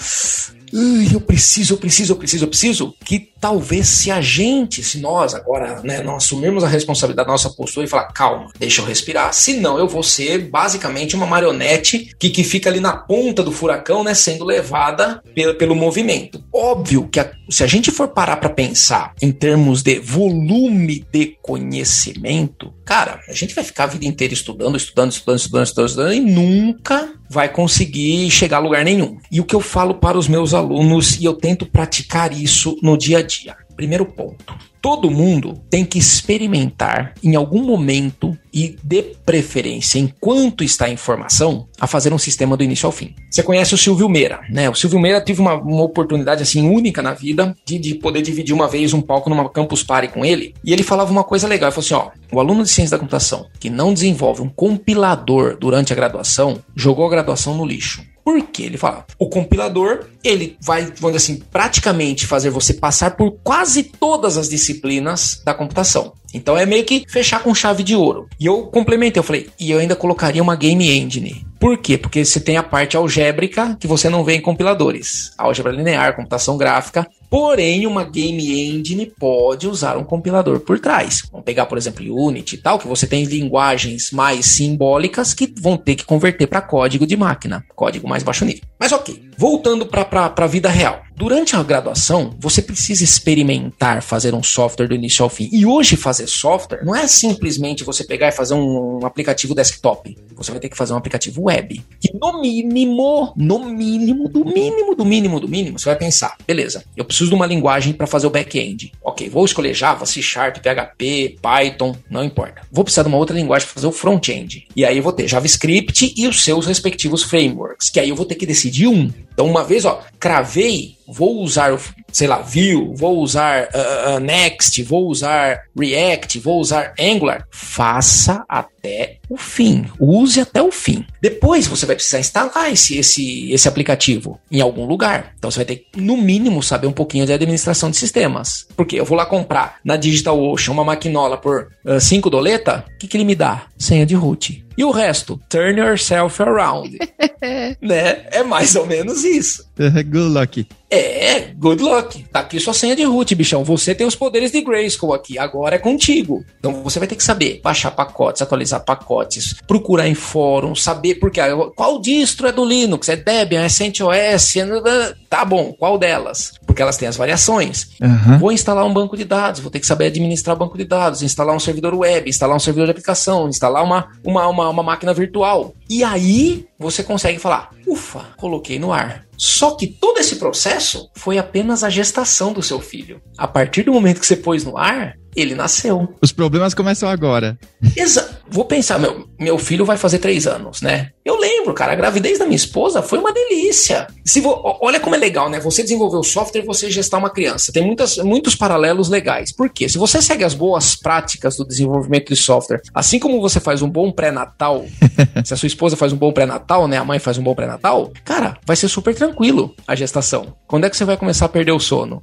eu 1.13 1.21
preciso, 1.21 1.75
eu 1.75 1.79
preciso, 1.79 2.13
eu 2.13 2.17
preciso, 2.17 2.45
eu 2.45 2.49
preciso, 2.49 2.95
que 3.05 3.32
talvez 3.43 3.89
se 3.89 4.09
a 4.09 4.21
gente, 4.21 4.85
se 4.85 5.01
nós 5.01 5.35
agora 5.35 5.83
né, 5.83 6.01
não 6.01 6.15
assumirmos 6.15 6.63
a 6.63 6.69
responsabilidade 6.69 7.27
da 7.27 7.33
nossa 7.33 7.51
postura 7.51 7.85
e 7.85 7.91
falar, 7.91 8.05
calma, 8.13 8.53
deixa 8.57 8.81
eu 8.81 8.87
respirar, 8.87 9.35
senão 9.35 9.77
eu 9.81 9.89
vou 9.89 10.05
ser 10.05 10.49
basicamente 10.49 11.17
uma 11.17 11.27
marionete 11.27 12.15
que, 12.21 12.31
que 12.31 12.45
fica 12.45 12.71
ali 12.71 12.79
na 12.79 12.97
ponta 12.97 13.43
do 13.43 13.51
furacão, 13.51 14.05
né, 14.05 14.15
sendo 14.15 14.45
levada 14.45 15.21
pelo, 15.35 15.57
pelo 15.57 15.75
movimento. 15.75 16.41
Óbvio 16.55 17.09
que 17.09 17.19
a, 17.19 17.33
se 17.51 17.65
a 17.65 17.67
gente 17.67 17.91
for 17.91 18.07
parar 18.07 18.37
para 18.37 18.49
pensar 18.49 19.13
em 19.21 19.33
termos 19.33 19.83
de 19.83 19.99
volume 19.99 21.05
de 21.13 21.37
conhecimento, 21.43 22.73
cara, 22.85 23.19
a 23.29 23.33
gente 23.33 23.57
vai 23.57 23.65
ficar 23.65 23.85
a 23.85 23.89
vida 23.89 24.07
inteira 24.07 24.33
estudando, 24.33 24.77
estudando, 24.77 25.11
estudando, 25.11 25.41
estudando, 25.41 25.67
estudando, 25.67 25.89
estudando 25.89 26.15
e 26.15 26.21
nunca 26.21 27.13
vai 27.33 27.49
conseguir 27.49 28.31
chegar 28.31 28.59
a 28.59 28.61
lugar 28.61 28.85
nenhum. 28.85 29.17
E 29.31 29.41
o 29.41 29.45
que 29.45 29.55
eu 29.55 29.61
falo 29.61 29.95
para 29.95 30.19
os 30.19 30.29
meus 30.29 30.53
alunos, 30.53 31.19
e 31.19 31.25
eu 31.25 31.33
tento 31.33 31.65
praticar 31.65 32.31
isso 32.33 32.77
no 32.83 32.97
dia 32.97 33.19
a 33.19 33.23
dia. 33.23 33.32
Primeiro 33.77 34.05
ponto. 34.05 34.55
Todo 34.81 35.11
mundo 35.11 35.55
tem 35.71 35.85
que 35.85 35.99
experimentar 35.99 37.15
em 37.23 37.37
algum 37.37 37.63
momento 37.63 38.37
e 38.53 38.77
de 38.83 39.03
preferência 39.25 39.99
enquanto 39.99 40.65
está 40.65 40.89
em 40.89 40.97
formação 40.97 41.69
a 41.81 41.87
fazer 41.87 42.13
um 42.13 42.19
sistema 42.19 42.57
do 42.57 42.65
início 42.65 42.87
ao 42.87 42.93
fim. 42.93 43.15
Você 43.31 43.43
conhece 43.43 43.75
o 43.75 43.79
Silvio 43.79 44.09
Meira, 44.09 44.41
né? 44.51 44.69
O 44.69 44.75
Silvio 44.75 44.99
Meira 44.99 45.21
teve 45.21 45.41
uma, 45.41 45.55
uma 45.55 45.83
oportunidade 45.83 46.43
assim 46.43 46.69
única 46.69 47.01
na 47.01 47.15
vida 47.15 47.57
de, 47.65 47.79
de, 47.79 47.95
poder 47.95 48.23
dividir 48.23 48.55
uma 48.55 48.69
vez 48.69 48.93
um 48.93 49.01
palco 49.01 49.31
numa 49.31 49.49
campus 49.49 49.83
party 49.83 50.09
com 50.09 50.25
ele 50.25 50.53
e 50.65 50.73
ele 50.73 50.83
falava 50.83 51.13
uma 51.13 51.25
coisa 51.25 51.47
legal, 51.47 51.69
ele 51.71 51.81
falou 51.81 52.03
assim, 52.03 52.11
ó, 52.11 52.37
o 52.37 52.41
aluno 52.41 52.65
de 52.65 52.69
ciência 52.69 52.97
da 52.97 52.99
computação 52.99 53.47
que 53.61 53.71
não 53.71 53.95
desenvolve 53.95 54.43
um 54.43 54.49
compilador 54.49 55.57
durante 55.59 55.93
a 55.93 55.97
graduação 55.97 56.59
jogou 56.75 57.07
a 57.07 57.11
graduação 57.11 57.55
no 57.57 57.65
lixo. 57.65 58.12
Por 58.25 58.41
quê? 58.47 58.65
Ele 58.65 58.79
fala, 58.79 59.05
o 59.19 59.29
compilador, 59.29 60.07
ele 60.23 60.57
vai, 60.61 60.83
vamos 60.83 61.17
dizer 61.17 61.17
assim, 61.17 61.43
praticamente 61.51 62.27
fazer 62.27 62.51
você 62.51 62.75
passar 62.75 63.17
por 63.17 63.33
quase 63.43 63.83
todas 63.83 64.37
as 64.37 64.49
disciplinas 64.49 65.43
da 65.45 65.53
computação. 65.53 66.13
Então 66.33 66.57
é 66.57 66.65
meio 66.65 66.85
que 66.85 67.05
fechar 67.09 67.43
com 67.43 67.55
chave 67.55 67.83
de 67.83 67.95
ouro. 67.95 68.29
E 68.39 68.47
eu 68.47 68.67
complementei, 68.67 69.19
eu 69.19 69.25
falei, 69.25 69.51
e 69.59 69.71
eu 69.71 69.79
ainda 69.79 69.97
colocaria 69.97 70.43
uma 70.43 70.57
game 70.57 70.89
engine. 70.89 71.45
Por 71.59 71.79
quê? 71.79 71.99
Porque 71.99 72.25
você 72.25 72.41
tem 72.41 72.57
a 72.57 72.63
parte 72.63 72.97
algébrica 72.97 73.77
que 73.79 73.87
você 73.87 74.09
não 74.09 74.25
vê 74.25 74.35
em 74.35 74.41
compiladores. 74.41 75.33
Álgebra 75.37 75.73
linear, 75.73 76.17
computação 76.17 76.57
gráfica. 76.57 77.07
Porém, 77.33 77.87
uma 77.87 78.05
game 78.05 78.69
engine 78.69 79.07
pode 79.07 79.67
usar 79.67 79.97
um 79.97 80.05
compilador 80.05 80.61
por 80.61 80.79
trás. 80.79 81.23
Vamos 81.33 81.47
pegar, 81.47 81.65
por 81.65 81.79
exemplo, 81.79 82.05
Unity 82.15 82.57
e 82.57 82.59
tal, 82.59 82.79
que 82.79 82.87
você 82.87 83.07
tem 83.07 83.25
linguagens 83.25 84.11
mais 84.11 84.45
simbólicas 84.45 85.33
que 85.33 85.51
vão 85.59 85.79
ter 85.79 85.95
que 85.95 86.05
converter 86.05 86.47
para 86.47 86.61
código 86.61 87.07
de 87.07 87.17
máquina, 87.17 87.65
código 87.75 88.07
mais 88.07 88.23
baixo 88.23 88.45
nível. 88.45 88.61
Mas 88.79 88.93
ok, 88.93 89.31
voltando 89.37 89.87
para 89.87 90.33
a 90.37 90.47
vida 90.47 90.69
real. 90.69 91.03
Durante 91.15 91.55
a 91.55 91.63
graduação, 91.63 92.35
você 92.39 92.63
precisa 92.63 93.05
experimentar 93.05 94.03
fazer 94.03 94.35
um 94.35 94.43
software 94.43 94.89
do 94.89 94.95
início 94.95 95.23
ao 95.23 95.29
fim. 95.29 95.49
E 95.53 95.65
hoje 95.67 95.95
fazer 95.95 96.27
software 96.27 96.85
não 96.85 96.97
é 96.97 97.07
simplesmente 97.07 97.85
você 97.85 98.03
pegar 98.03 98.29
e 98.29 98.33
fazer 98.33 98.55
um, 98.55 99.01
um 99.01 99.07
aplicativo 99.07 99.55
desktop. 99.55 100.17
Você 100.35 100.51
vai 100.51 100.59
ter 100.59 100.69
que 100.69 100.77
fazer 100.77 100.93
um 100.95 100.97
aplicativo 100.97 101.43
web. 101.43 101.85
Que 102.01 102.11
no 102.19 102.41
mínimo, 102.41 103.33
no 103.37 103.59
mínimo, 103.59 104.29
do 104.29 104.45
mínimo, 104.45 104.97
do 104.97 105.05
mínimo, 105.05 105.39
do 105.39 105.49
mínimo, 105.49 105.79
você 105.79 105.91
vai 105.91 105.97
pensar, 105.97 106.37
beleza, 106.47 106.83
eu 106.97 107.05
preciso 107.05 107.31
de 107.31 107.37
uma 107.37 107.47
linguagem 107.47 107.93
para 107.93 108.07
fazer 108.07 108.27
o 108.27 108.31
back-end. 108.31 108.93
Ok, 109.05 109.29
vou 109.29 109.45
escolher 109.45 109.75
Java, 109.75 110.07
C 110.07 110.23
Sharp, 110.23 110.57
PHP, 110.59 111.37
Python, 111.41 111.95
não 112.11 112.25
importa. 112.25 112.63
Vou 112.73 112.85
precisar 112.85 113.03
de 113.03 113.09
uma 113.09 113.19
outra 113.19 113.37
linguagem 113.37 113.67
para 113.67 113.75
fazer 113.75 113.87
o 113.87 113.93
front-end. 113.93 114.67
E 114.75 114.85
aí 114.85 114.97
eu 114.97 115.03
vou 115.03 115.13
ter 115.13 115.29
JavaScript 115.29 116.15
e 116.17 116.27
os 116.27 116.43
seus 116.43 116.67
respectivos 116.67 117.23
frameworks, 117.23 117.91
que 117.91 118.01
aí 118.01 118.09
eu 118.09 118.17
vou 118.17 118.27
ter 118.27 118.35
que 118.35 118.47
decidir 118.47 118.89
um. 118.89 119.11
Então, 119.33 119.47
uma 119.47 119.65
vez, 119.65 119.85
ó, 119.85 120.01
cravei, 120.19 120.97
vou 121.13 121.43
usar, 121.43 121.79
sei 122.11 122.27
lá, 122.27 122.39
Vue, 122.39 122.95
vou 122.95 123.19
usar 123.19 123.69
uh, 123.69 124.17
uh, 124.17 124.21
Next, 124.21 124.83
vou 124.83 125.07
usar 125.07 125.61
React, 125.79 126.39
vou 126.41 126.59
usar 126.59 126.95
Angular. 126.99 127.47
Faça 127.51 128.45
até 128.49 129.19
o 129.29 129.37
fim. 129.37 129.87
Use 130.01 130.41
até 130.41 130.63
o 130.63 130.73
fim. 130.73 131.05
Depois 131.21 131.67
você 131.67 131.87
vai 131.87 131.95
precisar 131.95 132.21
instalar 132.21 132.73
esse, 132.73 132.99
esse, 132.99 133.53
esse 133.53 133.69
aplicativo 133.69 134.41
em 134.51 134.61
algum 134.61 134.87
lugar. 134.87 135.35
Então 135.39 135.51
você 135.51 135.59
vai 135.59 135.67
ter, 135.67 135.87
no 135.97 136.17
mínimo, 136.17 136.63
saber 136.63 136.87
um 136.87 136.93
pouquinho 136.93 137.27
de 137.27 137.33
administração 137.33 137.91
de 137.91 137.97
sistemas. 137.97 138.67
Porque 138.77 138.97
eu 138.99 139.05
vou 139.05 139.17
lá 139.17 139.27
comprar 139.27 139.77
na 139.85 139.97
DigitalOcean 139.97 140.73
uma 140.73 140.85
maquinola 140.85 141.37
por 141.37 141.69
5 142.01 142.27
uh, 142.27 142.31
doleta, 142.31 142.85
o 142.95 142.99
que, 142.99 143.07
que 143.07 143.17
ele 143.17 143.25
me 143.25 143.35
dá? 143.35 143.67
Senha 143.79 144.07
de 144.07 144.15
root. 144.15 144.65
E 144.77 144.85
o 144.85 144.91
resto? 144.91 145.41
Turn 145.49 145.79
yourself 145.79 146.43
around. 146.43 146.99
né? 147.81 148.25
É 148.31 148.43
mais 148.43 148.75
ou 148.75 148.87
menos 148.87 149.25
isso. 149.25 149.65
Good 149.77 150.19
luck. 150.19 150.67
É, 150.95 151.55
good 151.57 151.83
luck. 151.83 152.23
Tá 152.31 152.41
aqui 152.41 152.61
sua 152.61 152.75
senha 152.75 152.95
de 152.95 153.03
root, 153.03 153.35
bichão. 153.35 153.65
Você 153.65 153.95
tem 153.95 154.07
os 154.07 154.15
poderes 154.15 154.53
de 154.53 154.61
Grayskull 154.61 155.15
aqui. 155.15 155.39
Agora 155.39 155.77
é 155.77 155.79
contigo. 155.79 156.45
Então 156.59 156.83
você 156.83 156.99
vai 156.99 157.09
ter 157.09 157.17
que 157.17 157.25
saber 157.25 157.63
baixar 157.65 157.91
pacotes, 157.93 158.43
atualizar 158.43 158.85
pacotes, 158.85 159.55
procurar 159.67 160.07
em 160.07 160.15
fórum, 160.15 160.75
saber 160.75 161.15
porque 161.15 161.41
qual 161.75 161.99
distro 161.99 162.47
é 162.47 162.53
do 162.53 162.63
Linux, 162.63 163.09
é 163.09 163.17
Debian, 163.17 163.63
é 163.63 163.71
CentOS, 163.71 164.57
é... 164.57 165.15
tá 165.31 165.47
bom, 165.47 165.73
qual 165.73 165.97
delas? 165.97 166.53
Porque 166.67 166.83
elas 166.83 166.99
têm 166.99 167.09
as 167.09 167.17
variações. 167.17 167.89
Uhum. 167.99 168.39
Vou 168.39 168.53
instalar 168.53 168.85
um 168.85 168.93
banco 168.93 169.17
de 169.17 169.25
dados, 169.25 169.61
vou 169.61 169.71
ter 169.71 169.81
que 169.81 169.87
saber 169.87 170.07
administrar 170.07 170.55
o 170.55 170.59
banco 170.59 170.77
de 170.77 170.85
dados, 170.85 171.23
instalar 171.23 171.57
um 171.57 171.61
servidor 171.61 171.95
web, 171.95 172.29
instalar 172.29 172.55
um 172.55 172.61
servidor 172.61 172.89
de 172.89 172.91
aplicação, 172.91 173.49
instalar 173.49 173.83
uma, 173.83 174.09
uma, 174.23 174.47
uma, 174.47 174.69
uma 174.69 174.83
máquina 174.83 175.15
virtual. 175.15 175.75
E 175.89 176.05
aí 176.05 176.67
você 176.79 177.03
consegue 177.03 177.39
falar: 177.39 177.71
ufa, 177.87 178.27
coloquei 178.37 178.79
no 178.79 178.93
ar. 178.93 179.25
Só 179.45 179.73
que 179.73 179.89
todo 179.89 180.19
esse 180.19 180.37
processo 180.37 181.11
foi 181.17 181.37
apenas 181.37 181.83
a 181.83 181.91
gestação 181.91 182.53
do 182.53 182.63
seu 182.63 182.79
filho. 182.79 183.21
A 183.37 183.49
partir 183.49 183.83
do 183.83 183.93
momento 183.93 184.21
que 184.21 184.27
você 184.27 184.37
pôs 184.37 184.63
no 184.63 184.79
ar, 184.79 185.17
ele 185.35 185.55
nasceu. 185.55 186.15
Os 186.21 186.33
problemas 186.33 186.75
começam 186.75 187.09
agora. 187.09 187.59
Exato. 187.97 188.43
Vou 188.49 188.67
pensar, 188.67 188.99
meu, 188.99 189.27
meu 189.41 189.57
filho 189.57 189.85
vai 189.85 189.97
fazer 189.97 190.19
três 190.19 190.47
anos, 190.47 190.83
né? 190.83 191.11
Eu 191.25 191.39
lembro, 191.39 191.73
cara, 191.73 191.93
a 191.93 191.97
gravidez 191.97 192.39
da 192.39 192.45
minha 192.45 192.57
esposa 192.57 193.01
foi 193.01 193.19
uma 193.19 193.33
delícia. 193.33 194.07
Se. 194.25 194.43
Olha 194.45 195.01
como 195.01 195.15
é 195.15 195.19
legal, 195.19 195.49
né? 195.49 195.59
Você 195.61 195.83
desenvolver 195.83 196.19
o 196.19 196.23
software 196.23 196.61
e 196.61 196.67
você 196.67 196.91
gestar 196.91 197.17
uma 197.17 197.31
criança. 197.31 197.73
Tem 197.73 197.83
muitas, 197.83 198.19
muitos 198.19 198.55
paralelos 198.55 199.09
legais. 199.09 199.53
Por 199.53 199.71
quê? 199.71 199.89
Se 199.89 199.97
você 199.97 200.21
segue 200.21 200.45
as 200.45 200.53
boas 200.53 200.95
práticas 200.95 201.57
do 201.57 201.65
desenvolvimento 201.67 202.29
de 202.29 202.37
software, 202.37 202.83
assim 202.93 203.19
como 203.19 203.41
você 203.41 203.59
faz 203.59 203.81
um 203.81 203.89
bom 203.89 204.13
pré-natal, 204.13 204.85
se 205.45 205.55
a 205.55 205.57
sua 205.57 205.67
esposa 205.67 205.97
faz 205.97 206.13
um 206.13 206.17
bom 206.17 206.33
pré-natal, 206.33 206.87
né? 206.87 206.99
A 206.99 207.05
mãe 207.05 207.19
faz 207.19 207.39
um 207.39 207.43
bom 207.43 207.55
pré-natal, 207.55 208.13
cara, 208.23 208.59
vai 208.67 208.77
ser 208.77 208.89
super 208.89 209.15
tranquilo 209.15 209.75
a 209.87 209.95
gestação. 209.95 210.55
Quando 210.67 210.85
é 210.85 210.91
que 210.91 210.97
você 210.97 211.05
vai 211.05 211.17
começar 211.17 211.47
a 211.47 211.49
perder 211.49 211.73
o 211.73 211.81
sono? 211.81 212.23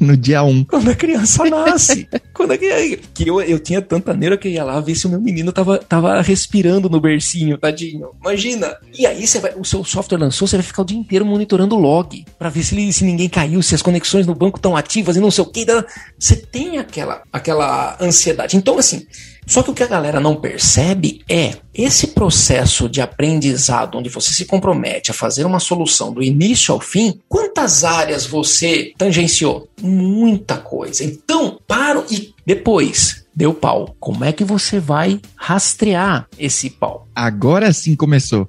No 0.00 0.16
dia 0.16 0.42
1. 0.42 0.48
Um. 0.48 0.64
Quando 0.64 0.90
a 0.90 0.94
criança 0.94 1.44
nasce. 1.44 2.01
Quando 2.32 2.52
é 2.52 2.58
que, 2.58 2.96
que 3.14 3.28
eu, 3.28 3.40
eu 3.40 3.58
tinha 3.58 3.80
tanta 3.80 4.14
neura 4.14 4.36
que 4.36 4.48
eu 4.48 4.52
ia 4.52 4.64
lá 4.64 4.80
ver 4.80 4.94
se 4.94 5.06
o 5.06 5.10
meu 5.10 5.20
menino 5.20 5.52
tava, 5.52 5.78
tava 5.78 6.20
respirando 6.20 6.88
no 6.88 7.00
bercinho, 7.00 7.58
tadinho. 7.58 8.10
Imagina. 8.20 8.76
E 8.96 9.06
aí 9.06 9.26
você 9.26 9.38
vai, 9.38 9.52
o 9.56 9.64
seu 9.64 9.84
software 9.84 10.18
lançou, 10.18 10.48
você 10.48 10.56
vai 10.56 10.64
ficar 10.64 10.82
o 10.82 10.84
dia 10.84 10.98
inteiro 10.98 11.24
monitorando 11.24 11.76
o 11.76 11.80
log 11.80 12.24
para 12.38 12.48
ver 12.48 12.62
se, 12.62 12.92
se 12.92 13.04
ninguém 13.04 13.28
caiu, 13.28 13.62
se 13.62 13.74
as 13.74 13.82
conexões 13.82 14.26
no 14.26 14.34
banco 14.34 14.58
estão 14.58 14.76
ativas 14.76 15.16
e 15.16 15.20
não 15.20 15.30
sei 15.30 15.44
o 15.44 15.46
que. 15.46 15.66
Você 16.18 16.36
tem 16.36 16.78
aquela, 16.78 17.22
aquela 17.32 17.96
ansiedade. 18.00 18.56
Então, 18.56 18.78
assim, 18.78 19.06
só 19.46 19.62
que 19.62 19.70
o 19.70 19.74
que 19.74 19.82
a 19.82 19.88
galera 19.88 20.20
não 20.20 20.36
percebe 20.36 21.22
é 21.28 21.54
esse 21.74 22.08
processo 22.08 22.88
de 22.88 23.00
aprendizado 23.00 23.98
onde 23.98 24.08
você 24.08 24.32
se 24.32 24.44
compromete 24.44 25.10
a 25.10 25.14
fazer 25.14 25.44
uma 25.44 25.58
solução 25.58 26.12
do 26.12 26.22
início 26.22 26.72
ao 26.72 26.80
fim. 26.80 27.20
Quantas 27.28 27.84
áreas 27.84 28.24
você 28.26 28.92
tangenciou? 28.96 29.68
Muita 29.80 30.56
coisa. 30.58 31.04
Então, 31.04 31.58
paro 31.66 32.04
e 32.10 32.32
depois 32.46 33.24
deu 33.34 33.52
pau. 33.54 33.96
Como 33.98 34.24
é 34.24 34.32
que 34.32 34.44
você 34.44 34.78
vai 34.78 35.20
rastrear 35.34 36.28
esse 36.38 36.70
pau? 36.70 37.08
Agora 37.14 37.72
sim 37.72 37.94
começou. 37.94 38.48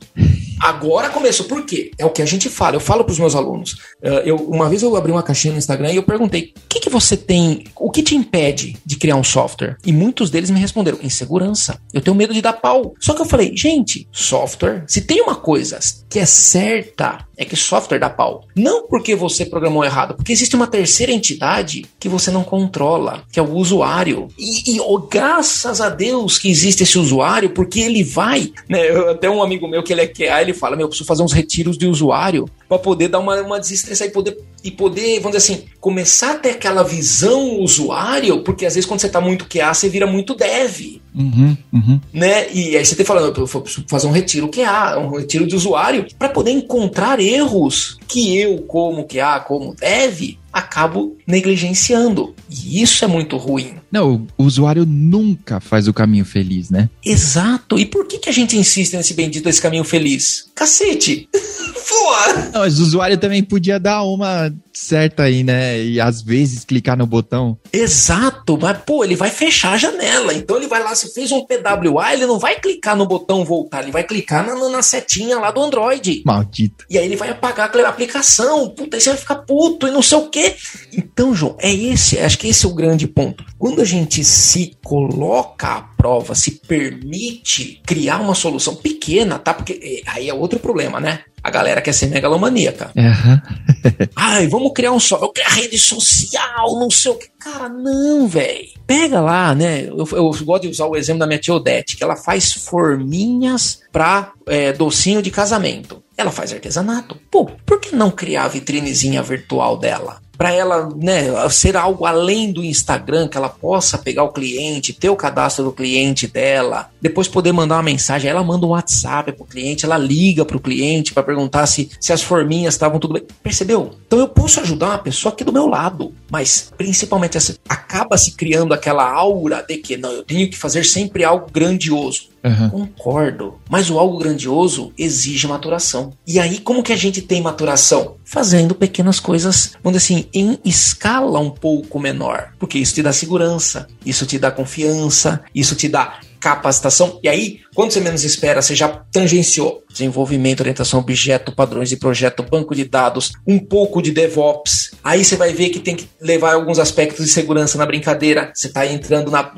Agora 0.59 1.09
começou. 1.09 1.45
Por 1.45 1.65
quê? 1.65 1.91
É 1.97 2.05
o 2.05 2.09
que 2.09 2.21
a 2.21 2.25
gente 2.25 2.49
fala. 2.49 2.77
Eu 2.77 2.79
falo 2.79 3.03
para 3.03 3.11
os 3.11 3.19
meus 3.19 3.35
alunos. 3.35 3.73
Uh, 4.01 4.23
eu, 4.23 4.37
uma 4.37 4.69
vez 4.69 4.81
eu 4.81 4.95
abri 4.95 5.11
uma 5.11 5.21
caixinha 5.21 5.51
no 5.51 5.57
Instagram 5.57 5.91
e 5.91 5.97
eu 5.97 6.03
perguntei: 6.03 6.53
o 6.55 6.67
que, 6.69 6.79
que 6.79 6.89
você 6.89 7.17
tem? 7.17 7.65
O 7.75 7.91
que 7.91 8.01
te 8.01 8.15
impede 8.15 8.77
de 8.85 8.95
criar 8.95 9.17
um 9.17 9.23
software? 9.23 9.77
E 9.85 9.91
muitos 9.91 10.29
deles 10.29 10.49
me 10.49 10.59
responderam: 10.59 10.99
insegurança. 11.03 11.81
Eu 11.93 12.01
tenho 12.01 12.15
medo 12.15 12.33
de 12.33 12.41
dar 12.41 12.53
pau. 12.53 12.93
Só 12.99 13.13
que 13.13 13.21
eu 13.21 13.25
falei: 13.25 13.51
gente, 13.55 14.07
software, 14.11 14.85
se 14.87 15.01
tem 15.01 15.21
uma 15.21 15.35
coisa 15.35 15.79
que 16.09 16.19
é 16.19 16.25
certa, 16.25 17.25
é 17.35 17.43
que 17.43 17.55
software 17.55 17.99
dá 17.99 18.09
pau. 18.09 18.45
Não 18.55 18.87
porque 18.87 19.15
você 19.15 19.45
programou 19.45 19.83
errado, 19.83 20.15
porque 20.15 20.31
existe 20.31 20.55
uma 20.55 20.67
terceira 20.67 21.11
entidade 21.11 21.85
que 21.99 22.07
você 22.07 22.31
não 22.31 22.43
controla, 22.43 23.23
que 23.31 23.39
é 23.39 23.43
o 23.43 23.53
usuário. 23.53 24.27
E, 24.37 24.75
e 24.75 24.79
oh, 24.79 24.99
graças 24.99 25.81
a 25.81 25.89
Deus 25.89 26.37
que 26.37 26.49
existe 26.49 26.83
esse 26.83 26.97
usuário, 26.97 27.49
porque 27.49 27.79
ele 27.79 28.03
vai, 28.03 28.52
né? 28.67 28.89
Até 29.09 29.29
um 29.29 29.41
amigo 29.41 29.67
meu 29.67 29.83
que 29.83 29.93
ele 29.93 30.01
é 30.01 30.07
QA, 30.07 30.41
ele 30.41 30.53
fala: 30.53 30.75
Meu, 30.75 30.85
eu 30.85 30.89
preciso 30.89 31.07
fazer 31.07 31.23
uns 31.23 31.33
retiros 31.33 31.77
de 31.77 31.87
usuário 31.87 32.47
para 32.67 32.79
poder 32.79 33.07
dar 33.07 33.19
uma, 33.19 33.41
uma 33.41 33.59
desestressar 33.59 34.07
e 34.07 34.11
poder, 34.11 34.37
e 34.63 34.71
poder, 34.71 35.19
vamos 35.19 35.37
dizer 35.37 35.53
assim, 35.53 35.65
começar 35.79 36.31
a 36.31 36.37
ter 36.37 36.51
aquela 36.51 36.83
visão 36.83 37.59
usuário, 37.59 38.41
porque 38.43 38.65
às 38.65 38.75
vezes 38.75 38.87
quando 38.87 39.01
você 39.01 39.09
tá 39.09 39.19
muito 39.19 39.45
QA, 39.45 39.73
você 39.73 39.89
vira 39.89 40.07
muito 40.07 40.33
dev. 40.33 41.01
Uhum, 41.13 41.55
uhum. 41.71 42.01
Né? 42.11 42.51
E 42.51 42.75
aí 42.75 42.85
você 42.85 42.95
tem 42.95 43.05
falando, 43.05 43.25
eu 43.27 43.61
preciso 43.61 43.85
fazer 43.87 44.07
um 44.07 44.11
retiro 44.11 44.49
QA, 44.49 44.97
um 44.97 45.17
retiro 45.17 45.45
de 45.45 45.55
usuário, 45.55 46.07
para 46.17 46.29
poder 46.29 46.51
encontrar 46.51 47.19
erros 47.19 47.99
que 48.07 48.37
eu, 48.37 48.61
como 48.63 49.05
QA, 49.05 49.39
como 49.41 49.75
dev, 49.75 50.37
acabo 50.53 51.17
negligenciando. 51.25 52.35
E 52.49 52.81
isso 52.81 53.03
é 53.03 53.07
muito 53.07 53.35
ruim. 53.37 53.73
Não, 53.91 54.27
o 54.37 54.43
usuário 54.43 54.85
nunca 54.85 55.59
faz 55.59 55.87
o 55.87 55.93
caminho 55.93 56.23
feliz, 56.23 56.69
né? 56.69 56.89
Exato. 57.03 57.79
E 57.79 57.85
por 57.85 58.05
que, 58.05 58.19
que 58.19 58.29
a 58.29 58.33
gente 58.33 58.55
insiste 58.55 58.95
nesse 58.95 59.15
bendito 59.15 59.43
desse 59.43 59.61
caminho 59.61 59.83
feliz? 59.83 60.45
Cacete! 60.53 61.27
Pô! 61.33 62.51
Não, 62.53 62.61
mas 62.61 62.79
o 62.79 62.83
usuário 62.83 63.17
também 63.17 63.43
podia 63.43 63.79
dar 63.79 64.03
uma 64.03 64.53
certa 64.73 65.23
aí, 65.23 65.43
né? 65.43 65.79
E 65.83 66.01
às 66.01 66.21
vezes 66.21 66.65
clicar 66.65 66.97
no 66.97 67.05
botão. 67.05 67.57
Exato, 67.71 68.57
mas 68.59 68.77
pô, 68.79 69.03
ele 69.03 69.15
vai 69.15 69.29
fechar 69.29 69.73
a 69.73 69.77
janela. 69.77 70.33
Então 70.33 70.57
ele 70.57 70.67
vai 70.67 70.81
lá, 70.81 70.95
se 70.95 71.13
fez 71.13 71.31
um 71.31 71.45
PWA, 71.45 72.13
ele 72.13 72.25
não 72.25 72.39
vai 72.39 72.59
clicar 72.59 72.95
no 72.95 73.05
botão 73.05 73.45
voltar, 73.45 73.83
ele 73.83 73.91
vai 73.91 74.03
clicar 74.03 74.45
na, 74.45 74.69
na 74.69 74.81
setinha 74.81 75.39
lá 75.39 75.51
do 75.51 75.61
Android. 75.61 76.23
Maldito. 76.25 76.85
E 76.89 76.97
aí 76.97 77.05
ele 77.05 77.15
vai 77.15 77.29
apagar 77.29 77.69
a 77.73 77.89
aplicação. 77.89 78.69
Puta, 78.69 78.97
aí 78.97 79.01
você 79.01 79.09
vai 79.09 79.19
ficar 79.19 79.35
puto 79.35 79.87
e 79.87 79.91
não 79.91 80.01
sei 80.01 80.17
o 80.17 80.29
quê. 80.29 80.55
Então, 80.91 81.35
João, 81.35 81.55
é 81.59 81.73
esse, 81.73 82.19
acho 82.19 82.37
que 82.37 82.47
esse 82.47 82.65
é 82.65 82.69
o 82.69 82.73
grande 82.73 83.07
ponto. 83.07 83.45
Quando 83.57 83.81
a 83.81 83.85
gente 83.85 84.23
se 84.23 84.75
coloca 84.83 85.67
à 85.67 85.81
prova, 85.81 86.35
se 86.35 86.51
permite 86.51 87.81
criar 87.85 88.19
uma 88.19 88.35
solução 88.35 88.75
pequena, 88.75 89.39
tá? 89.39 89.53
Porque 89.53 89.79
eh, 89.81 90.09
aí 90.11 90.29
é 90.29 90.33
outro 90.33 90.59
problema, 90.59 90.99
né? 90.99 91.21
A 91.43 91.51
galera 91.51 91.81
quer 91.81 91.91
ser 91.91 92.07
megalomaníaca. 92.07 92.91
Uhum. 92.95 93.41
Ai, 94.15 94.47
vamos 94.47 94.71
criar 94.73 94.93
um 94.93 94.99
só. 94.99 95.17
Eu 95.17 95.29
quero 95.29 95.49
rede 95.53 95.77
social, 95.77 96.79
não 96.79 96.89
sei 96.89 97.11
o 97.11 97.15
que. 97.15 97.27
Cara, 97.37 97.67
não, 97.67 98.25
velho. 98.27 98.69
Pega 98.87 99.19
lá, 99.19 99.53
né? 99.53 99.83
Eu, 99.83 100.07
eu, 100.13 100.31
gosto 100.45 100.61
de 100.61 100.69
usar 100.69 100.85
o 100.85 100.95
exemplo 100.95 101.19
da 101.19 101.27
minha 101.27 101.39
tia 101.39 101.53
Odete, 101.53 101.97
que 101.97 102.03
ela 102.03 102.15
faz 102.15 102.53
forminhas 102.53 103.81
pra 103.91 104.31
é, 104.47 104.71
docinho 104.71 105.21
de 105.21 105.29
casamento. 105.29 106.01
Ela 106.17 106.31
faz 106.31 106.53
artesanato. 106.53 107.19
Pô, 107.29 107.45
por 107.65 107.79
que 107.79 107.93
não 107.93 108.09
criar 108.09 108.45
a 108.45 108.47
vitrinezinha 108.47 109.21
virtual 109.21 109.77
dela? 109.77 110.22
Para 110.43 110.51
ela 110.51 110.89
né, 110.97 111.27
ser 111.49 111.77
algo 111.77 112.05
além 112.05 112.51
do 112.51 112.65
Instagram, 112.65 113.29
que 113.29 113.37
ela 113.37 113.47
possa 113.47 113.97
pegar 113.97 114.23
o 114.23 114.33
cliente, 114.33 114.91
ter 114.91 115.09
o 115.09 115.15
cadastro 115.15 115.63
do 115.63 115.71
cliente 115.71 116.27
dela, 116.27 116.89
depois 117.01 117.29
poder 117.29 117.53
mandar 117.53 117.77
uma 117.77 117.83
mensagem. 117.83 118.29
Ela 118.29 118.43
manda 118.43 118.65
um 118.65 118.71
WhatsApp 118.71 119.31
para 119.31 119.41
o 119.41 119.47
cliente, 119.47 119.85
ela 119.85 119.97
liga 119.97 120.43
para 120.43 120.57
o 120.57 120.59
cliente 120.59 121.13
para 121.13 121.23
perguntar 121.23 121.65
se, 121.65 121.89
se 121.97 122.11
as 122.11 122.21
forminhas 122.21 122.73
estavam 122.73 122.99
tudo 122.99 123.13
bem. 123.13 123.23
Percebeu? 123.41 123.95
Então 124.05 124.19
eu 124.19 124.27
posso 124.27 124.59
ajudar 124.59 124.87
uma 124.87 124.97
pessoa 124.97 125.31
aqui 125.31 125.45
do 125.45 125.53
meu 125.53 125.65
lado, 125.65 126.13
mas 126.29 126.73
principalmente 126.77 127.37
acaba 127.69 128.17
se 128.17 128.31
criando 128.31 128.73
aquela 128.73 129.09
aura 129.09 129.63
de 129.65 129.77
que 129.77 129.95
não, 129.95 130.11
eu 130.11 130.25
tenho 130.25 130.49
que 130.49 130.57
fazer 130.57 130.83
sempre 130.83 131.23
algo 131.23 131.47
grandioso. 131.53 132.32
Uhum. 132.43 132.69
Concordo. 132.69 133.55
Mas 133.69 133.89
o 133.89 133.97
algo 133.97 134.17
grandioso 134.17 134.91
exige 134.97 135.47
maturação. 135.47 136.13
E 136.27 136.39
aí, 136.39 136.59
como 136.59 136.83
que 136.83 136.91
a 136.91 136.97
gente 136.97 137.21
tem 137.21 137.41
maturação? 137.41 138.15
Fazendo 138.25 138.75
pequenas 138.75 139.19
coisas, 139.19 139.73
vamos 139.83 140.01
dizer 140.01 140.13
assim, 140.13 140.27
em 140.33 140.59
escala 140.65 141.39
um 141.39 141.49
pouco 141.49 141.99
menor. 141.99 142.49
Porque 142.59 142.77
isso 142.77 142.93
te 142.93 143.01
dá 143.01 143.13
segurança, 143.13 143.87
isso 144.05 144.25
te 144.25 144.37
dá 144.37 144.51
confiança, 144.51 145.41
isso 145.55 145.75
te 145.75 145.87
dá 145.87 146.19
capacitação. 146.43 147.21
E 147.23 147.29
aí, 147.29 147.61
quando 147.73 147.91
você 147.91 148.01
menos 148.01 148.25
espera, 148.25 148.61
você 148.61 148.75
já 148.75 148.89
tangenciou 148.89 149.81
desenvolvimento, 149.89 150.59
orientação 150.59 150.99
objeto, 150.99 151.55
padrões 151.55 151.87
de 151.87 151.95
projeto, 151.95 152.43
banco 152.43 152.75
de 152.75 152.83
dados, 152.83 153.31
um 153.47 153.57
pouco 153.57 154.01
de 154.01 154.11
DevOps. 154.11 154.91
Aí 155.01 155.23
você 155.23 155.37
vai 155.37 155.53
ver 155.53 155.69
que 155.69 155.79
tem 155.79 155.95
que 155.95 156.09
levar 156.19 156.55
alguns 156.55 156.79
aspectos 156.79 157.25
de 157.25 157.31
segurança 157.31 157.77
na 157.77 157.85
brincadeira. 157.85 158.51
Você 158.53 158.67
está 158.67 158.85
entrando 158.85 159.31
na. 159.31 159.53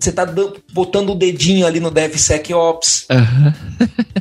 Você 0.00 0.08
está 0.08 0.26
botando 0.72 1.10
o 1.10 1.14
dedinho 1.14 1.66
ali 1.66 1.80
no 1.80 1.90
DevSecOps. 1.90 3.06
Uhum. 3.10 3.52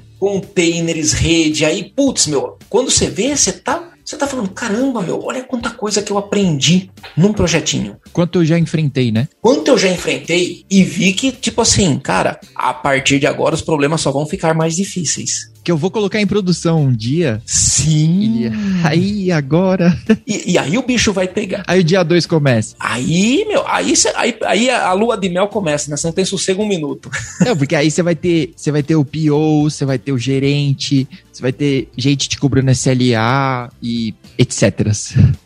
containers, 0.19 1.13
rede. 1.13 1.65
Aí, 1.65 1.91
putz, 1.95 2.27
meu, 2.27 2.57
quando 2.69 2.91
você 2.91 3.09
vê, 3.09 3.35
você 3.35 3.51
tá 3.51 3.90
você 4.11 4.17
tá 4.17 4.27
falando, 4.27 4.49
caramba, 4.49 5.01
meu, 5.01 5.23
olha 5.23 5.41
quanta 5.41 5.69
coisa 5.69 6.01
que 6.01 6.11
eu 6.11 6.17
aprendi 6.17 6.91
num 7.15 7.31
projetinho. 7.31 7.95
Quanto 8.11 8.39
eu 8.39 8.45
já 8.45 8.59
enfrentei, 8.59 9.09
né? 9.09 9.29
Quanto 9.39 9.69
eu 9.69 9.77
já 9.77 9.87
enfrentei 9.87 10.65
e 10.69 10.83
vi 10.83 11.13
que, 11.13 11.31
tipo 11.31 11.61
assim, 11.61 11.97
cara, 11.97 12.37
a 12.53 12.73
partir 12.73 13.19
de 13.19 13.25
agora 13.25 13.55
os 13.55 13.61
problemas 13.61 14.01
só 14.01 14.11
vão 14.11 14.25
ficar 14.25 14.53
mais 14.53 14.75
difíceis 14.75 15.49
que 15.63 15.71
eu 15.71 15.77
vou 15.77 15.91
colocar 15.91 16.19
em 16.19 16.27
produção 16.27 16.83
um 16.83 16.93
dia. 16.93 17.41
Sim. 17.45 18.45
E 18.45 18.51
aí, 18.83 19.31
agora. 19.31 19.97
E, 20.25 20.53
e, 20.53 20.57
aí 20.57 20.77
o 20.77 20.83
bicho 20.83 21.13
vai 21.13 21.27
pegar. 21.27 21.63
Aí 21.67 21.79
o 21.79 21.83
dia 21.83 22.03
2 22.03 22.25
começa. 22.25 22.75
Aí, 22.79 23.45
meu, 23.47 23.67
aí, 23.67 23.95
cê, 23.95 24.11
aí, 24.15 24.35
aí 24.45 24.69
a 24.69 24.93
lua 24.93 25.17
de 25.17 25.29
mel 25.29 25.47
começa, 25.47 25.89
né? 25.89 25.97
Você 25.97 26.07
não 26.07 26.13
tem 26.13 26.25
sossego 26.25 26.63
um 26.63 26.67
minuto. 26.67 27.09
Não, 27.41 27.55
porque 27.57 27.75
aí 27.75 27.89
você 27.89 28.03
vai 28.03 28.15
ter, 28.15 28.53
você 28.55 28.71
vai 28.71 28.83
ter 28.83 28.95
o 28.95 29.03
PO, 29.03 29.69
você 29.69 29.85
vai 29.85 29.97
ter 29.97 30.11
o 30.11 30.17
gerente, 30.17 31.07
você 31.31 31.41
vai 31.41 31.51
ter 31.51 31.89
gente 31.97 32.29
te 32.29 32.37
cobrando 32.37 32.71
SLA 32.71 33.71
e 33.81 34.13
etc. 34.37 34.87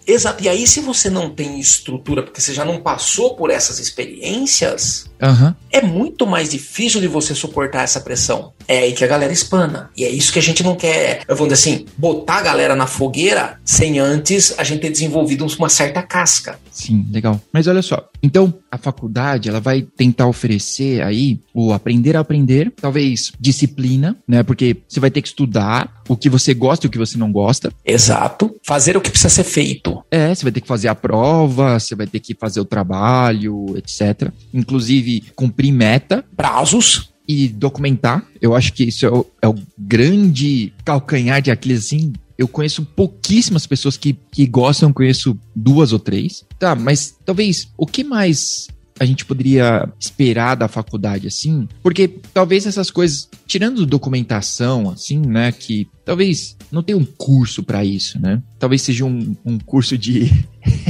Exato. 0.05 0.43
E 0.43 0.49
aí, 0.49 0.67
se 0.67 0.81
você 0.81 1.09
não 1.09 1.29
tem 1.29 1.59
estrutura, 1.59 2.23
porque 2.23 2.41
você 2.41 2.53
já 2.53 2.65
não 2.65 2.81
passou 2.81 3.35
por 3.35 3.49
essas 3.49 3.79
experiências, 3.79 5.09
uhum. 5.21 5.53
é 5.71 5.81
muito 5.81 6.25
mais 6.25 6.51
difícil 6.51 7.01
de 7.01 7.07
você 7.07 7.33
suportar 7.33 7.83
essa 7.83 7.99
pressão. 7.99 8.53
É 8.67 8.79
aí 8.79 8.93
que 8.93 9.03
a 9.03 9.07
galera 9.07 9.31
espana. 9.31 9.89
E 9.95 10.03
é 10.03 10.09
isso 10.09 10.33
que 10.33 10.39
a 10.39 10.41
gente 10.41 10.63
não 10.63 10.75
quer, 10.75 11.21
eu 11.27 11.35
vou 11.35 11.47
dizer 11.47 11.55
assim, 11.55 11.85
botar 11.97 12.37
a 12.37 12.41
galera 12.41 12.75
na 12.75 12.87
fogueira 12.87 13.59
sem 13.63 13.99
antes 13.99 14.53
a 14.57 14.63
gente 14.63 14.81
ter 14.81 14.89
desenvolvido 14.89 15.45
uma 15.57 15.69
certa 15.69 16.01
casca. 16.01 16.59
Sim, 16.71 17.05
legal. 17.11 17.39
Mas 17.53 17.67
olha 17.67 17.81
só, 17.81 18.09
então 18.21 18.53
a 18.71 18.77
faculdade 18.77 19.47
ela 19.47 19.59
vai 19.59 19.81
tentar 19.81 20.27
oferecer 20.27 21.01
aí 21.01 21.39
o 21.53 21.71
aprender 21.71 22.17
a 22.17 22.19
aprender, 22.19 22.71
talvez 22.75 23.31
disciplina, 23.39 24.17
né? 24.27 24.43
Porque 24.43 24.77
você 24.87 24.99
vai 24.99 25.11
ter 25.11 25.21
que 25.21 25.27
estudar 25.27 26.03
o 26.07 26.17
que 26.17 26.29
você 26.29 26.53
gosta 26.53 26.85
e 26.85 26.89
o 26.89 26.91
que 26.91 26.97
você 26.97 27.17
não 27.17 27.31
gosta. 27.31 27.71
Exato. 27.85 28.55
Fazer 28.63 28.97
o 28.97 29.01
que 29.01 29.09
precisa 29.09 29.29
ser 29.29 29.43
feito. 29.43 30.03
É, 30.11 30.33
você 30.33 30.43
vai 30.43 30.51
ter 30.51 30.61
que 30.61 30.67
fazer 30.67 30.87
a 30.87 30.95
prova, 30.95 31.79
você 31.79 31.95
vai 31.95 32.07
ter 32.07 32.19
que 32.19 32.35
fazer 32.35 32.59
o 32.59 32.65
trabalho, 32.65 33.65
etc. 33.77 34.29
Inclusive 34.53 35.04
cumprir 35.35 35.71
meta, 35.71 36.23
prazos 36.35 37.13
e 37.27 37.47
documentar. 37.47 38.25
Eu 38.41 38.55
acho 38.55 38.73
que 38.73 38.83
isso 38.85 39.05
é 39.05 39.09
o, 39.09 39.25
é 39.41 39.47
o 39.47 39.55
grande 39.77 40.73
calcanhar 40.83 41.41
de 41.41 41.51
Aquiles, 41.51 41.85
assim, 41.85 42.13
eu 42.37 42.47
conheço 42.47 42.83
pouquíssimas 42.83 43.65
pessoas 43.65 43.97
que, 43.97 44.13
que 44.31 44.45
gostam, 44.45 44.91
conheço 44.91 45.37
duas 45.55 45.93
ou 45.93 45.99
três. 45.99 46.43
Tá, 46.59 46.75
mas 46.75 47.15
talvez 47.25 47.69
o 47.77 47.85
que 47.85 48.03
mais 48.03 48.67
a 48.99 49.05
gente 49.05 49.25
poderia 49.25 49.89
esperar 49.99 50.55
da 50.55 50.67
faculdade 50.67 51.27
assim? 51.27 51.67
Porque 51.83 52.07
talvez 52.33 52.65
essas 52.65 52.89
coisas, 52.89 53.29
tirando 53.45 53.85
documentação, 53.85 54.89
assim, 54.89 55.19
né, 55.19 55.51
que 55.51 55.87
talvez 56.05 56.55
não 56.71 56.81
tenha 56.81 56.97
um 56.97 57.05
curso 57.05 57.61
para 57.61 57.83
isso, 57.83 58.19
né? 58.19 58.41
Talvez 58.57 58.81
seja 58.81 59.03
um, 59.03 59.35
um 59.45 59.59
curso 59.59 59.97
de 59.97 60.31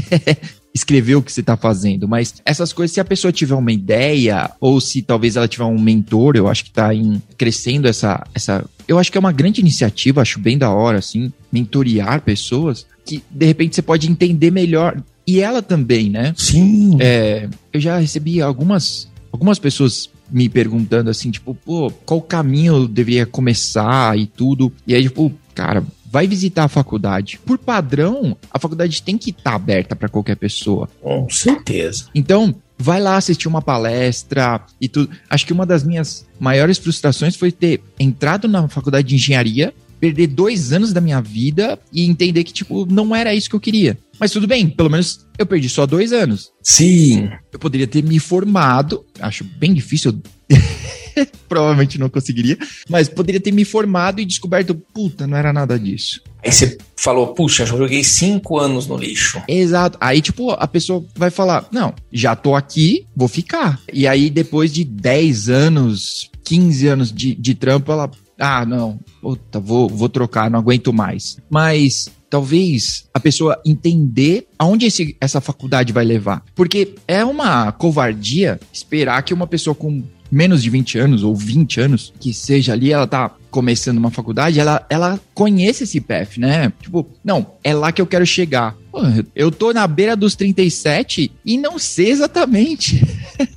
escrever 0.76 1.16
o 1.16 1.22
que 1.22 1.32
você 1.32 1.40
está 1.40 1.56
fazendo, 1.56 2.06
mas 2.06 2.36
essas 2.44 2.74
coisas, 2.74 2.94
se 2.94 3.00
a 3.00 3.06
pessoa 3.06 3.32
tiver 3.32 3.56
uma 3.56 3.72
ideia, 3.72 4.52
ou 4.60 4.82
se 4.82 5.02
talvez 5.02 5.38
ela 5.38 5.48
tiver 5.48 5.64
um 5.64 5.80
mentor, 5.80 6.36
eu 6.36 6.50
acho 6.50 6.66
que 6.66 6.70
está 6.70 6.90
crescendo 7.38 7.88
essa, 7.88 8.28
essa. 8.36 8.66
Eu 8.86 9.00
acho 9.00 9.10
que 9.10 9.18
é 9.18 9.20
uma 9.20 9.32
grande 9.32 9.62
iniciativa, 9.62 10.22
acho 10.22 10.38
bem 10.38 10.58
da 10.58 10.70
hora, 10.70 10.98
assim, 10.98 11.32
mentorear 11.50 12.22
pessoas 12.22 12.86
que 13.06 13.24
de 13.32 13.46
repente 13.46 13.76
você 13.76 13.82
pode 13.82 14.10
entender 14.12 14.52
melhor. 14.52 15.02
E 15.26 15.40
ela 15.40 15.62
também, 15.62 16.10
né? 16.10 16.34
Sim. 16.38 16.98
É, 17.00 17.48
eu 17.72 17.80
já 17.80 17.98
recebi 17.98 18.42
algumas, 18.42 19.08
algumas 19.32 19.58
pessoas 19.58 20.10
me 20.30 20.50
perguntando 20.50 21.10
assim, 21.10 21.32
tipo, 21.32 21.56
pô, 21.56 21.92
qual 22.06 22.22
caminho 22.22 22.76
eu 22.76 22.88
deveria 22.88 23.26
começar 23.26 24.18
e 24.18 24.26
tudo. 24.26 24.72
E 24.86 24.94
aí, 24.94 25.04
tipo, 25.04 25.32
cara, 25.54 25.84
vai 26.16 26.28
visitar 26.28 26.64
a 26.64 26.70
faculdade. 26.70 27.38
Por 27.46 27.58
padrão, 27.58 28.38
a 28.50 28.58
faculdade 28.58 29.02
tem 29.02 29.18
que 29.18 29.32
estar 29.32 29.50
tá 29.50 29.54
aberta 29.58 29.98
para 29.98 30.08
qualquer 30.08 30.38
pessoa. 30.38 30.88
Com 31.02 31.30
certeza. 31.30 32.06
Então, 32.16 32.56
vai 32.78 33.02
lá 33.02 33.18
assistir 33.18 33.50
uma 33.50 33.62
palestra 33.62 34.62
e 34.80 34.88
tudo. 34.88 35.10
Acho 35.30 35.46
que 35.46 35.52
uma 35.52 35.66
das 35.66 35.84
minhas 35.84 36.26
maiores 36.40 36.78
frustrações 36.78 37.36
foi 37.36 37.52
ter 37.52 37.82
entrado 38.00 38.48
na 38.48 38.66
faculdade 38.70 39.10
de 39.10 39.16
engenharia 39.16 39.74
perder 40.00 40.28
dois 40.28 40.72
anos 40.72 40.94
da 40.94 41.02
minha 41.02 41.20
vida 41.20 41.78
e 41.92 42.06
entender 42.06 42.46
que, 42.46 42.54
tipo, 42.54 42.86
não 42.86 43.14
era 43.14 43.36
isso 43.36 43.50
que 43.50 43.56
eu 43.58 43.60
queria. 43.60 43.98
Mas 44.18 44.32
tudo 44.32 44.48
bem, 44.48 44.70
pelo 44.70 44.90
menos 44.90 45.28
eu 45.38 45.46
perdi 45.46 45.68
só 45.68 45.86
dois 45.86 46.14
anos. 46.14 46.50
Sim. 46.64 47.30
Eu 47.52 47.60
poderia 47.60 47.88
ter 47.88 48.02
me 48.02 48.20
formado, 48.20 49.06
acho 49.20 49.44
bem 49.44 49.74
difícil. 49.74 50.18
Provavelmente 51.48 51.98
não 51.98 52.10
conseguiria, 52.10 52.58
mas 52.90 53.08
poderia 53.08 53.42
ter 53.42 53.52
me 53.52 53.66
formado 53.66 54.20
e 54.20 54.26
descoberto, 54.26 54.76
puta, 54.76 55.26
não 55.28 55.38
era 55.38 55.52
nada 55.54 55.80
disso. 55.80 56.22
Aí 56.44 56.52
você 56.52 56.78
falou, 56.96 57.34
puxa, 57.34 57.66
joguei 57.66 58.04
cinco 58.04 58.60
anos 58.60 58.86
no 58.86 58.96
lixo. 58.96 59.42
Exato. 59.48 59.98
Aí, 60.00 60.22
tipo, 60.22 60.52
a 60.52 60.68
pessoa 60.68 61.04
vai 61.16 61.32
falar: 61.32 61.68
Não, 61.72 61.94
já 62.12 62.36
tô 62.36 62.56
aqui, 62.56 63.06
vou 63.16 63.28
ficar. 63.28 63.80
E 63.92 64.08
aí, 64.08 64.30
depois 64.30 64.72
de 64.72 64.84
10 64.84 65.50
anos, 65.50 66.30
15 66.44 66.88
anos 66.88 67.12
de, 67.12 67.34
de 67.34 67.56
trampo, 67.56 67.92
ela. 67.92 68.12
Ah, 68.38 68.66
não, 68.66 69.00
puta, 69.22 69.60
vou, 69.60 69.90
vou 69.90 70.10
trocar, 70.10 70.52
não 70.52 70.60
aguento 70.60 70.92
mais. 70.92 71.38
Mas 71.50 72.12
talvez 72.30 73.08
a 73.14 73.20
pessoa 73.20 73.60
entender 73.66 74.46
aonde 74.60 74.86
esse, 74.86 75.16
essa 75.22 75.40
faculdade 75.40 75.94
vai 75.94 76.04
levar. 76.04 76.44
Porque 76.54 76.96
é 77.08 77.24
uma 77.24 77.72
covardia 77.72 78.60
esperar 78.74 79.24
que 79.24 79.34
uma 79.34 79.48
pessoa 79.48 79.74
com 79.74 80.04
menos 80.32 80.62
de 80.62 80.70
20 80.70 80.98
anos 80.98 81.24
ou 81.24 81.36
20 81.36 81.80
anos, 81.80 82.14
que 82.20 82.34
seja 82.34 82.74
ali, 82.74 82.92
ela 82.92 83.08
tá 83.08 83.32
começando 83.50 83.98
uma 83.98 84.12
faculdade, 84.12 84.60
ela, 84.60 84.86
ela 84.90 85.20
conhece 85.34 85.86
esse 85.86 86.02
path, 86.02 86.38
né? 86.38 86.74
Tipo, 86.82 87.08
não, 87.24 87.54
é 87.64 87.74
lá 87.74 87.92
que 87.92 88.02
eu 88.02 88.08
quero 88.08 88.26
chegar. 88.26 88.76
Pô, 88.92 89.00
eu 89.34 89.50
tô 89.50 89.72
na 89.72 89.88
beira 89.88 90.16
dos 90.16 90.36
37 90.36 91.32
e 91.46 91.58
não 91.58 91.80
sei 91.80 92.10
exatamente. 92.10 93.02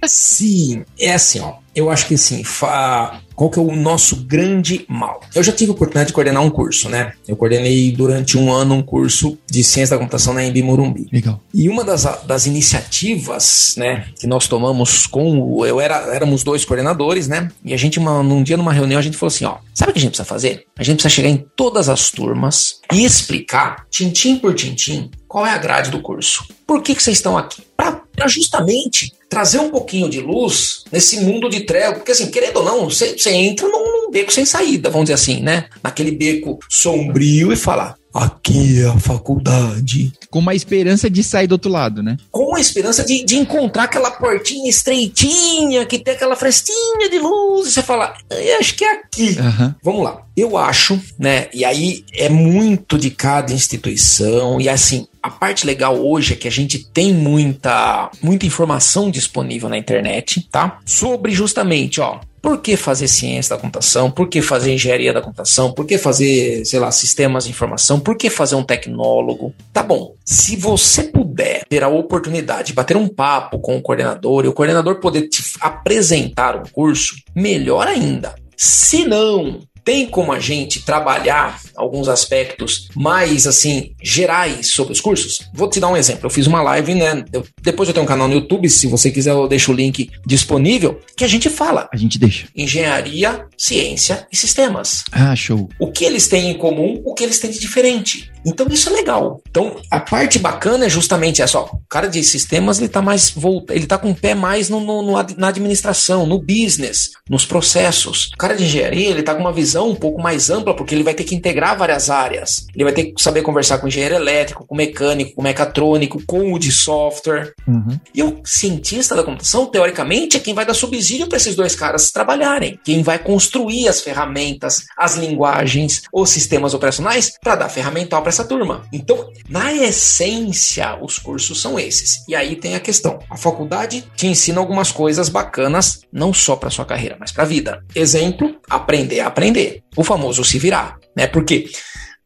Sim, 0.06 0.84
é 0.98 1.14
assim, 1.14 1.40
ó. 1.40 1.54
Eu 1.74 1.90
acho 1.90 2.06
que 2.06 2.14
assim, 2.14 2.44
fa... 2.44 3.20
qual 3.38 3.48
que 3.48 3.58
é 3.60 3.62
o 3.62 3.76
nosso 3.76 4.16
grande 4.16 4.84
mal? 4.88 5.20
Eu 5.32 5.44
já 5.44 5.52
tive 5.52 5.70
a 5.70 5.74
oportunidade 5.74 6.08
de 6.08 6.12
coordenar 6.12 6.42
um 6.42 6.50
curso, 6.50 6.88
né? 6.88 7.12
Eu 7.26 7.36
coordenei 7.36 7.92
durante 7.92 8.36
um 8.36 8.52
ano 8.52 8.74
um 8.74 8.82
curso 8.82 9.38
de 9.48 9.62
ciência 9.62 9.94
da 9.94 10.00
computação 10.00 10.34
na 10.34 10.44
Embi 10.44 10.60
Morumbi. 10.60 11.06
Legal. 11.12 11.40
E 11.54 11.68
uma 11.68 11.84
das, 11.84 12.02
das 12.24 12.46
iniciativas, 12.46 13.76
né, 13.76 14.06
que 14.18 14.26
nós 14.26 14.48
tomamos 14.48 15.06
com 15.06 15.38
o, 15.40 15.64
eu 15.64 15.80
era 15.80 16.12
éramos 16.12 16.42
dois 16.42 16.64
coordenadores, 16.64 17.28
né? 17.28 17.48
E 17.64 17.72
a 17.72 17.76
gente 17.76 18.00
uma, 18.00 18.24
num 18.24 18.42
dia 18.42 18.56
numa 18.56 18.72
reunião 18.72 18.98
a 18.98 19.02
gente 19.02 19.16
falou 19.16 19.32
assim, 19.32 19.44
ó, 19.44 19.58
sabe 19.72 19.92
o 19.92 19.94
que 19.94 20.00
a 20.00 20.02
gente 20.02 20.10
precisa 20.10 20.28
fazer? 20.28 20.64
A 20.76 20.82
gente 20.82 20.96
precisa 20.96 21.14
chegar 21.14 21.28
em 21.28 21.44
todas 21.54 21.88
as 21.88 22.10
turmas 22.10 22.80
e 22.92 23.04
explicar, 23.04 23.86
tintim 23.88 24.36
por 24.36 24.52
tintim, 24.52 25.12
qual 25.28 25.46
é 25.46 25.52
a 25.52 25.58
grade 25.58 25.92
do 25.92 26.00
curso. 26.00 26.44
Por 26.66 26.82
que, 26.82 26.94
que 26.94 27.02
vocês 27.02 27.18
estão 27.18 27.38
aqui? 27.38 27.62
Para 27.76 27.92
justamente 28.26 29.12
trazer 29.28 29.58
um 29.58 29.70
pouquinho 29.70 30.08
de 30.08 30.20
luz 30.20 30.84
nesse 30.90 31.20
mundo 31.20 31.48
de 31.48 31.60
treva. 31.60 31.96
Porque, 31.96 32.12
assim, 32.12 32.30
querendo 32.30 32.58
ou 32.58 32.64
não, 32.64 32.90
você, 32.90 33.16
você 33.16 33.30
entra 33.30 33.68
num, 33.68 34.02
num, 34.02 34.10
beco 34.10 34.32
sem 34.32 34.44
saída, 34.44 34.88
vamos 34.88 35.04
dizer 35.04 35.14
assim, 35.14 35.40
né? 35.40 35.66
Naquele 35.82 36.10
beco 36.10 36.58
sombrio 36.68 37.52
e 37.52 37.56
falar. 37.56 37.96
Aqui 38.12 38.80
é 38.82 38.86
a 38.86 38.98
faculdade. 38.98 40.10
Com 40.30 40.38
uma 40.38 40.54
esperança 40.54 41.10
de 41.10 41.22
sair 41.22 41.46
do 41.46 41.52
outro 41.52 41.70
lado, 41.70 42.02
né? 42.02 42.16
Com 42.30 42.56
a 42.56 42.60
esperança 42.60 43.04
de, 43.04 43.22
de 43.22 43.36
encontrar 43.36 43.84
aquela 43.84 44.10
portinha 44.10 44.68
estreitinha, 44.68 45.84
que 45.84 45.98
tem 45.98 46.14
aquela 46.14 46.34
frestinha 46.34 47.08
de 47.10 47.18
luz, 47.18 47.68
e 47.68 47.72
você 47.72 47.82
fala, 47.82 48.14
acho 48.58 48.74
que 48.74 48.84
é 48.84 48.92
aqui. 48.92 49.36
Uhum. 49.38 49.74
Vamos 49.82 50.04
lá. 50.04 50.22
Eu 50.34 50.56
acho, 50.56 50.98
né? 51.18 51.48
E 51.52 51.64
aí 51.64 52.04
é 52.14 52.28
muito 52.28 52.96
de 52.96 53.10
cada 53.10 53.52
instituição, 53.52 54.60
e 54.60 54.68
assim, 54.68 55.06
a 55.28 55.30
parte 55.30 55.66
legal 55.66 55.96
hoje 55.96 56.32
é 56.32 56.36
que 56.36 56.48
a 56.48 56.50
gente 56.50 56.78
tem 56.90 57.12
muita, 57.12 58.10
muita 58.22 58.46
informação 58.46 59.10
disponível 59.10 59.68
na 59.68 59.78
internet, 59.78 60.48
tá? 60.50 60.78
Sobre 60.84 61.32
justamente, 61.32 62.00
ó, 62.00 62.20
por 62.40 62.62
que 62.62 62.76
fazer 62.76 63.08
ciência 63.08 63.54
da 63.54 63.60
computação? 63.60 64.10
Por 64.10 64.28
que 64.28 64.40
fazer 64.40 64.72
engenharia 64.72 65.12
da 65.12 65.20
computação? 65.20 65.72
Por 65.72 65.84
que 65.84 65.98
fazer, 65.98 66.64
sei 66.64 66.78
lá, 66.78 66.90
sistemas 66.90 67.44
de 67.44 67.50
informação? 67.50 68.00
Por 68.00 68.16
que 68.16 68.30
fazer 68.30 68.54
um 68.54 68.62
tecnólogo? 68.62 69.54
Tá 69.72 69.82
bom. 69.82 70.14
Se 70.24 70.56
você 70.56 71.04
puder 71.04 71.64
ter 71.68 71.82
a 71.82 71.88
oportunidade 71.88 72.68
de 72.68 72.72
bater 72.72 72.96
um 72.96 73.08
papo 73.08 73.58
com 73.58 73.76
o 73.76 73.82
coordenador 73.82 74.44
e 74.44 74.48
o 74.48 74.52
coordenador 74.52 75.00
poder 75.00 75.28
te 75.28 75.42
apresentar 75.60 76.56
um 76.56 76.64
curso, 76.72 77.16
melhor 77.34 77.86
ainda. 77.86 78.34
Se 78.56 79.04
não, 79.04 79.60
tem 79.88 80.04
como 80.04 80.32
a 80.32 80.38
gente 80.38 80.82
trabalhar 80.82 81.58
alguns 81.74 82.08
aspectos 82.08 82.88
mais 82.94 83.46
assim 83.46 83.92
gerais 84.02 84.66
sobre 84.66 84.92
os 84.92 85.00
cursos? 85.00 85.48
Vou 85.54 85.66
te 85.66 85.80
dar 85.80 85.88
um 85.88 85.96
exemplo. 85.96 86.26
Eu 86.26 86.30
fiz 86.30 86.46
uma 86.46 86.60
live, 86.60 86.94
né? 86.94 87.24
Eu, 87.32 87.42
depois 87.62 87.88
eu 87.88 87.94
tenho 87.94 88.04
um 88.04 88.06
canal 88.06 88.28
no 88.28 88.34
YouTube, 88.34 88.68
se 88.68 88.86
você 88.86 89.10
quiser 89.10 89.30
eu 89.30 89.48
deixo 89.48 89.72
o 89.72 89.74
link 89.74 90.10
disponível, 90.26 91.00
que 91.16 91.24
a 91.24 91.26
gente 91.26 91.48
fala. 91.48 91.88
A 91.90 91.96
gente 91.96 92.18
deixa. 92.18 92.48
Engenharia, 92.54 93.46
ciência 93.56 94.28
e 94.30 94.36
sistemas. 94.36 95.04
Ah, 95.10 95.34
show. 95.34 95.70
O 95.80 95.90
que 95.90 96.04
eles 96.04 96.28
têm 96.28 96.50
em 96.50 96.58
comum, 96.58 97.00
o 97.06 97.14
que 97.14 97.24
eles 97.24 97.38
têm 97.38 97.50
de 97.50 97.58
diferente. 97.58 98.30
Então 98.48 98.66
isso 98.68 98.88
é 98.88 98.92
legal. 98.92 99.40
Então 99.48 99.76
a 99.90 100.00
parte 100.00 100.38
bacana 100.38 100.86
é 100.86 100.88
justamente 100.88 101.42
essa, 101.42 101.58
ó, 101.58 101.64
o 101.64 101.80
cara 101.88 102.08
de 102.08 102.22
sistemas 102.22 102.78
ele 102.78 102.88
tá 102.88 103.02
mais 103.02 103.30
volta, 103.30 103.74
ele 103.74 103.86
tá 103.86 103.98
com 103.98 104.10
o 104.10 104.14
pé 104.14 104.34
mais 104.34 104.68
no, 104.68 104.80
no, 104.80 105.02
no, 105.02 105.12
na 105.36 105.48
administração, 105.48 106.26
no 106.26 106.38
business, 106.38 107.10
nos 107.28 107.44
processos. 107.44 108.30
O 108.34 108.36
cara 108.36 108.54
de 108.54 108.64
engenharia 108.64 109.10
ele 109.10 109.22
tá 109.22 109.34
com 109.34 109.40
uma 109.40 109.52
visão 109.52 109.90
um 109.90 109.94
pouco 109.94 110.20
mais 110.20 110.50
ampla 110.50 110.74
porque 110.74 110.94
ele 110.94 111.04
vai 111.04 111.14
ter 111.14 111.24
que 111.24 111.34
integrar 111.34 111.76
várias 111.76 112.10
áreas. 112.10 112.66
Ele 112.74 112.84
vai 112.84 112.92
ter 112.92 113.04
que 113.12 113.22
saber 113.22 113.42
conversar 113.42 113.78
com 113.78 113.86
o 113.86 113.88
engenheiro 113.88 114.14
elétrico, 114.14 114.66
com 114.66 114.74
o 114.74 114.78
mecânico, 114.78 115.34
com 115.34 115.40
o 115.40 115.44
mecatrônico, 115.44 116.22
com 116.26 116.52
o 116.52 116.58
de 116.58 116.72
software. 116.72 117.52
Uhum. 117.66 117.98
E 118.14 118.22
o 118.22 118.40
cientista 118.44 119.14
da 119.14 119.22
computação, 119.22 119.66
teoricamente, 119.66 120.36
é 120.36 120.40
quem 120.40 120.54
vai 120.54 120.64
dar 120.64 120.74
subsídio 120.74 121.28
para 121.28 121.36
esses 121.36 121.54
dois 121.54 121.74
caras 121.74 122.10
trabalharem, 122.10 122.78
quem 122.84 123.02
vai 123.02 123.18
construir 123.18 123.88
as 123.88 124.00
ferramentas, 124.00 124.84
as 124.96 125.16
linguagens, 125.16 126.02
os 126.12 126.30
sistemas 126.30 126.74
operacionais 126.74 127.32
para 127.42 127.56
dar 127.56 127.68
ferramental 127.68 128.22
para 128.22 128.30
essa 128.38 128.44
turma. 128.44 128.82
Então, 128.92 129.30
na 129.48 129.72
essência, 129.72 130.96
os 131.02 131.18
cursos 131.18 131.60
são 131.60 131.78
esses. 131.78 132.24
E 132.28 132.34
aí 132.34 132.54
tem 132.54 132.74
a 132.74 132.80
questão: 132.80 133.18
a 133.28 133.36
faculdade 133.36 134.04
te 134.16 134.26
ensina 134.26 134.60
algumas 134.60 134.92
coisas 134.92 135.28
bacanas, 135.28 136.02
não 136.12 136.32
só 136.32 136.54
para 136.54 136.70
sua 136.70 136.84
carreira, 136.84 137.16
mas 137.18 137.32
para 137.32 137.42
a 137.42 137.46
vida. 137.46 137.84
Exemplo: 137.94 138.56
aprender 138.70 139.20
a 139.20 139.26
aprender. 139.26 139.82
O 139.96 140.04
famoso 140.04 140.44
se 140.44 140.58
virar, 140.58 140.98
né? 141.16 141.26
Porque 141.26 141.68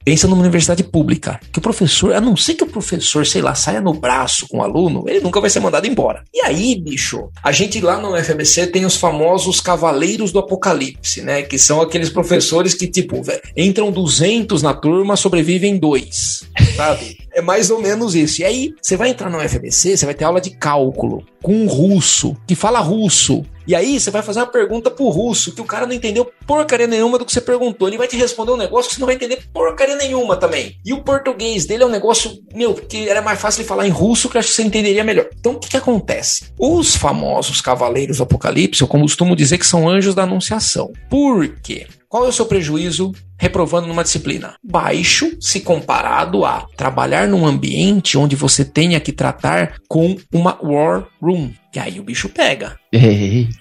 Pensa 0.04 0.26
numa 0.26 0.40
universidade 0.40 0.82
pública, 0.82 1.40
que 1.52 1.58
o 1.58 1.62
professor, 1.62 2.12
a 2.12 2.20
não 2.20 2.36
ser 2.36 2.54
que 2.54 2.64
o 2.64 2.66
professor, 2.66 3.26
sei 3.26 3.40
lá, 3.40 3.54
saia 3.54 3.80
no 3.80 3.94
braço 3.94 4.48
com 4.48 4.58
o 4.58 4.62
aluno, 4.62 5.04
ele 5.06 5.20
nunca 5.20 5.40
vai 5.40 5.48
ser 5.48 5.60
mandado 5.60 5.86
embora. 5.86 6.24
E 6.34 6.40
aí, 6.44 6.74
bicho, 6.74 7.28
a 7.42 7.52
gente 7.52 7.80
lá 7.80 7.98
no 7.98 8.16
FBC 8.16 8.66
tem 8.66 8.84
os 8.84 8.96
famosos 8.96 9.60
cavaleiros 9.60 10.32
do 10.32 10.38
apocalipse, 10.38 11.22
né? 11.22 11.42
Que 11.42 11.58
são 11.58 11.80
aqueles 11.80 12.10
professores 12.10 12.74
que, 12.74 12.86
tipo, 12.86 13.22
véio, 13.22 13.40
entram 13.56 13.92
200 13.92 14.62
na 14.62 14.74
turma, 14.74 15.16
sobrevivem 15.16 15.78
dois, 15.78 16.48
sabe? 16.76 17.18
É 17.34 17.40
mais 17.40 17.70
ou 17.70 17.80
menos 17.80 18.14
isso. 18.14 18.42
E 18.42 18.44
aí, 18.44 18.74
você 18.80 18.96
vai 18.96 19.10
entrar 19.10 19.30
no 19.30 19.40
FBC, 19.40 19.96
você 19.96 20.04
vai 20.04 20.14
ter 20.14 20.24
aula 20.24 20.40
de 20.40 20.50
cálculo 20.50 21.24
com 21.42 21.54
um 21.54 21.66
russo, 21.66 22.36
que 22.46 22.54
fala 22.54 22.80
russo. 22.80 23.44
E 23.66 23.74
aí 23.74 23.98
você 23.98 24.10
vai 24.10 24.22
fazer 24.22 24.40
uma 24.40 24.46
pergunta 24.46 24.90
pro 24.90 25.08
russo, 25.08 25.54
que 25.54 25.60
o 25.60 25.64
cara 25.64 25.86
não 25.86 25.94
entendeu 25.94 26.30
porcaria 26.46 26.86
nenhuma 26.86 27.18
do 27.18 27.24
que 27.24 27.32
você 27.32 27.40
perguntou. 27.40 27.88
Ele 27.88 27.98
vai 27.98 28.08
te 28.08 28.16
responder 28.16 28.52
um 28.52 28.56
negócio 28.56 28.88
que 28.88 28.94
você 28.96 29.00
não 29.00 29.06
vai 29.06 29.14
entender 29.14 29.42
porcaria 29.52 29.96
nenhuma 29.96 30.36
também. 30.36 30.76
E 30.84 30.92
o 30.92 31.02
português 31.02 31.66
dele 31.66 31.82
é 31.82 31.86
um 31.86 31.90
negócio, 31.90 32.38
meu, 32.54 32.74
que 32.74 33.08
era 33.08 33.22
mais 33.22 33.40
fácil 33.40 33.62
de 33.62 33.68
falar 33.68 33.86
em 33.86 33.90
russo, 33.90 34.28
que 34.28 34.36
eu 34.36 34.40
acho 34.40 34.48
que 34.48 34.54
você 34.54 34.62
entenderia 34.62 35.04
melhor. 35.04 35.28
Então 35.38 35.52
o 35.52 35.58
que, 35.58 35.68
que 35.68 35.76
acontece? 35.76 36.52
Os 36.58 36.96
famosos 36.96 37.60
cavaleiros 37.60 38.18
do 38.18 38.24
apocalipse, 38.24 38.82
eu 38.82 38.88
costumo 38.88 39.36
dizer 39.36 39.58
que 39.58 39.66
são 39.66 39.88
anjos 39.88 40.14
da 40.14 40.24
anunciação. 40.24 40.92
Por 41.08 41.48
quê? 41.62 41.86
Qual 42.12 42.26
é 42.26 42.28
o 42.28 42.32
seu 42.32 42.44
prejuízo 42.44 43.10
reprovando 43.38 43.88
numa 43.88 44.02
disciplina? 44.02 44.56
Baixo 44.62 45.34
se 45.40 45.60
comparado 45.60 46.44
a 46.44 46.66
trabalhar 46.76 47.26
num 47.26 47.46
ambiente 47.46 48.18
onde 48.18 48.36
você 48.36 48.66
tenha 48.66 49.00
que 49.00 49.12
tratar 49.12 49.76
com 49.88 50.18
uma 50.30 50.58
war 50.62 51.08
room. 51.22 51.50
E 51.74 51.78
aí 51.78 51.98
o 51.98 52.02
bicho 52.02 52.28
pega. 52.28 52.78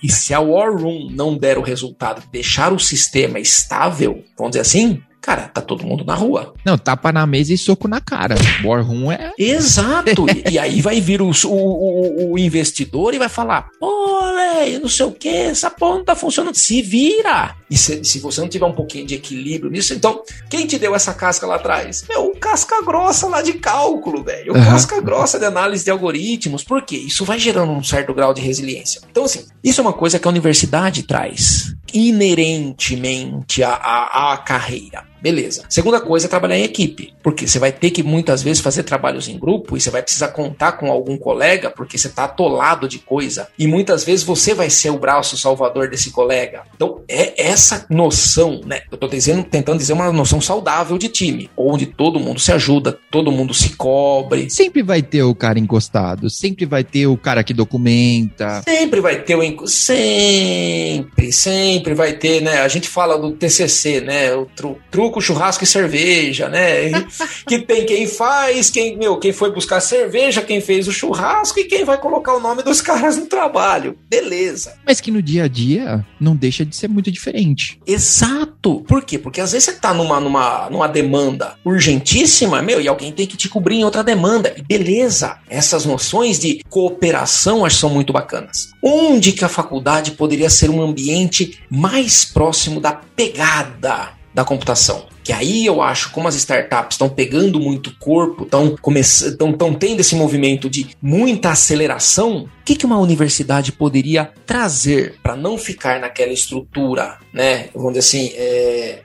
E 0.03 0.11
se 0.11 0.33
a 0.33 0.41
war 0.41 0.75
room 0.75 1.07
não 1.11 1.37
der 1.37 1.57
o 1.57 1.61
resultado, 1.61 2.21
deixar 2.29 2.73
o 2.73 2.79
sistema 2.79 3.39
estável, 3.39 4.21
vamos 4.37 4.51
dizer 4.51 4.63
assim, 4.63 5.01
cara, 5.21 5.43
tá 5.43 5.61
todo 5.61 5.85
mundo 5.85 6.03
na 6.03 6.13
rua. 6.13 6.53
Não, 6.65 6.77
tapa 6.77 7.13
na 7.13 7.25
mesa 7.25 7.53
e 7.53 7.57
soco 7.57 7.87
na 7.87 8.01
cara. 8.01 8.35
War 8.65 8.83
room 8.85 9.09
é. 9.13 9.31
Exato. 9.39 10.25
e, 10.49 10.55
e 10.55 10.59
aí 10.59 10.81
vai 10.81 10.99
vir 10.99 11.21
o, 11.21 11.31
o, 11.45 12.33
o, 12.33 12.37
investidor 12.37 13.13
e 13.13 13.17
vai 13.19 13.29
falar: 13.29 13.69
pô, 13.79 14.19
velho, 14.35 14.81
não 14.81 14.89
sei 14.89 15.05
o 15.05 15.11
que, 15.13 15.29
essa 15.29 15.69
porra 15.69 15.99
não 15.99 16.03
tá 16.03 16.15
funcionando. 16.15 16.55
Se 16.55 16.81
vira. 16.81 17.55
E 17.71 17.77
se, 17.77 18.03
se, 18.03 18.19
você 18.19 18.41
não 18.41 18.49
tiver 18.49 18.65
um 18.65 18.73
pouquinho 18.73 19.07
de 19.07 19.15
equilíbrio 19.15 19.71
nisso, 19.71 19.93
então, 19.93 20.21
quem 20.49 20.67
te 20.67 20.77
deu 20.77 20.93
essa 20.93 21.13
casca 21.13 21.47
lá 21.47 21.55
atrás? 21.55 22.03
É 22.11 22.17
o 22.17 22.31
casca 22.31 22.83
grossa 22.83 23.29
lá 23.29 23.41
de 23.41 23.53
cálculo, 23.53 24.21
velho. 24.25 24.51
O 24.51 24.57
uhum. 24.57 24.65
casca 24.65 24.99
grossa 24.99 25.39
de 25.39 25.45
análise 25.45 25.85
de 25.85 25.89
algoritmos. 25.89 26.65
Por 26.65 26.81
quê? 26.81 26.97
Isso 26.97 27.23
vai 27.23 27.39
gerando 27.39 27.71
um 27.71 27.81
certo 27.81 28.13
grau 28.13 28.33
de 28.33 28.41
resiliência. 28.41 29.01
Então, 29.09 29.23
assim, 29.23 29.45
isso 29.63 29.79
é 29.79 29.83
uma 29.83 29.93
coisa 29.93 30.19
que 30.19 30.27
a 30.27 30.31
universidade 30.31 31.03
traz 31.03 31.73
inerentemente 31.93 33.63
à, 33.63 33.71
à, 33.73 34.33
à 34.33 34.37
carreira. 34.37 35.10
Beleza. 35.21 35.63
Segunda 35.69 36.01
coisa 36.01 36.25
é 36.25 36.29
trabalhar 36.29 36.57
em 36.57 36.63
equipe, 36.63 37.13
porque 37.21 37.47
você 37.47 37.59
vai 37.59 37.71
ter 37.71 37.91
que 37.91 38.03
muitas 38.03 38.41
vezes 38.41 38.61
fazer 38.61 38.83
trabalhos 38.83 39.27
em 39.27 39.37
grupo 39.37 39.77
e 39.77 39.81
você 39.81 39.89
vai 39.89 40.01
precisar 40.01 40.29
contar 40.29 40.73
com 40.73 40.91
algum 40.91 41.17
colega, 41.17 41.69
porque 41.69 41.97
você 41.97 42.07
está 42.07 42.23
atolado 42.23 42.87
de 42.87 42.99
coisa. 42.99 43.47
E 43.57 43.67
muitas 43.67 44.03
vezes 44.03 44.25
você 44.25 44.53
vai 44.53 44.69
ser 44.69 44.89
o 44.89 44.97
braço 44.97 45.37
salvador 45.37 45.89
desse 45.89 46.11
colega. 46.11 46.63
Então, 46.75 47.01
é 47.07 47.49
essa 47.49 47.85
noção, 47.89 48.61
né? 48.65 48.81
Eu 48.91 48.97
tô 48.97 49.07
dizendo, 49.07 49.43
tentando 49.43 49.77
dizer 49.77 49.93
uma 49.93 50.11
noção 50.11 50.41
saudável 50.41 50.97
de 50.97 51.07
time, 51.07 51.49
onde 51.55 51.85
todo 51.85 52.19
mundo 52.19 52.39
se 52.39 52.51
ajuda, 52.51 52.97
todo 53.09 53.31
mundo 53.31 53.53
se 53.53 53.75
cobre. 53.75 54.49
Sempre 54.49 54.81
vai 54.81 55.01
ter 55.01 55.23
o 55.23 55.35
cara 55.35 55.59
encostado, 55.59 56.29
sempre 56.29 56.65
vai 56.65 56.83
ter 56.83 57.07
o 57.07 57.17
cara 57.17 57.43
que 57.43 57.53
documenta. 57.53 58.61
Sempre 58.63 59.01
vai 59.01 59.21
ter 59.21 59.35
o 59.35 59.43
enco... 59.43 59.67
sempre, 59.67 61.31
sempre 61.31 61.93
vai 61.93 62.13
ter, 62.13 62.41
né? 62.41 62.61
A 62.61 62.67
gente 62.67 62.87
fala 62.87 63.17
do 63.17 63.31
TCC, 63.31 64.01
né? 64.01 64.33
O 64.33 64.45
tru... 64.45 64.77
truco, 65.11 65.21
churrasco 65.21 65.63
e 65.63 65.67
cerveja, 65.67 66.47
né? 66.47 66.91
que 67.45 67.59
tem 67.59 67.85
quem 67.85 68.07
faz, 68.07 68.69
quem, 68.69 68.97
meu, 68.97 69.17
quem 69.17 69.33
foi 69.33 69.51
buscar 69.51 69.81
cerveja, 69.81 70.41
quem 70.41 70.61
fez 70.61 70.87
o 70.87 70.91
churrasco 70.91 71.59
e 71.59 71.65
quem 71.65 71.83
vai 71.83 71.97
colocar 71.97 72.33
o 72.33 72.39
nome 72.39 72.63
dos 72.63 72.79
caras 72.81 73.17
no 73.17 73.25
trabalho. 73.25 73.97
Beleza. 74.09 74.75
Mas 74.85 75.01
que 75.01 75.11
no 75.11 75.21
dia 75.21 75.43
a 75.43 75.47
dia 75.47 76.05
não 76.19 76.35
deixa 76.35 76.65
de 76.65 76.75
ser 76.75 76.87
muito 76.87 77.11
diferente. 77.11 77.79
Exato. 77.85 78.81
Por 78.87 79.03
quê? 79.03 79.19
Porque 79.19 79.41
às 79.41 79.51
vezes 79.51 79.65
você 79.65 79.79
tá 79.79 79.93
numa, 79.93 80.19
numa, 80.19 80.69
numa 80.69 80.87
demanda 80.87 81.55
urgentíssima, 81.65 82.61
meu, 82.61 82.79
e 82.79 82.87
alguém 82.87 83.11
tem 83.11 83.27
que 83.27 83.37
te 83.37 83.49
cobrir 83.49 83.75
em 83.75 83.83
outra 83.83 84.03
demanda. 84.03 84.53
E 84.55 84.61
beleza. 84.61 85.37
Essas 85.49 85.85
noções 85.85 86.39
de 86.39 86.63
cooperação 86.69 87.65
acho 87.65 87.75
que 87.75 87.81
são 87.81 87.89
muito 87.89 88.13
bacanas. 88.13 88.71
Onde 88.81 89.33
que 89.33 89.43
a 89.43 89.49
faculdade 89.49 90.11
poderia 90.11 90.49
ser 90.49 90.69
um 90.69 90.81
ambiente 90.81 91.59
mais 91.69 92.23
próximo 92.23 92.79
da 92.79 92.93
pegada 92.93 94.20
da 94.33 94.43
computação? 94.43 95.05
que 95.23 95.31
aí 95.31 95.65
eu 95.65 95.81
acho 95.81 96.11
como 96.11 96.27
as 96.27 96.35
startups 96.35 96.95
estão 96.95 97.09
pegando 97.09 97.59
muito 97.59 97.95
corpo, 97.97 98.43
estão 98.43 98.75
começando, 98.81 99.51
estão 99.51 99.73
tendo 99.73 99.99
esse 99.99 100.15
movimento 100.15 100.69
de 100.69 100.89
muita 101.01 101.51
aceleração, 101.51 102.49
o 102.61 102.63
que, 102.65 102.75
que 102.75 102.85
uma 102.85 102.97
universidade 102.97 103.71
poderia 103.71 104.31
trazer 104.45 105.15
para 105.21 105.35
não 105.35 105.57
ficar 105.57 105.99
naquela 105.99 106.31
estrutura, 106.31 107.17
né? 107.33 107.69
Vamos 107.73 107.93
dizer 107.93 107.99
assim, 107.99 108.31
é, 108.35 109.01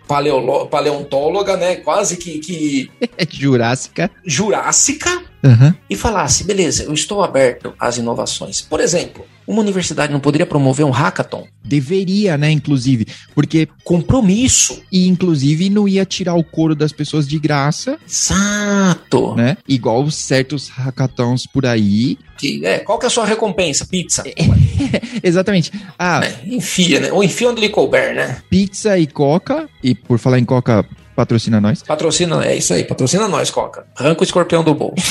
paleontóloga, 0.70 1.56
né? 1.56 1.76
Quase 1.76 2.16
que, 2.16 2.38
que 2.38 2.90
jurássica, 3.28 4.10
jurássica, 4.24 5.10
uhum. 5.44 5.74
e 5.88 5.96
falasse, 5.96 6.44
beleza, 6.44 6.84
eu 6.84 6.94
estou 6.94 7.22
aberto 7.22 7.74
às 7.78 7.98
inovações. 7.98 8.60
Por 8.60 8.80
exemplo, 8.80 9.24
uma 9.46 9.60
universidade 9.60 10.12
não 10.12 10.20
poderia 10.20 10.46
promover 10.46 10.84
um 10.84 10.90
hackathon? 10.90 11.46
Deveria, 11.64 12.36
né, 12.36 12.50
inclusive, 12.50 13.06
porque 13.34 13.68
compromisso 13.84 14.82
e 14.90 15.06
inclusive 15.06 15.70
não 15.70 15.88
ia 15.88 16.04
tirar 16.04 16.34
o 16.34 16.44
couro 16.44 16.74
das 16.74 16.92
pessoas 16.92 17.26
de 17.26 17.38
graça. 17.38 17.98
Exato. 18.06 19.34
Né? 19.34 19.56
Igual 19.68 20.10
certos 20.10 20.68
hackathons 20.68 21.46
por 21.46 21.66
aí. 21.66 22.18
Que, 22.38 22.64
é, 22.64 22.78
qual 22.80 22.98
que 22.98 23.06
é 23.06 23.08
a 23.08 23.10
sua 23.10 23.24
recompensa? 23.24 23.86
Pizza. 23.86 24.24
Exatamente. 25.22 25.72
Ah, 25.98 26.20
é, 26.24 26.46
enfia, 26.46 27.00
né? 27.00 27.12
Ou 27.12 27.24
enfia 27.24 27.48
onde 27.48 27.60
lhe 27.60 27.68
couber, 27.68 28.14
né? 28.14 28.42
Pizza 28.50 28.98
e 28.98 29.06
coca. 29.06 29.68
E 29.82 29.94
por 29.94 30.18
falar 30.18 30.38
em 30.38 30.44
coca, 30.44 30.84
patrocina 31.16 31.60
nós. 31.60 31.82
Patrocina, 31.82 32.44
é 32.44 32.56
isso 32.56 32.72
aí. 32.74 32.84
Patrocina 32.84 33.26
nós, 33.26 33.50
coca. 33.50 33.86
Arranca 33.96 34.20
o 34.20 34.24
escorpião 34.24 34.62
do 34.62 34.74
bolso. 34.74 35.02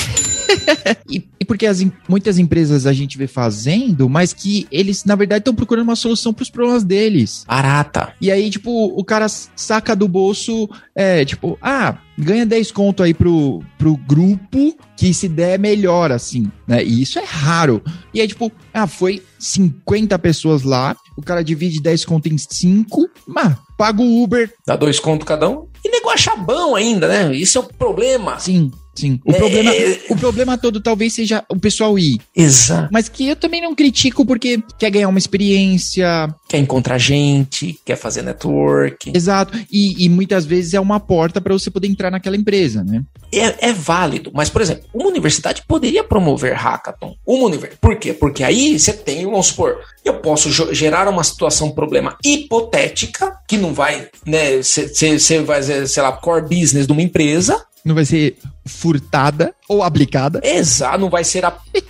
e, 1.10 1.28
e, 1.40 1.44
porque 1.44 1.66
as, 1.66 1.84
muitas 2.08 2.38
empresas 2.38 2.86
a 2.86 2.92
gente 2.92 3.18
vê 3.18 3.26
fazendo, 3.26 4.08
mas 4.08 4.32
que 4.32 4.66
eles, 4.70 5.04
na 5.04 5.16
verdade, 5.16 5.40
estão 5.40 5.54
procurando 5.54 5.84
uma 5.84 5.96
solução 5.96 6.32
para 6.32 6.44
os 6.44 6.50
problemas 6.50 6.84
deles. 6.84 7.44
Barata. 7.46 8.14
E 8.20 8.30
aí, 8.30 8.48
tipo, 8.48 8.70
o 8.70 9.04
cara 9.04 9.26
saca 9.28 9.96
do 9.96 10.06
bolso, 10.06 10.68
é, 10.94 11.24
tipo, 11.24 11.58
ah, 11.60 11.98
ganha 12.18 12.46
10 12.46 12.72
conto 12.72 13.02
aí 13.02 13.12
pro, 13.12 13.62
pro 13.78 13.96
grupo 13.96 14.76
que 14.96 15.12
se 15.12 15.28
der 15.28 15.58
melhor, 15.58 16.10
assim, 16.10 16.50
né? 16.66 16.82
E 16.82 17.02
isso 17.02 17.18
é 17.18 17.24
raro. 17.24 17.82
E 18.14 18.20
aí, 18.20 18.28
tipo, 18.28 18.50
ah, 18.72 18.86
foi 18.86 19.22
50 19.38 20.18
pessoas 20.18 20.62
lá, 20.62 20.96
o 21.16 21.22
cara 21.22 21.44
divide 21.44 21.80
10 21.80 22.04
conto 22.04 22.28
em 22.28 22.38
5, 22.38 23.08
mas 23.26 23.56
paga 23.76 24.00
o 24.00 24.22
Uber. 24.22 24.52
Dá 24.66 24.76
dois 24.76 24.98
conto 24.98 25.26
cada 25.26 25.48
um. 25.48 25.66
E 25.84 25.90
nego 25.90 26.10
acha 26.10 26.34
bom 26.36 26.74
ainda, 26.74 27.06
né? 27.06 27.34
Isso 27.34 27.58
é 27.58 27.60
o 27.60 27.64
problema. 27.64 28.38
Sim. 28.38 28.70
Sim. 28.96 29.20
O, 29.24 29.32
é, 29.32 29.36
problema, 29.36 29.72
o 30.08 30.16
problema 30.16 30.58
todo 30.58 30.80
talvez 30.80 31.12
seja 31.14 31.44
o 31.48 31.58
pessoal 31.58 31.98
ir. 31.98 32.18
Exato. 32.34 32.88
Mas 32.90 33.08
que 33.08 33.28
eu 33.28 33.36
também 33.36 33.60
não 33.60 33.74
critico 33.74 34.24
porque 34.24 34.62
quer 34.78 34.90
ganhar 34.90 35.08
uma 35.08 35.18
experiência. 35.18 36.28
Quer 36.48 36.58
encontrar 36.58 36.98
gente, 36.98 37.78
quer 37.84 37.96
fazer 37.96 38.22
network. 38.22 39.12
Exato. 39.14 39.58
E, 39.70 40.04
e 40.04 40.08
muitas 40.08 40.44
vezes 40.46 40.74
é 40.74 40.80
uma 40.80 40.98
porta 40.98 41.40
para 41.40 41.52
você 41.52 41.70
poder 41.70 41.88
entrar 41.88 42.10
naquela 42.10 42.36
empresa, 42.36 42.82
né? 42.82 43.02
É, 43.32 43.68
é, 43.68 43.72
válido. 43.72 44.30
Mas, 44.32 44.48
por 44.48 44.62
exemplo, 44.62 44.84
uma 44.94 45.08
universidade 45.08 45.62
poderia 45.66 46.02
promover 46.04 46.54
hackathon. 46.54 47.14
Uma 47.26 47.46
universidade. 47.46 47.80
Por 47.80 47.96
quê? 47.96 48.12
Porque 48.12 48.42
aí 48.42 48.78
você 48.78 48.92
tem, 48.92 49.24
vamos 49.24 49.48
supor, 49.48 49.78
eu 50.04 50.20
posso 50.20 50.50
gerar 50.72 51.08
uma 51.08 51.24
situação, 51.24 51.70
problema 51.70 52.16
hipotética, 52.24 53.36
que 53.48 53.56
não 53.56 53.74
vai, 53.74 54.08
né? 54.24 54.58
Você 54.58 55.40
vai, 55.40 55.62
sei 55.62 56.02
lá, 56.02 56.12
core 56.12 56.42
business 56.42 56.86
de 56.86 56.92
uma 56.92 57.02
empresa 57.02 57.65
não 57.86 57.94
vai 57.94 58.04
ser 58.04 58.36
furtada 58.66 59.54
ou 59.68 59.80
aplicada. 59.80 60.40
Exato, 60.42 60.98
não 60.98 61.08
vai 61.08 61.22
ser 61.22 61.44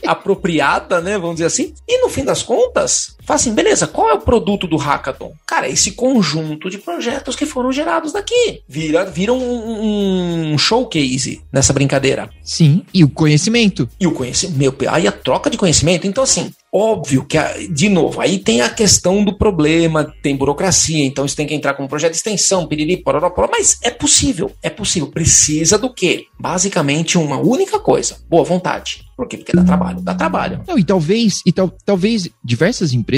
apropriada, 0.06 1.00
né? 1.00 1.16
Vamos 1.16 1.36
dizer 1.36 1.46
assim. 1.46 1.72
E 1.88 2.02
no 2.02 2.10
fim 2.10 2.22
das 2.22 2.42
contas, 2.42 3.15
fala 3.26 3.36
assim, 3.36 3.54
beleza, 3.54 3.86
qual 3.86 4.10
é 4.10 4.14
o 4.14 4.20
produto 4.20 4.66
do 4.66 4.76
hackathon? 4.76 5.32
Cara, 5.46 5.68
esse 5.68 5.92
conjunto 5.92 6.70
de 6.70 6.78
projetos 6.78 7.36
que 7.36 7.44
foram 7.44 7.72
gerados 7.72 8.12
daqui. 8.12 8.62
Vira, 8.68 9.04
vira 9.04 9.32
um, 9.32 10.52
um 10.52 10.58
showcase 10.58 11.42
nessa 11.52 11.72
brincadeira. 11.72 12.30
Sim, 12.42 12.82
e 12.94 13.04
o 13.04 13.08
conhecimento. 13.08 13.88
E 14.00 14.06
o 14.06 14.12
conhecimento, 14.12 14.58
meu, 14.58 14.74
aí 14.88 15.06
a 15.06 15.12
troca 15.12 15.50
de 15.50 15.58
conhecimento. 15.58 16.06
Então, 16.06 16.24
assim, 16.24 16.52
Óbvio 16.78 17.24
que, 17.24 17.38
de 17.70 17.88
novo, 17.88 18.20
aí 18.20 18.38
tem 18.38 18.60
a 18.60 18.68
questão 18.68 19.24
do 19.24 19.32
problema, 19.32 20.12
tem 20.22 20.36
burocracia, 20.36 21.06
então 21.06 21.24
isso 21.24 21.34
tem 21.34 21.46
que 21.46 21.54
entrar 21.54 21.72
com 21.72 21.84
um 21.84 21.88
projeto 21.88 22.10
de 22.10 22.18
extensão, 22.18 22.66
piriri, 22.66 22.98
pororó, 22.98 23.30
pororó, 23.30 23.50
mas 23.50 23.78
é 23.82 23.90
possível, 23.90 24.52
é 24.62 24.68
possível. 24.68 25.08
Precisa 25.08 25.78
do 25.78 25.90
quê? 25.90 26.26
Basicamente 26.38 27.16
uma 27.16 27.38
única 27.38 27.78
coisa, 27.78 28.18
boa 28.28 28.44
vontade. 28.44 29.06
Por 29.16 29.26
quê? 29.26 29.38
Porque 29.38 29.56
dá 29.56 29.64
trabalho, 29.64 30.02
dá 30.02 30.14
trabalho. 30.14 30.62
Não, 30.68 30.78
e 30.78 30.84
talvez, 30.84 31.40
e 31.46 31.50
tal, 31.50 31.72
talvez 31.86 32.28
diversas 32.44 32.92
empresas 32.92 33.15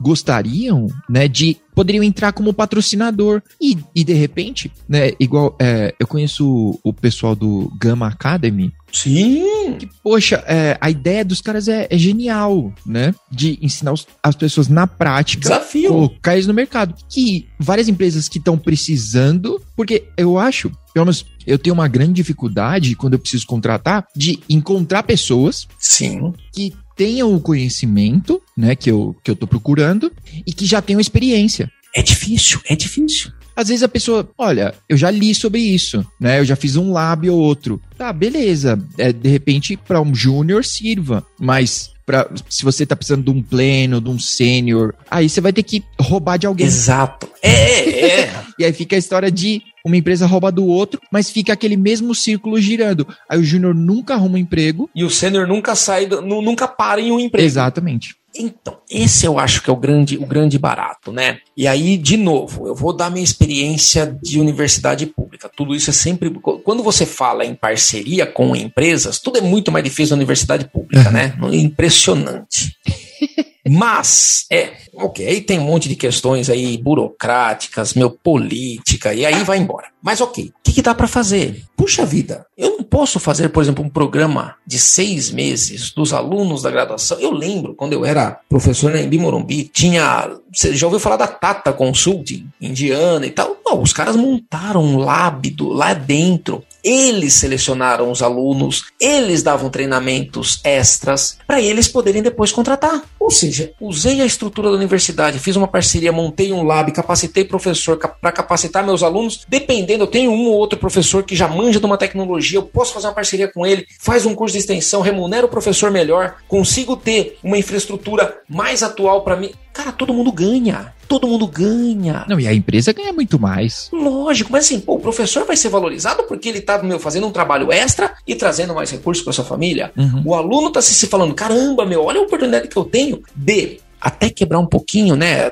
gostariam, 0.00 0.86
né, 1.08 1.28
de 1.28 1.56
poderiam 1.74 2.02
entrar 2.02 2.32
como 2.32 2.52
patrocinador 2.52 3.42
e, 3.60 3.78
e 3.94 4.04
de 4.04 4.12
repente, 4.12 4.70
né, 4.88 5.12
igual 5.18 5.56
é, 5.60 5.94
eu 5.98 6.06
conheço 6.06 6.78
o 6.82 6.92
pessoal 6.92 7.34
do 7.34 7.70
Gamma 7.80 8.08
Academy, 8.08 8.72
Sim! 8.92 9.76
Que, 9.78 9.88
poxa, 10.02 10.42
é, 10.46 10.76
a 10.80 10.90
ideia 10.90 11.24
dos 11.24 11.40
caras 11.40 11.68
é, 11.68 11.86
é 11.90 11.96
genial, 11.96 12.72
né? 12.84 13.14
De 13.30 13.58
ensinar 13.62 13.92
os, 13.92 14.06
as 14.22 14.34
pessoas 14.34 14.68
na 14.68 14.86
prática. 14.86 15.42
Desafio! 15.42 15.90
Colocar 15.90 16.36
no 16.42 16.54
mercado. 16.54 16.94
Que 17.08 17.48
várias 17.58 17.88
empresas 17.88 18.28
que 18.28 18.38
estão 18.38 18.58
precisando, 18.58 19.60
porque 19.76 20.08
eu 20.16 20.38
acho, 20.38 20.70
pelo 20.92 21.06
menos 21.06 21.24
eu 21.46 21.58
tenho 21.58 21.74
uma 21.74 21.88
grande 21.88 22.14
dificuldade 22.14 22.94
quando 22.94 23.14
eu 23.14 23.18
preciso 23.18 23.46
contratar 23.46 24.06
de 24.14 24.40
encontrar 24.48 25.02
pessoas. 25.02 25.66
Sim. 25.78 26.32
Que 26.52 26.74
tenham 27.00 27.34
o 27.34 27.40
conhecimento, 27.40 28.42
né, 28.54 28.76
que 28.76 28.90
eu, 28.90 29.16
que 29.24 29.30
eu 29.30 29.34
tô 29.34 29.46
procurando 29.46 30.12
e 30.46 30.52
que 30.52 30.66
já 30.66 30.82
tenham 30.82 31.00
experiência. 31.00 31.72
É 31.96 32.02
difícil, 32.02 32.60
é 32.68 32.76
difícil. 32.76 33.32
Às 33.56 33.68
vezes 33.68 33.82
a 33.82 33.88
pessoa, 33.88 34.30
olha, 34.36 34.74
eu 34.86 34.98
já 34.98 35.10
li 35.10 35.34
sobre 35.34 35.60
isso, 35.60 36.06
né? 36.20 36.40
Eu 36.40 36.44
já 36.44 36.54
fiz 36.54 36.76
um 36.76 36.92
lab 36.92 37.28
ou 37.30 37.38
outro. 37.38 37.80
Tá, 37.96 38.12
beleza. 38.12 38.78
É, 38.98 39.14
de 39.14 39.30
repente, 39.30 39.78
para 39.78 40.00
um 40.00 40.14
júnior 40.14 40.62
sirva, 40.62 41.26
mas 41.38 41.90
Pra, 42.10 42.28
se 42.48 42.64
você 42.64 42.84
tá 42.84 42.96
precisando 42.96 43.22
de 43.22 43.30
um 43.30 43.40
pleno, 43.40 44.00
de 44.00 44.08
um 44.08 44.18
sênior, 44.18 44.92
aí 45.08 45.28
você 45.28 45.40
vai 45.40 45.52
ter 45.52 45.62
que 45.62 45.84
roubar 46.00 46.38
de 46.38 46.46
alguém. 46.46 46.66
Exato. 46.66 47.28
É, 47.40 47.50
é. 47.50 48.20
é. 48.22 48.44
e 48.58 48.64
aí 48.64 48.72
fica 48.72 48.96
a 48.96 48.98
história 48.98 49.30
de 49.30 49.62
uma 49.86 49.96
empresa 49.96 50.26
rouba 50.26 50.50
do 50.50 50.66
outro, 50.66 51.00
mas 51.12 51.30
fica 51.30 51.52
aquele 51.52 51.76
mesmo 51.76 52.12
círculo 52.12 52.60
girando. 52.60 53.06
Aí 53.28 53.38
o 53.38 53.44
júnior 53.44 53.76
nunca 53.76 54.14
arruma 54.14 54.34
um 54.34 54.38
emprego. 54.38 54.90
E 54.92 55.04
o 55.04 55.10
sênior 55.10 55.46
nunca 55.46 55.76
sai, 55.76 56.06
do, 56.06 56.20
nunca 56.20 56.66
para 56.66 57.00
em 57.00 57.12
um 57.12 57.20
emprego. 57.20 57.46
Exatamente. 57.46 58.16
Então, 58.36 58.78
esse 58.88 59.26
eu 59.26 59.38
acho 59.38 59.62
que 59.62 59.70
é 59.70 59.72
o 59.72 59.76
grande, 59.76 60.16
o 60.16 60.26
grande 60.26 60.58
barato, 60.58 61.10
né? 61.12 61.38
E 61.56 61.66
aí, 61.66 61.96
de 61.96 62.16
novo, 62.16 62.66
eu 62.66 62.74
vou 62.74 62.92
dar 62.92 63.10
minha 63.10 63.24
experiência 63.24 64.16
de 64.22 64.38
universidade 64.38 65.06
pública. 65.06 65.50
Tudo 65.54 65.74
isso 65.74 65.90
é 65.90 65.92
sempre. 65.92 66.30
Quando 66.64 66.82
você 66.82 67.04
fala 67.04 67.44
em 67.44 67.54
parceria 67.54 68.26
com 68.26 68.54
empresas, 68.54 69.18
tudo 69.18 69.38
é 69.38 69.40
muito 69.40 69.72
mais 69.72 69.84
difícil 69.84 70.16
na 70.16 70.20
universidade 70.20 70.68
pública, 70.68 71.10
né? 71.10 71.36
Impressionante. 71.52 72.76
Mas, 73.68 74.46
é, 74.50 74.72
ok, 74.94 75.42
tem 75.42 75.58
um 75.58 75.64
monte 75.64 75.88
de 75.88 75.94
questões 75.94 76.48
aí 76.48 76.78
burocráticas, 76.78 77.94
meu, 77.94 78.10
política, 78.10 79.12
e 79.12 79.24
aí 79.24 79.44
vai 79.44 79.58
embora. 79.58 79.88
Mas 80.02 80.20
ok, 80.20 80.50
que, 80.70 80.76
que 80.76 80.82
dá 80.82 80.94
para 80.94 81.08
fazer? 81.08 81.64
Puxa 81.76 82.06
vida, 82.06 82.46
eu 82.56 82.76
não 82.76 82.84
posso 82.84 83.18
fazer, 83.18 83.48
por 83.48 83.62
exemplo, 83.62 83.84
um 83.84 83.88
programa 83.88 84.54
de 84.66 84.78
seis 84.78 85.30
meses 85.30 85.90
dos 85.90 86.12
alunos 86.12 86.62
da 86.62 86.70
graduação. 86.70 87.18
Eu 87.18 87.32
lembro 87.32 87.74
quando 87.74 87.92
eu 87.92 88.04
era 88.04 88.40
professor 88.48 88.92
na 88.92 89.00
Embi 89.00 89.18
Morumbi, 89.18 89.64
tinha. 89.64 90.30
Você 90.52 90.74
já 90.74 90.86
ouviu 90.86 91.00
falar 91.00 91.16
da 91.16 91.26
Tata 91.26 91.72
Consulting, 91.72 92.46
indiana 92.60 93.26
e 93.26 93.30
tal? 93.30 93.56
Não, 93.64 93.82
os 93.82 93.92
caras 93.92 94.16
montaram 94.16 94.82
um 94.82 94.98
lab 94.98 95.48
do, 95.50 95.68
lá 95.68 95.94
dentro 95.94 96.64
eles 96.82 97.34
selecionaram 97.34 98.10
os 98.10 98.22
alunos, 98.22 98.84
eles 98.98 99.42
davam 99.42 99.70
treinamentos 99.70 100.60
extras 100.64 101.38
para 101.46 101.60
eles 101.60 101.88
poderem 101.88 102.22
depois 102.22 102.52
contratar. 102.52 103.02
Ou 103.30 103.32
seja, 103.32 103.72
usei 103.80 104.20
a 104.20 104.26
estrutura 104.26 104.72
da 104.72 104.76
universidade, 104.76 105.38
fiz 105.38 105.54
uma 105.54 105.68
parceria, 105.68 106.10
montei 106.10 106.52
um 106.52 106.64
lab, 106.64 106.90
capacitei 106.90 107.44
professor 107.44 107.96
para 107.96 108.32
capacitar 108.32 108.84
meus 108.84 109.04
alunos. 109.04 109.46
Dependendo, 109.48 110.02
eu 110.02 110.08
tenho 110.08 110.32
um 110.32 110.48
ou 110.48 110.54
outro 110.54 110.76
professor 110.76 111.22
que 111.22 111.36
já 111.36 111.46
manja 111.46 111.78
de 111.78 111.86
uma 111.86 111.96
tecnologia, 111.96 112.58
eu 112.58 112.64
posso 112.64 112.92
fazer 112.92 113.06
uma 113.06 113.14
parceria 113.14 113.46
com 113.46 113.64
ele, 113.64 113.86
faz 114.00 114.26
um 114.26 114.34
curso 114.34 114.54
de 114.54 114.58
extensão, 114.58 115.00
remunera 115.00 115.46
o 115.46 115.48
professor 115.48 115.92
melhor, 115.92 116.38
consigo 116.48 116.96
ter 116.96 117.38
uma 117.40 117.56
infraestrutura 117.56 118.40
mais 118.48 118.82
atual 118.82 119.22
para 119.22 119.36
mim. 119.36 119.52
Cara, 119.72 119.92
todo 119.92 120.12
mundo 120.12 120.32
ganha 120.32 120.92
todo 121.10 121.26
mundo 121.26 121.44
ganha. 121.48 122.24
Não, 122.28 122.38
e 122.38 122.46
a 122.46 122.54
empresa 122.54 122.92
ganha 122.92 123.12
muito 123.12 123.36
mais. 123.36 123.88
Lógico, 123.92 124.52
mas 124.52 124.66
assim, 124.66 124.78
pô, 124.78 124.94
o 124.94 125.00
professor 125.00 125.44
vai 125.44 125.56
ser 125.56 125.68
valorizado 125.68 126.22
porque 126.22 126.48
ele 126.48 126.60
tá 126.60 126.80
meu, 126.80 127.00
fazendo 127.00 127.26
um 127.26 127.32
trabalho 127.32 127.72
extra 127.72 128.12
e 128.24 128.36
trazendo 128.36 128.72
mais 128.72 128.92
recursos 128.92 129.24
para 129.24 129.32
sua 129.32 129.44
família. 129.44 129.90
Uhum. 129.96 130.22
O 130.24 130.34
aluno 130.36 130.70
tá 130.70 130.80
se, 130.80 130.94
se 130.94 131.08
falando, 131.08 131.34
caramba, 131.34 131.84
meu, 131.84 132.04
olha 132.04 132.20
a 132.20 132.22
oportunidade 132.22 132.68
que 132.68 132.76
eu 132.76 132.84
tenho 132.84 133.19
de 133.34 133.80
até 134.00 134.30
quebrar 134.30 134.58
um 134.58 134.66
pouquinho, 134.66 135.14
né? 135.14 135.50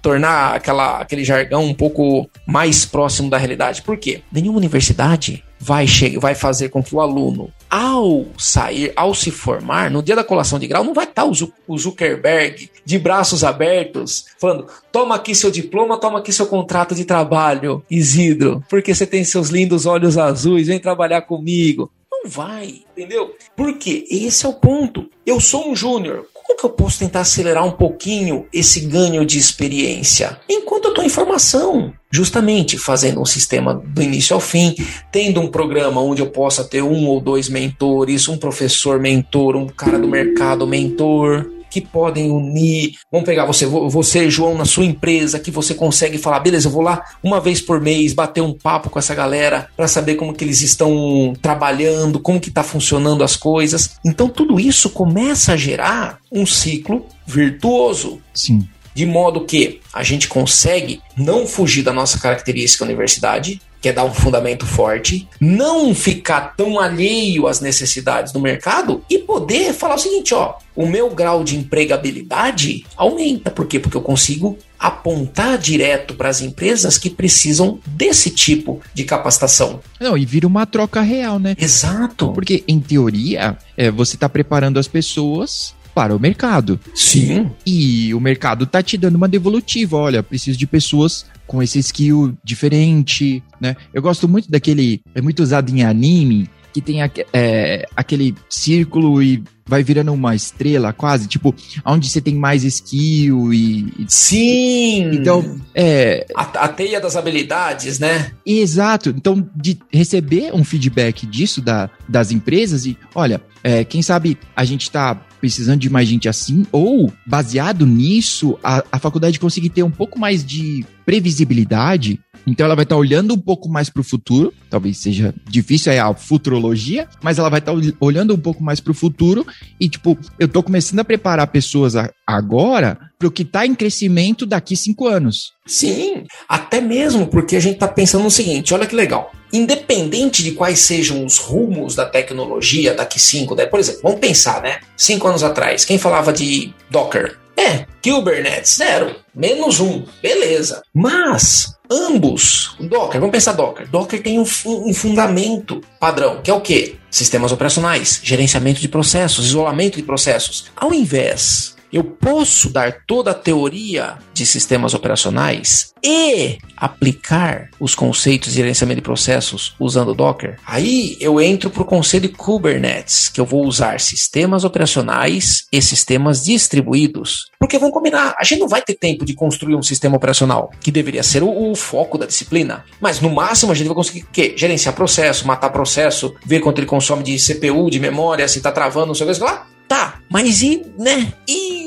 tornar 0.00 0.56
aquela, 0.56 0.98
aquele 0.98 1.24
jargão 1.24 1.64
um 1.64 1.74
pouco 1.74 2.28
mais 2.46 2.84
próximo 2.84 3.30
da 3.30 3.38
realidade. 3.38 3.82
Por 3.82 3.96
quê? 3.96 4.22
Nenhuma 4.30 4.58
universidade 4.58 5.44
vai, 5.58 5.86
vai 6.20 6.34
fazer 6.34 6.68
com 6.68 6.82
que 6.82 6.94
o 6.94 7.00
aluno, 7.00 7.52
ao 7.70 8.26
sair, 8.36 8.92
ao 8.96 9.14
se 9.14 9.30
formar, 9.30 9.90
no 9.90 10.02
dia 10.02 10.16
da 10.16 10.24
colação 10.24 10.58
de 10.58 10.66
grau, 10.66 10.82
não 10.82 10.92
vai 10.92 11.04
estar 11.04 11.24
o 11.24 11.78
Zuckerberg 11.78 12.68
de 12.84 12.98
braços 12.98 13.44
abertos, 13.44 14.24
falando: 14.40 14.66
toma 14.90 15.14
aqui 15.14 15.34
seu 15.34 15.50
diploma, 15.50 15.98
toma 15.98 16.18
aqui 16.18 16.32
seu 16.32 16.46
contrato 16.46 16.94
de 16.94 17.04
trabalho, 17.04 17.84
Isidro, 17.88 18.64
porque 18.68 18.92
você 18.92 19.06
tem 19.06 19.22
seus 19.22 19.50
lindos 19.50 19.86
olhos 19.86 20.18
azuis, 20.18 20.66
vem 20.66 20.80
trabalhar 20.80 21.22
comigo. 21.22 21.90
Não 22.10 22.28
vai, 22.28 22.82
entendeu? 22.96 23.34
Porque 23.56 24.06
esse 24.10 24.46
é 24.46 24.48
o 24.48 24.52
ponto. 24.52 25.08
Eu 25.26 25.40
sou 25.40 25.68
um 25.68 25.74
júnior. 25.74 26.26
Como 26.52 26.60
que 26.60 26.66
eu 26.66 26.70
posso 26.70 26.98
tentar 26.98 27.20
acelerar 27.20 27.64
um 27.64 27.70
pouquinho 27.70 28.46
esse 28.52 28.80
ganho 28.80 29.24
de 29.24 29.38
experiência? 29.38 30.38
Enquanto 30.48 30.84
eu 30.84 30.90
estou 30.90 31.04
em 31.04 31.08
formação, 31.08 31.94
justamente 32.10 32.76
fazendo 32.76 33.22
um 33.22 33.24
sistema 33.24 33.74
do 33.74 34.02
início 34.02 34.34
ao 34.34 34.40
fim, 34.40 34.74
tendo 35.10 35.40
um 35.40 35.48
programa 35.48 36.02
onde 36.02 36.20
eu 36.20 36.30
possa 36.30 36.62
ter 36.62 36.82
um 36.82 37.06
ou 37.06 37.20
dois 37.20 37.48
mentores, 37.48 38.28
um 38.28 38.36
professor 38.36 39.00
mentor, 39.00 39.56
um 39.56 39.66
cara 39.66 39.98
do 39.98 40.06
mercado 40.06 40.66
mentor 40.66 41.50
que 41.72 41.80
podem 41.80 42.30
unir. 42.30 42.96
Vamos 43.10 43.24
pegar 43.24 43.46
você, 43.46 43.64
você, 43.64 44.28
João, 44.28 44.54
na 44.54 44.66
sua 44.66 44.84
empresa, 44.84 45.40
que 45.40 45.50
você 45.50 45.74
consegue 45.74 46.18
falar, 46.18 46.40
beleza, 46.40 46.68
eu 46.68 46.72
vou 46.72 46.82
lá 46.82 47.02
uma 47.22 47.40
vez 47.40 47.62
por 47.62 47.80
mês 47.80 48.12
bater 48.12 48.42
um 48.42 48.52
papo 48.52 48.90
com 48.90 48.98
essa 48.98 49.14
galera 49.14 49.68
para 49.74 49.88
saber 49.88 50.16
como 50.16 50.34
que 50.34 50.44
eles 50.44 50.60
estão 50.60 51.32
trabalhando, 51.40 52.20
como 52.20 52.38
que 52.38 52.50
está 52.50 52.62
funcionando 52.62 53.24
as 53.24 53.36
coisas. 53.36 53.96
Então 54.04 54.28
tudo 54.28 54.60
isso 54.60 54.90
começa 54.90 55.54
a 55.54 55.56
gerar 55.56 56.18
um 56.30 56.44
ciclo 56.44 57.06
virtuoso. 57.26 58.20
Sim. 58.34 58.68
De 58.94 59.06
modo 59.06 59.44
que 59.44 59.80
a 59.92 60.02
gente 60.02 60.28
consegue 60.28 61.00
não 61.16 61.46
fugir 61.46 61.82
da 61.82 61.92
nossa 61.92 62.18
característica 62.18 62.84
universidade, 62.84 63.60
que 63.82 63.88
é 63.88 63.92
dar 63.92 64.04
um 64.04 64.14
fundamento 64.14 64.64
forte, 64.64 65.28
não 65.40 65.92
ficar 65.92 66.54
tão 66.56 66.78
alheio 66.78 67.48
às 67.48 67.60
necessidades 67.60 68.32
do 68.32 68.38
mercado 68.38 69.02
e 69.10 69.18
poder 69.18 69.74
falar 69.74 69.96
o 69.96 69.98
seguinte, 69.98 70.32
ó, 70.32 70.54
o 70.76 70.86
meu 70.86 71.10
grau 71.10 71.42
de 71.42 71.56
empregabilidade 71.56 72.86
aumenta. 72.96 73.50
Por 73.50 73.66
quê? 73.66 73.80
Porque 73.80 73.96
eu 73.96 74.00
consigo 74.00 74.56
apontar 74.78 75.58
direto 75.58 76.14
para 76.14 76.28
as 76.28 76.40
empresas 76.40 76.96
que 76.96 77.10
precisam 77.10 77.80
desse 77.86 78.30
tipo 78.30 78.80
de 78.94 79.02
capacitação. 79.02 79.80
Não, 80.00 80.16
e 80.16 80.24
vira 80.24 80.46
uma 80.46 80.64
troca 80.64 81.00
real, 81.00 81.40
né? 81.40 81.56
Exato. 81.58 82.32
Porque, 82.32 82.62
em 82.68 82.78
teoria, 82.78 83.58
é, 83.76 83.90
você 83.90 84.14
está 84.14 84.28
preparando 84.28 84.78
as 84.78 84.86
pessoas 84.86 85.74
para 85.94 86.14
o 86.14 86.20
mercado. 86.20 86.78
Sim. 86.94 87.50
E 87.66 88.14
o 88.14 88.20
mercado 88.20 88.66
tá 88.66 88.82
te 88.82 88.96
dando 88.96 89.16
uma 89.16 89.28
devolutiva. 89.28 89.96
Olha, 89.96 90.22
preciso 90.22 90.58
de 90.58 90.66
pessoas 90.66 91.26
com 91.46 91.62
esse 91.62 91.78
skill 91.78 92.34
diferente, 92.42 93.42
né? 93.60 93.76
Eu 93.92 94.02
gosto 94.02 94.28
muito 94.28 94.50
daquele. 94.50 95.02
É 95.14 95.20
muito 95.20 95.42
usado 95.42 95.70
em 95.70 95.82
anime, 95.82 96.48
que 96.72 96.80
tem 96.80 96.98
é, 97.32 97.86
aquele 97.94 98.34
círculo 98.48 99.22
e 99.22 99.42
vai 99.66 99.82
virando 99.82 100.12
uma 100.12 100.34
estrela 100.34 100.92
quase, 100.92 101.28
tipo, 101.28 101.54
onde 101.84 102.08
você 102.08 102.20
tem 102.20 102.34
mais 102.34 102.64
skill 102.64 103.52
e. 103.52 104.04
Sim! 104.08 105.10
Então, 105.12 105.60
é. 105.74 106.26
A, 106.34 106.42
a, 106.42 106.68
teia 106.68 107.00
das 107.00 107.16
habilidades, 107.16 107.98
né? 107.98 108.32
Exato. 108.44 109.10
Então, 109.10 109.48
de 109.54 109.78
receber 109.92 110.54
um 110.54 110.64
feedback 110.64 111.26
disso 111.26 111.60
da, 111.60 111.90
das 112.08 112.30
empresas 112.32 112.86
e, 112.86 112.96
olha, 113.14 113.40
é, 113.62 113.84
quem 113.84 114.02
sabe 114.02 114.38
a 114.56 114.64
gente 114.64 114.90
tá 114.90 115.20
precisando 115.42 115.80
de 115.80 115.90
mais 115.90 116.08
gente 116.08 116.28
assim, 116.28 116.64
ou 116.70 117.12
baseado 117.26 117.84
nisso, 117.84 118.56
a, 118.62 118.84
a 118.92 118.98
faculdade 119.00 119.40
conseguir 119.40 119.70
ter 119.70 119.82
um 119.82 119.90
pouco 119.90 120.16
mais 120.16 120.44
de 120.44 120.86
previsibilidade 121.04 122.20
então 122.46 122.66
ela 122.66 122.74
vai 122.74 122.82
estar 122.84 122.94
tá 122.94 122.98
olhando 122.98 123.34
um 123.34 123.38
pouco 123.38 123.68
mais 123.68 123.88
para 123.88 124.00
o 124.00 124.04
futuro, 124.04 124.52
talvez 124.68 124.98
seja 124.98 125.34
difícil 125.48 125.92
é 125.92 125.98
a 125.98 126.12
futurologia, 126.12 127.08
mas 127.22 127.38
ela 127.38 127.48
vai 127.48 127.60
estar 127.60 127.72
tá 127.72 127.78
olhando 128.00 128.34
um 128.34 128.38
pouco 128.38 128.62
mais 128.62 128.80
para 128.80 128.90
o 128.90 128.94
futuro 128.94 129.46
e 129.78 129.88
tipo, 129.88 130.18
eu 130.38 130.46
estou 130.46 130.62
começando 130.62 131.00
a 131.00 131.04
preparar 131.04 131.46
pessoas 131.48 131.94
a, 131.94 132.10
agora 132.26 132.98
para 133.18 133.28
o 133.28 133.30
que 133.30 133.42
está 133.42 133.66
em 133.66 133.74
crescimento 133.74 134.44
daqui 134.44 134.76
cinco 134.76 135.06
anos. 135.06 135.52
Sim, 135.66 136.24
até 136.48 136.80
mesmo 136.80 137.28
porque 137.28 137.56
a 137.56 137.60
gente 137.60 137.74
está 137.74 137.88
pensando 137.88 138.24
no 138.24 138.30
seguinte, 138.30 138.74
olha 138.74 138.86
que 138.86 138.96
legal. 138.96 139.30
Independente 139.52 140.42
de 140.42 140.52
quais 140.52 140.80
sejam 140.80 141.24
os 141.24 141.38
rumos 141.38 141.94
da 141.94 142.06
tecnologia 142.06 142.94
daqui 142.94 143.20
cinco, 143.20 143.54
né? 143.54 143.66
por 143.66 143.78
exemplo, 143.78 144.00
vamos 144.02 144.20
pensar, 144.20 144.62
né? 144.62 144.80
Cinco 144.96 145.28
anos 145.28 145.42
atrás, 145.42 145.84
quem 145.84 145.98
falava 145.98 146.32
de 146.32 146.72
Docker? 146.88 147.38
É, 147.56 147.86
Kubernetes, 148.02 148.76
zero, 148.76 149.14
menos 149.34 149.78
um, 149.78 150.04
beleza. 150.22 150.82
Mas 150.92 151.76
ambos, 151.90 152.76
Docker, 152.80 153.20
vamos 153.20 153.32
pensar 153.32 153.52
Docker. 153.52 153.88
Docker 153.88 154.22
tem 154.22 154.38
um, 154.38 154.44
um 154.66 154.94
fundamento 154.94 155.80
padrão, 156.00 156.40
que 156.42 156.50
é 156.50 156.54
o 156.54 156.60
quê? 156.60 156.96
Sistemas 157.10 157.52
operacionais, 157.52 158.20
gerenciamento 158.22 158.80
de 158.80 158.88
processos, 158.88 159.46
isolamento 159.46 159.96
de 159.96 160.02
processos. 160.02 160.64
Ao 160.74 160.92
invés 160.94 161.76
eu 161.92 162.02
posso 162.02 162.70
dar 162.70 163.04
toda 163.06 163.32
a 163.32 163.34
teoria 163.34 164.16
de 164.32 164.46
sistemas 164.46 164.94
operacionais 164.94 165.92
e 166.02 166.58
aplicar 166.76 167.68
os 167.78 167.94
conceitos 167.94 168.50
de 168.50 168.56
gerenciamento 168.56 168.96
de 168.96 169.02
processos 169.02 169.76
usando 169.78 170.14
Docker. 170.14 170.58
Aí 170.66 171.16
eu 171.20 171.40
entro 171.40 171.70
para 171.70 171.82
o 171.82 171.86
conceito 171.86 172.22
de 172.22 172.30
Kubernetes, 172.30 173.28
que 173.28 173.40
eu 173.40 173.44
vou 173.44 173.64
usar 173.66 174.00
sistemas 174.00 174.64
operacionais 174.64 175.66
e 175.70 175.80
sistemas 175.82 176.44
distribuídos. 176.44 177.50
Porque 177.58 177.78
vamos 177.78 177.94
combinar, 177.94 178.34
a 178.38 178.42
gente 178.42 178.60
não 178.60 178.68
vai 178.68 178.82
ter 178.82 178.94
tempo 178.94 179.24
de 179.24 179.34
construir 179.34 179.76
um 179.76 179.82
sistema 179.82 180.16
operacional, 180.16 180.70
que 180.80 180.90
deveria 180.90 181.22
ser 181.22 181.42
o, 181.42 181.70
o 181.70 181.76
foco 181.76 182.16
da 182.18 182.26
disciplina. 182.26 182.84
Mas 183.00 183.20
no 183.20 183.30
máximo 183.30 183.70
a 183.70 183.74
gente 183.74 183.86
vai 183.86 183.94
conseguir 183.94 184.26
quê? 184.32 184.54
Gerenciar 184.56 184.94
processo, 184.94 185.46
matar 185.46 185.70
processo, 185.70 186.34
ver 186.44 186.60
quanto 186.60 186.78
ele 186.78 186.86
consome 186.86 187.22
de 187.22 187.36
CPU, 187.36 187.90
de 187.90 188.00
memória, 188.00 188.48
se 188.48 188.58
está 188.58 188.72
travando, 188.72 189.08
não 189.08 189.14
sei 189.14 189.28
o 189.28 189.32
que 189.32 189.40
lá. 189.40 189.66
Tá, 189.86 190.20
mas 190.30 190.62
e, 190.62 190.82
né? 190.98 191.32
E 191.46 191.81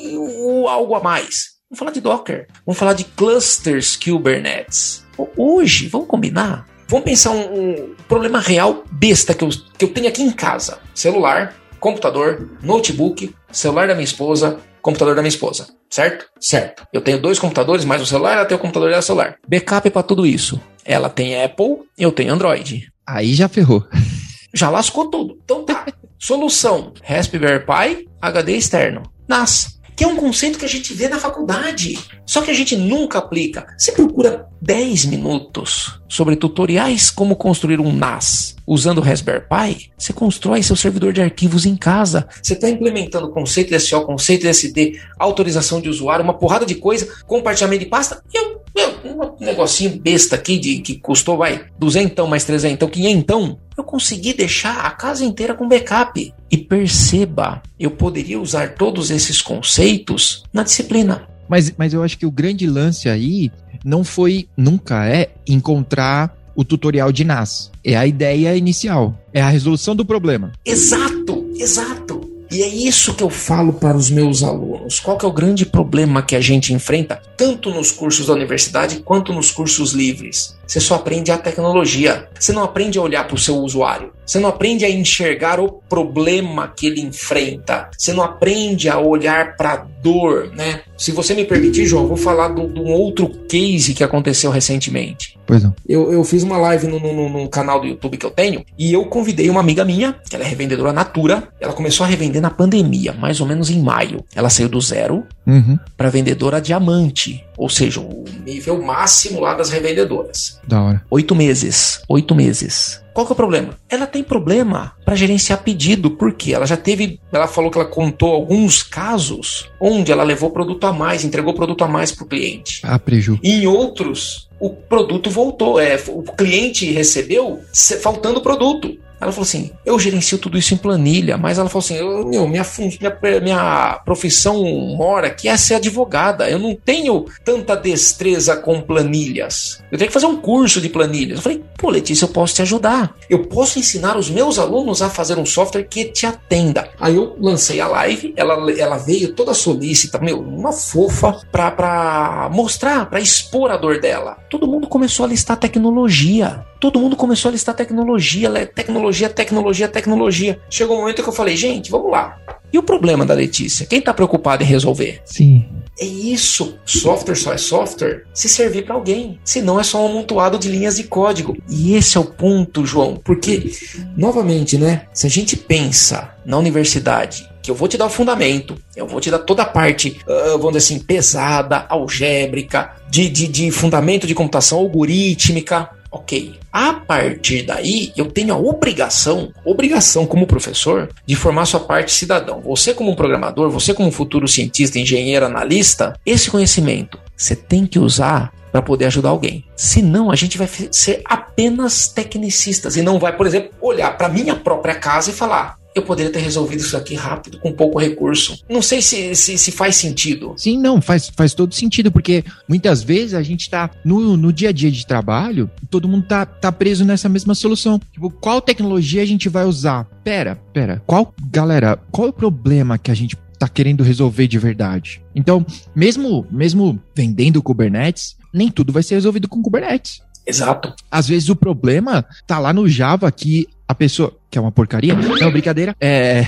algo 0.67 0.95
a 0.95 0.99
mais? 1.01 1.55
Vamos 1.69 1.79
falar 1.79 1.91
de 1.91 2.01
Docker. 2.01 2.47
Vamos 2.65 2.77
falar 2.77 2.93
de 2.93 3.03
clusters 3.03 3.95
Kubernetes. 3.95 5.05
Hoje, 5.35 5.87
vamos 5.87 6.07
combinar? 6.07 6.67
Vamos 6.87 7.05
pensar 7.05 7.31
um, 7.31 7.59
um 7.59 7.95
problema 8.07 8.39
real 8.39 8.83
besta 8.91 9.33
que 9.33 9.43
eu, 9.43 9.49
que 9.77 9.85
eu 9.85 9.93
tenho 9.93 10.07
aqui 10.07 10.21
em 10.21 10.31
casa: 10.31 10.79
celular, 10.93 11.55
computador, 11.79 12.57
notebook, 12.61 13.33
celular 13.51 13.87
da 13.87 13.95
minha 13.95 14.03
esposa, 14.03 14.59
computador 14.81 15.15
da 15.15 15.21
minha 15.21 15.29
esposa. 15.29 15.67
Certo? 15.89 16.25
Certo. 16.39 16.85
Eu 16.93 17.01
tenho 17.01 17.19
dois 17.21 17.39
computadores, 17.39 17.85
mais 17.85 18.01
o 18.01 18.05
celular, 18.05 18.33
ela 18.33 18.45
tem 18.45 18.57
o 18.57 18.59
computador 18.59 18.91
e 18.91 18.95
o 18.95 19.01
celular. 19.01 19.37
Backup 19.47 19.87
é 19.87 19.91
para 19.91 20.03
tudo 20.03 20.25
isso. 20.25 20.61
Ela 20.83 21.09
tem 21.09 21.43
Apple, 21.43 21.79
eu 21.97 22.11
tenho 22.11 22.33
Android. 22.33 22.87
Aí 23.07 23.33
já 23.33 23.47
ferrou. 23.47 23.83
Já 24.53 24.69
lascou 24.69 25.09
tudo. 25.09 25.37
Então 25.43 25.65
tá. 25.65 25.85
Solução: 26.17 26.93
Raspberry 27.03 27.65
Pi, 27.65 28.07
HD 28.21 28.55
externo. 28.55 29.03
NAS. 29.27 29.74
Que 29.95 30.03
é 30.03 30.07
um 30.07 30.15
conceito 30.15 30.59
que 30.59 30.65
a 30.65 30.69
gente 30.69 30.93
vê 30.93 31.07
na 31.07 31.19
faculdade. 31.19 31.97
Só 32.25 32.41
que 32.41 32.51
a 32.51 32.53
gente 32.53 32.75
nunca 32.75 33.19
aplica. 33.19 33.67
Você 33.77 33.91
procura 33.91 34.47
10 34.61 35.05
minutos 35.05 35.99
sobre 36.09 36.35
tutoriais 36.35 37.09
como 37.09 37.35
construir 37.35 37.79
um 37.79 37.93
NAS. 37.93 38.55
Usando 38.65 38.99
o 38.99 39.01
Raspberry 39.01 39.41
Pi, 39.41 39.91
você 39.97 40.11
constrói 40.13 40.63
seu 40.63 40.75
servidor 40.75 41.13
de 41.13 41.21
arquivos 41.21 41.65
em 41.65 41.75
casa. 41.75 42.27
Você 42.41 42.53
está 42.53 42.69
implementando 42.69 43.29
conceito 43.29 43.69
de 43.69 43.79
SO, 43.79 44.01
conceito 44.01 44.41
de 44.41 44.47
SD, 44.47 44.99
autorização 45.19 45.79
de 45.79 45.89
usuário, 45.89 46.23
uma 46.23 46.33
porrada 46.33 46.65
de 46.65 46.75
coisa, 46.75 47.07
compartilhamento 47.25 47.83
de 47.83 47.89
pasta. 47.89 48.21
E 48.33 48.55
meu, 48.75 49.35
um 49.39 49.45
negocinho 49.45 49.99
besta 49.99 50.35
aqui 50.35 50.57
de 50.57 50.79
que 50.79 50.97
custou, 50.97 51.37
vai, 51.37 51.65
duzentão 51.79 52.27
mais 52.27 52.43
trezentão, 52.43 52.89
quinhentão. 52.89 53.57
Eu 53.77 53.83
consegui 53.83 54.33
deixar 54.33 54.85
a 54.85 54.91
casa 54.91 55.23
inteira 55.23 55.53
com 55.53 55.67
backup. 55.67 56.33
E 56.51 56.57
perceba, 56.57 57.61
eu 57.79 57.91
poderia 57.91 58.39
usar 58.39 58.75
todos 58.75 59.11
esses 59.11 59.41
conceitos 59.41 60.43
na 60.51 60.63
disciplina. 60.63 61.27
Mas, 61.47 61.73
mas 61.77 61.93
eu 61.93 62.03
acho 62.03 62.17
que 62.17 62.25
o 62.25 62.31
grande 62.31 62.67
lance 62.67 63.07
aí 63.07 63.51
não 63.83 64.03
foi, 64.03 64.49
nunca 64.57 65.07
é, 65.07 65.29
encontrar 65.47 66.35
o 66.55 66.63
tutorial 66.63 67.11
de 67.11 67.23
NAS. 67.23 67.71
É 67.83 67.95
a 67.95 68.07
ideia 68.07 68.55
inicial, 68.55 69.19
é 69.33 69.41
a 69.41 69.49
resolução 69.49 69.95
do 69.95 70.05
problema. 70.05 70.51
Exato, 70.65 71.45
exato. 71.55 72.05
E 72.51 72.61
é 72.61 72.67
isso 72.67 73.13
que 73.13 73.23
eu 73.23 73.29
falo 73.29 73.73
para 73.73 73.97
os 73.97 74.09
meus 74.09 74.41
alunos. 74.41 74.99
Qual 74.99 75.17
é 75.21 75.25
o 75.25 75.31
grande 75.31 75.65
problema 75.65 76.21
que 76.21 76.35
a 76.35 76.41
gente 76.41 76.73
enfrenta, 76.73 77.21
tanto 77.35 77.69
nos 77.69 77.91
cursos 77.91 78.27
da 78.27 78.33
universidade 78.33 79.01
quanto 79.03 79.33
nos 79.33 79.51
cursos 79.51 79.91
livres? 79.91 80.54
Você 80.67 80.79
só 80.79 80.95
aprende 80.95 81.31
a 81.31 81.37
tecnologia. 81.37 82.27
Você 82.39 82.51
não 82.51 82.63
aprende 82.63 82.97
a 82.97 83.01
olhar 83.01 83.25
para 83.25 83.35
o 83.35 83.39
seu 83.39 83.57
usuário. 83.57 84.11
Você 84.25 84.39
não 84.39 84.49
aprende 84.49 84.83
a 84.83 84.89
enxergar 84.89 85.59
o 85.59 85.71
problema 85.71 86.67
que 86.67 86.87
ele 86.87 87.01
enfrenta. 87.01 87.89
Você 87.95 88.11
não 88.11 88.23
aprende 88.23 88.89
a 88.89 88.97
olhar 88.97 89.55
para 89.55 89.73
a 89.73 89.77
dor, 89.77 90.51
né? 90.55 90.81
Se 90.97 91.11
você 91.11 91.33
me 91.33 91.45
permitir, 91.45 91.85
João, 91.85 92.03
eu 92.03 92.07
vou 92.07 92.17
falar 92.17 92.49
de 92.49 92.61
um 92.61 92.91
outro 92.91 93.29
case 93.47 93.93
que 93.93 94.03
aconteceu 94.03 94.49
recentemente. 94.49 95.37
Pois 95.45 95.63
não. 95.63 95.75
Eu, 95.87 96.11
eu 96.11 96.23
fiz 96.23 96.41
uma 96.41 96.57
live 96.57 96.87
no, 96.87 96.99
no, 96.99 97.29
no, 97.29 97.49
canal 97.49 97.79
do 97.79 97.85
YouTube 97.85 98.17
que 98.17 98.25
eu 98.25 98.31
tenho 98.31 98.65
e 98.77 98.91
eu 98.91 99.05
convidei 99.05 99.49
uma 99.49 99.59
amiga 99.59 99.85
minha, 99.85 100.15
que 100.27 100.35
ela 100.35 100.43
é 100.43 100.47
revendedora 100.47 100.91
Natura. 100.91 101.43
Ela 101.59 101.73
começou 101.73 102.03
a 102.03 102.07
revender 102.07 102.41
na 102.41 102.49
pandemia, 102.49 103.13
mais 103.13 103.39
ou 103.39 103.45
menos 103.45 103.69
em 103.69 103.79
maio. 103.79 104.23
Ela 104.33 104.49
saiu 104.49 104.69
do 104.69 104.81
zero 104.81 105.23
uhum. 105.45 105.77
para 105.95 106.09
vendedora 106.09 106.59
diamante, 106.59 107.45
ou 107.57 107.69
seja, 107.69 107.99
o 107.99 108.25
nível 108.45 108.81
máximo 108.81 109.39
lá 109.39 109.53
das 109.53 109.69
revendedoras. 109.69 110.59
Da 110.67 110.81
hora. 110.81 111.05
Oito 111.09 111.35
meses. 111.35 112.01
Oito 112.07 112.35
meses. 112.35 113.03
Qual 113.13 113.25
que 113.25 113.31
é 113.31 113.33
o 113.33 113.37
problema? 113.37 113.77
Ela 113.89 114.05
tem 114.05 114.21
problema 114.21 114.91
para 115.05 115.15
gerenciar 115.15 115.63
pedido, 115.63 116.11
porque 116.11 116.53
ela 116.53 116.65
já 116.65 116.75
teve, 116.75 117.17
ela 117.31 117.47
falou 117.47 117.71
que 117.71 117.77
ela 117.77 117.87
contou 117.87 118.33
alguns 118.33 118.83
casos 118.83 119.71
onde 119.79 120.11
ela 120.11 120.23
levou 120.23 120.51
produto 120.51 120.85
a 120.85 120.91
mais, 120.91 121.23
entregou 121.23 121.53
produto 121.53 121.85
a 121.85 121.87
mais 121.87 122.11
para 122.11 122.25
o 122.25 122.27
cliente. 122.27 122.81
Ah, 122.83 122.99
preju. 122.99 123.39
E 123.41 123.53
em 123.53 123.67
outros, 123.67 124.49
o 124.59 124.69
produto 124.69 125.29
voltou, 125.29 125.79
é, 125.79 125.95
o 126.09 126.23
cliente 126.23 126.91
recebeu 126.91 127.61
faltando 128.01 128.41
produto. 128.41 128.97
Ela 129.25 129.31
falou 129.31 129.45
assim: 129.45 129.71
eu 129.83 129.97
gerencio 129.99 130.37
tudo 130.37 130.57
isso 130.57 130.73
em 130.73 130.77
planilha, 130.77 131.35
mas 131.35 131.57
ela 131.57 131.67
falou 131.67 131.83
assim: 131.83 131.95
eu, 131.95 132.27
meu, 132.27 132.47
minha, 132.47 132.65
minha, 132.77 133.41
minha 133.41 134.01
profissão 134.05 134.63
mora 134.95 135.31
que 135.31 135.49
é 135.49 135.57
ser 135.57 135.75
advogada. 135.75 136.47
Eu 136.47 136.59
não 136.59 136.75
tenho 136.75 137.25
tanta 137.43 137.75
destreza 137.75 138.55
com 138.55 138.81
planilhas. 138.81 139.83
Eu 139.91 139.97
tenho 139.97 140.09
que 140.09 140.13
fazer 140.13 140.27
um 140.27 140.37
curso 140.37 140.79
de 140.79 140.89
planilhas. 140.89 141.37
Eu 141.37 141.41
falei: 141.41 141.63
pô, 141.75 141.89
Letícia, 141.89 142.25
eu 142.25 142.29
posso 142.29 142.53
te 142.53 142.61
ajudar. 142.61 143.15
Eu 143.27 143.45
posso 143.47 143.79
ensinar 143.79 144.15
os 144.15 144.29
meus 144.29 144.59
alunos 144.59 145.01
a 145.01 145.09
fazer 145.09 145.39
um 145.39 145.45
software 145.45 145.83
que 145.83 146.05
te 146.05 146.27
atenda. 146.27 146.87
Aí 146.99 147.15
eu 147.15 147.35
lancei 147.39 147.81
a 147.81 147.87
live, 147.87 148.31
ela, 148.37 148.71
ela 148.71 148.97
veio 148.97 149.33
toda 149.33 149.55
solícita, 149.55 150.19
meu, 150.19 150.39
uma 150.39 150.71
fofa, 150.71 151.41
pra, 151.51 151.71
pra 151.71 152.49
mostrar, 152.53 153.09
pra 153.09 153.19
expor 153.19 153.71
a 153.71 153.77
dor 153.77 153.99
dela. 153.99 154.37
Todo 154.51 154.67
mundo 154.67 154.87
começou 154.87 155.25
a 155.25 155.29
listar 155.29 155.57
tecnologia 155.57 156.63
todo 156.91 156.99
mundo 156.99 157.15
começou 157.15 157.49
a 157.49 157.51
listar 157.51 157.75
tecnologia, 157.75 158.65
tecnologia, 158.67 159.14
tecnologia, 159.29 159.87
tecnologia. 159.87 160.59
Chegou 160.69 160.97
um 160.97 161.01
momento 161.01 161.23
que 161.23 161.29
eu 161.29 161.33
falei, 161.33 161.55
gente, 161.55 161.89
vamos 161.89 162.11
lá. 162.11 162.37
E 162.71 162.77
o 162.77 162.83
problema 162.83 163.25
da 163.25 163.33
Letícia? 163.33 163.85
Quem 163.85 163.99
está 163.99 164.13
preocupado 164.13 164.63
em 164.63 164.65
resolver? 164.65 165.21
Sim. 165.23 165.65
É 165.97 166.05
isso. 166.05 166.77
Software 166.83 167.35
só 167.35 167.53
é 167.53 167.57
software 167.57 168.23
se 168.33 168.49
servir 168.49 168.83
para 168.83 168.95
alguém. 168.95 169.39
Senão 169.45 169.79
é 169.79 169.83
só 169.83 170.03
um 170.03 170.09
amontoado 170.09 170.59
de 170.59 170.67
linhas 170.67 170.97
de 170.97 171.03
código. 171.03 171.55
E 171.69 171.95
esse 171.95 172.17
é 172.17 172.19
o 172.19 172.25
ponto, 172.25 172.85
João. 172.85 173.15
Porque, 173.15 173.71
novamente, 174.17 174.77
né? 174.77 175.03
Se 175.13 175.25
a 175.25 175.29
gente 175.29 175.55
pensa 175.55 176.35
na 176.45 176.57
universidade 176.57 177.49
que 177.63 177.71
eu 177.71 177.75
vou 177.75 177.87
te 177.87 177.97
dar 177.97 178.05
o 178.05 178.09
fundamento, 178.09 178.75
eu 178.95 179.07
vou 179.07 179.19
te 179.19 179.31
dar 179.31 179.39
toda 179.39 179.63
a 179.63 179.65
parte, 179.65 180.19
uh, 180.27 180.57
vamos 180.57 180.73
dizer 180.73 180.77
assim, 180.79 180.99
pesada, 180.99 181.85
algébrica, 181.89 182.95
de, 183.09 183.27
de, 183.27 183.47
de 183.47 183.71
fundamento 183.71 184.27
de 184.27 184.35
computação 184.35 184.77
algorítmica, 184.79 185.89
Ok. 186.15 186.55
A 186.71 186.93
partir 186.93 187.63
daí, 187.63 188.13
eu 188.15 188.31
tenho 188.31 188.53
a 188.53 188.57
obrigação, 188.57 189.51
obrigação 189.65 190.25
como 190.25 190.47
professor, 190.47 191.09
de 191.25 191.35
formar 191.35 191.65
sua 191.65 191.81
parte 191.81 192.13
cidadão. 192.13 192.61
Você 192.61 192.93
como 192.93 193.17
programador, 193.17 193.69
você 193.69 193.93
como 193.93 194.09
futuro 194.11 194.47
cientista, 194.47 194.97
engenheiro, 194.97 195.45
analista, 195.45 196.17
esse 196.25 196.49
conhecimento 196.49 197.19
você 197.35 197.53
tem 197.53 197.85
que 197.85 197.99
usar 197.99 198.53
para 198.71 198.81
poder 198.81 199.05
ajudar 199.05 199.29
alguém. 199.29 199.65
Senão, 199.75 200.31
a 200.31 200.35
gente 200.35 200.57
vai 200.57 200.67
ser 200.67 201.21
apenas 201.25 202.07
tecnicistas 202.07 202.95
e 202.95 203.01
não 203.01 203.19
vai, 203.19 203.35
por 203.35 203.45
exemplo, 203.45 203.71
olhar 203.81 204.17
para 204.17 204.29
minha 204.29 204.55
própria 204.55 204.95
casa 204.95 205.31
e 205.31 205.33
falar: 205.33 205.77
eu 205.95 206.03
poderia 206.03 206.31
ter 206.31 206.39
resolvido 206.39 206.81
isso 206.81 206.97
aqui 206.97 207.15
rápido, 207.15 207.57
com 207.59 207.71
pouco 207.71 207.97
recurso. 207.97 208.61
Não 208.69 208.81
sei 208.81 209.01
se, 209.01 209.33
se, 209.33 209.57
se, 209.57 209.71
faz 209.71 209.95
sentido. 209.95 210.53
Sim, 210.57 210.77
não, 210.77 211.01
faz, 211.01 211.31
faz 211.33 211.53
todo 211.53 211.73
sentido, 211.73 212.11
porque 212.11 212.43
muitas 212.67 213.01
vezes 213.01 213.33
a 213.33 213.41
gente 213.41 213.69
tá 213.69 213.89
no, 214.03 214.35
no 214.35 214.51
dia 214.51 214.69
a 214.69 214.71
dia 214.73 214.91
de 214.91 215.07
trabalho, 215.07 215.71
todo 215.89 216.07
mundo 216.07 216.27
tá, 216.27 216.45
tá 216.45 216.69
preso 216.69 217.05
nessa 217.05 217.29
mesma 217.29 217.55
solução. 217.55 217.97
Tipo, 218.11 218.29
qual 218.29 218.59
tecnologia 218.59 219.21
a 219.21 219.25
gente 219.25 219.47
vai 219.47 219.63
usar? 219.63 220.03
Pera, 220.21 220.59
pera, 220.73 221.01
qual, 221.07 221.33
galera, 221.49 221.97
qual 222.11 222.27
é 222.27 222.29
o 222.29 222.33
problema 222.33 222.97
que 222.97 223.09
a 223.09 223.15
gente 223.15 223.37
tá 223.57 223.69
querendo 223.69 224.03
resolver 224.03 224.47
de 224.47 224.59
verdade? 224.59 225.21
Então, 225.33 225.65
mesmo, 225.95 226.45
mesmo 226.51 227.01
vendendo 227.15 227.63
Kubernetes, 227.63 228.35
nem 228.53 228.69
tudo 228.69 228.91
vai 228.91 229.01
ser 229.01 229.15
resolvido 229.15 229.47
com 229.47 229.61
Kubernetes. 229.61 230.21
Exato. 230.45 230.93
Às 231.09 231.27
vezes 231.27 231.49
o 231.49 231.55
problema 231.55 232.25
tá 232.45 232.59
lá 232.59 232.71
no 232.71 232.87
Java 232.87 233.31
que 233.31 233.67
a 233.87 233.95
pessoa 233.95 234.35
que 234.55 234.59
é 234.59 234.61
uma 234.61 234.71
porcaria. 234.71 235.13
Não, 235.13 235.51
brincadeira. 235.51 235.93
É. 235.99 236.45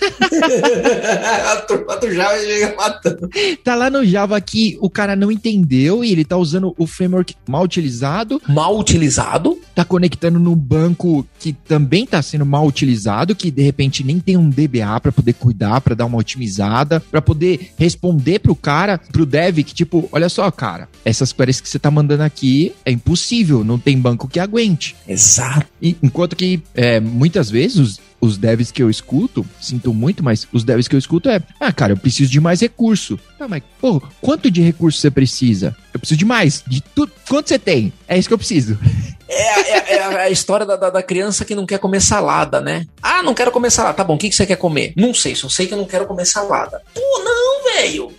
a 1.52 1.56
turma 1.56 1.94
do 1.98 2.10
Java 2.10 2.38
chega 2.38 2.74
matando. 2.74 3.28
Tá 3.62 3.74
lá 3.74 3.90
no 3.90 4.02
Java 4.02 4.40
que 4.40 4.78
o 4.80 4.88
cara 4.88 5.14
não 5.14 5.30
entendeu 5.30 6.02
e 6.02 6.10
ele 6.10 6.24
tá 6.24 6.38
usando 6.38 6.74
o 6.78 6.86
framework 6.86 7.34
mal 7.46 7.62
utilizado. 7.62 8.40
Mal 8.48 8.78
utilizado? 8.78 9.60
Tá 9.80 9.84
conectando 9.86 10.38
no 10.38 10.54
banco 10.54 11.26
que 11.38 11.54
também 11.54 12.04
tá 12.04 12.20
sendo 12.20 12.44
mal 12.44 12.66
utilizado, 12.66 13.34
que 13.34 13.50
de 13.50 13.62
repente 13.62 14.04
nem 14.04 14.20
tem 14.20 14.36
um 14.36 14.50
DBA 14.50 15.00
para 15.00 15.10
poder 15.10 15.32
cuidar, 15.32 15.80
para 15.80 15.94
dar 15.94 16.04
uma 16.04 16.18
otimizada, 16.18 17.00
para 17.00 17.22
poder 17.22 17.72
responder 17.78 18.40
pro 18.40 18.54
cara, 18.54 18.98
pro 19.10 19.24
dev 19.24 19.60
que 19.60 19.72
tipo, 19.72 20.06
olha 20.12 20.28
só, 20.28 20.50
cara, 20.50 20.86
essas 21.02 21.32
queries 21.32 21.62
que 21.62 21.68
você 21.70 21.78
tá 21.78 21.90
mandando 21.90 22.24
aqui 22.24 22.74
é 22.84 22.92
impossível, 22.92 23.64
não 23.64 23.78
tem 23.78 23.98
banco 23.98 24.28
que 24.28 24.38
aguente. 24.38 24.94
Exato. 25.08 25.66
E, 25.80 25.96
enquanto 26.02 26.36
que 26.36 26.62
é, 26.74 27.00
muitas 27.00 27.48
vezes 27.50 27.78
os, 27.78 28.00
os 28.20 28.36
devs 28.36 28.70
que 28.70 28.82
eu 28.82 28.90
escuto, 28.90 29.46
sinto 29.60 29.94
muito, 29.94 30.22
mas 30.22 30.46
os 30.52 30.62
devs 30.62 30.86
que 30.86 30.94
eu 30.94 30.98
escuto 30.98 31.28
é, 31.28 31.40
ah, 31.58 31.72
cara, 31.72 31.92
eu 31.92 31.96
preciso 31.96 32.30
de 32.30 32.40
mais 32.40 32.60
recurso. 32.60 33.18
Tá, 33.38 33.48
mas, 33.48 33.62
pô, 33.80 34.02
quanto 34.20 34.50
de 34.50 34.60
recurso 34.60 34.98
você 34.98 35.10
precisa? 35.10 35.74
Eu 35.94 35.98
preciso 35.98 36.18
de 36.18 36.24
mais, 36.24 36.62
de 36.66 36.80
tudo. 36.80 37.12
Quanto 37.28 37.48
você 37.48 37.58
tem? 37.58 37.92
É 38.06 38.18
isso 38.18 38.28
que 38.28 38.34
eu 38.34 38.38
preciso. 38.38 38.78
É, 39.32 39.94
é, 39.94 39.96
é 39.96 40.22
a 40.22 40.28
história 40.28 40.66
da, 40.66 40.74
da, 40.74 40.90
da, 40.90 41.02
criança 41.04 41.44
que 41.44 41.54
não 41.54 41.64
quer 41.64 41.78
comer 41.78 42.00
salada, 42.02 42.60
né? 42.60 42.84
Ah, 43.00 43.22
não 43.22 43.32
quero 43.32 43.52
comer 43.52 43.70
salada. 43.70 43.94
Tá 43.94 44.02
bom, 44.02 44.16
o 44.16 44.18
que, 44.18 44.28
que 44.28 44.34
você 44.34 44.44
quer 44.44 44.56
comer? 44.56 44.92
Não 44.96 45.14
sei, 45.14 45.36
só 45.36 45.48
sei 45.48 45.68
que 45.68 45.72
eu 45.72 45.78
não 45.78 45.84
quero 45.84 46.04
comer 46.04 46.24
salada. 46.24 46.82
Pô, 46.92 47.22
não, 47.22 47.64
velho! 47.72 48.12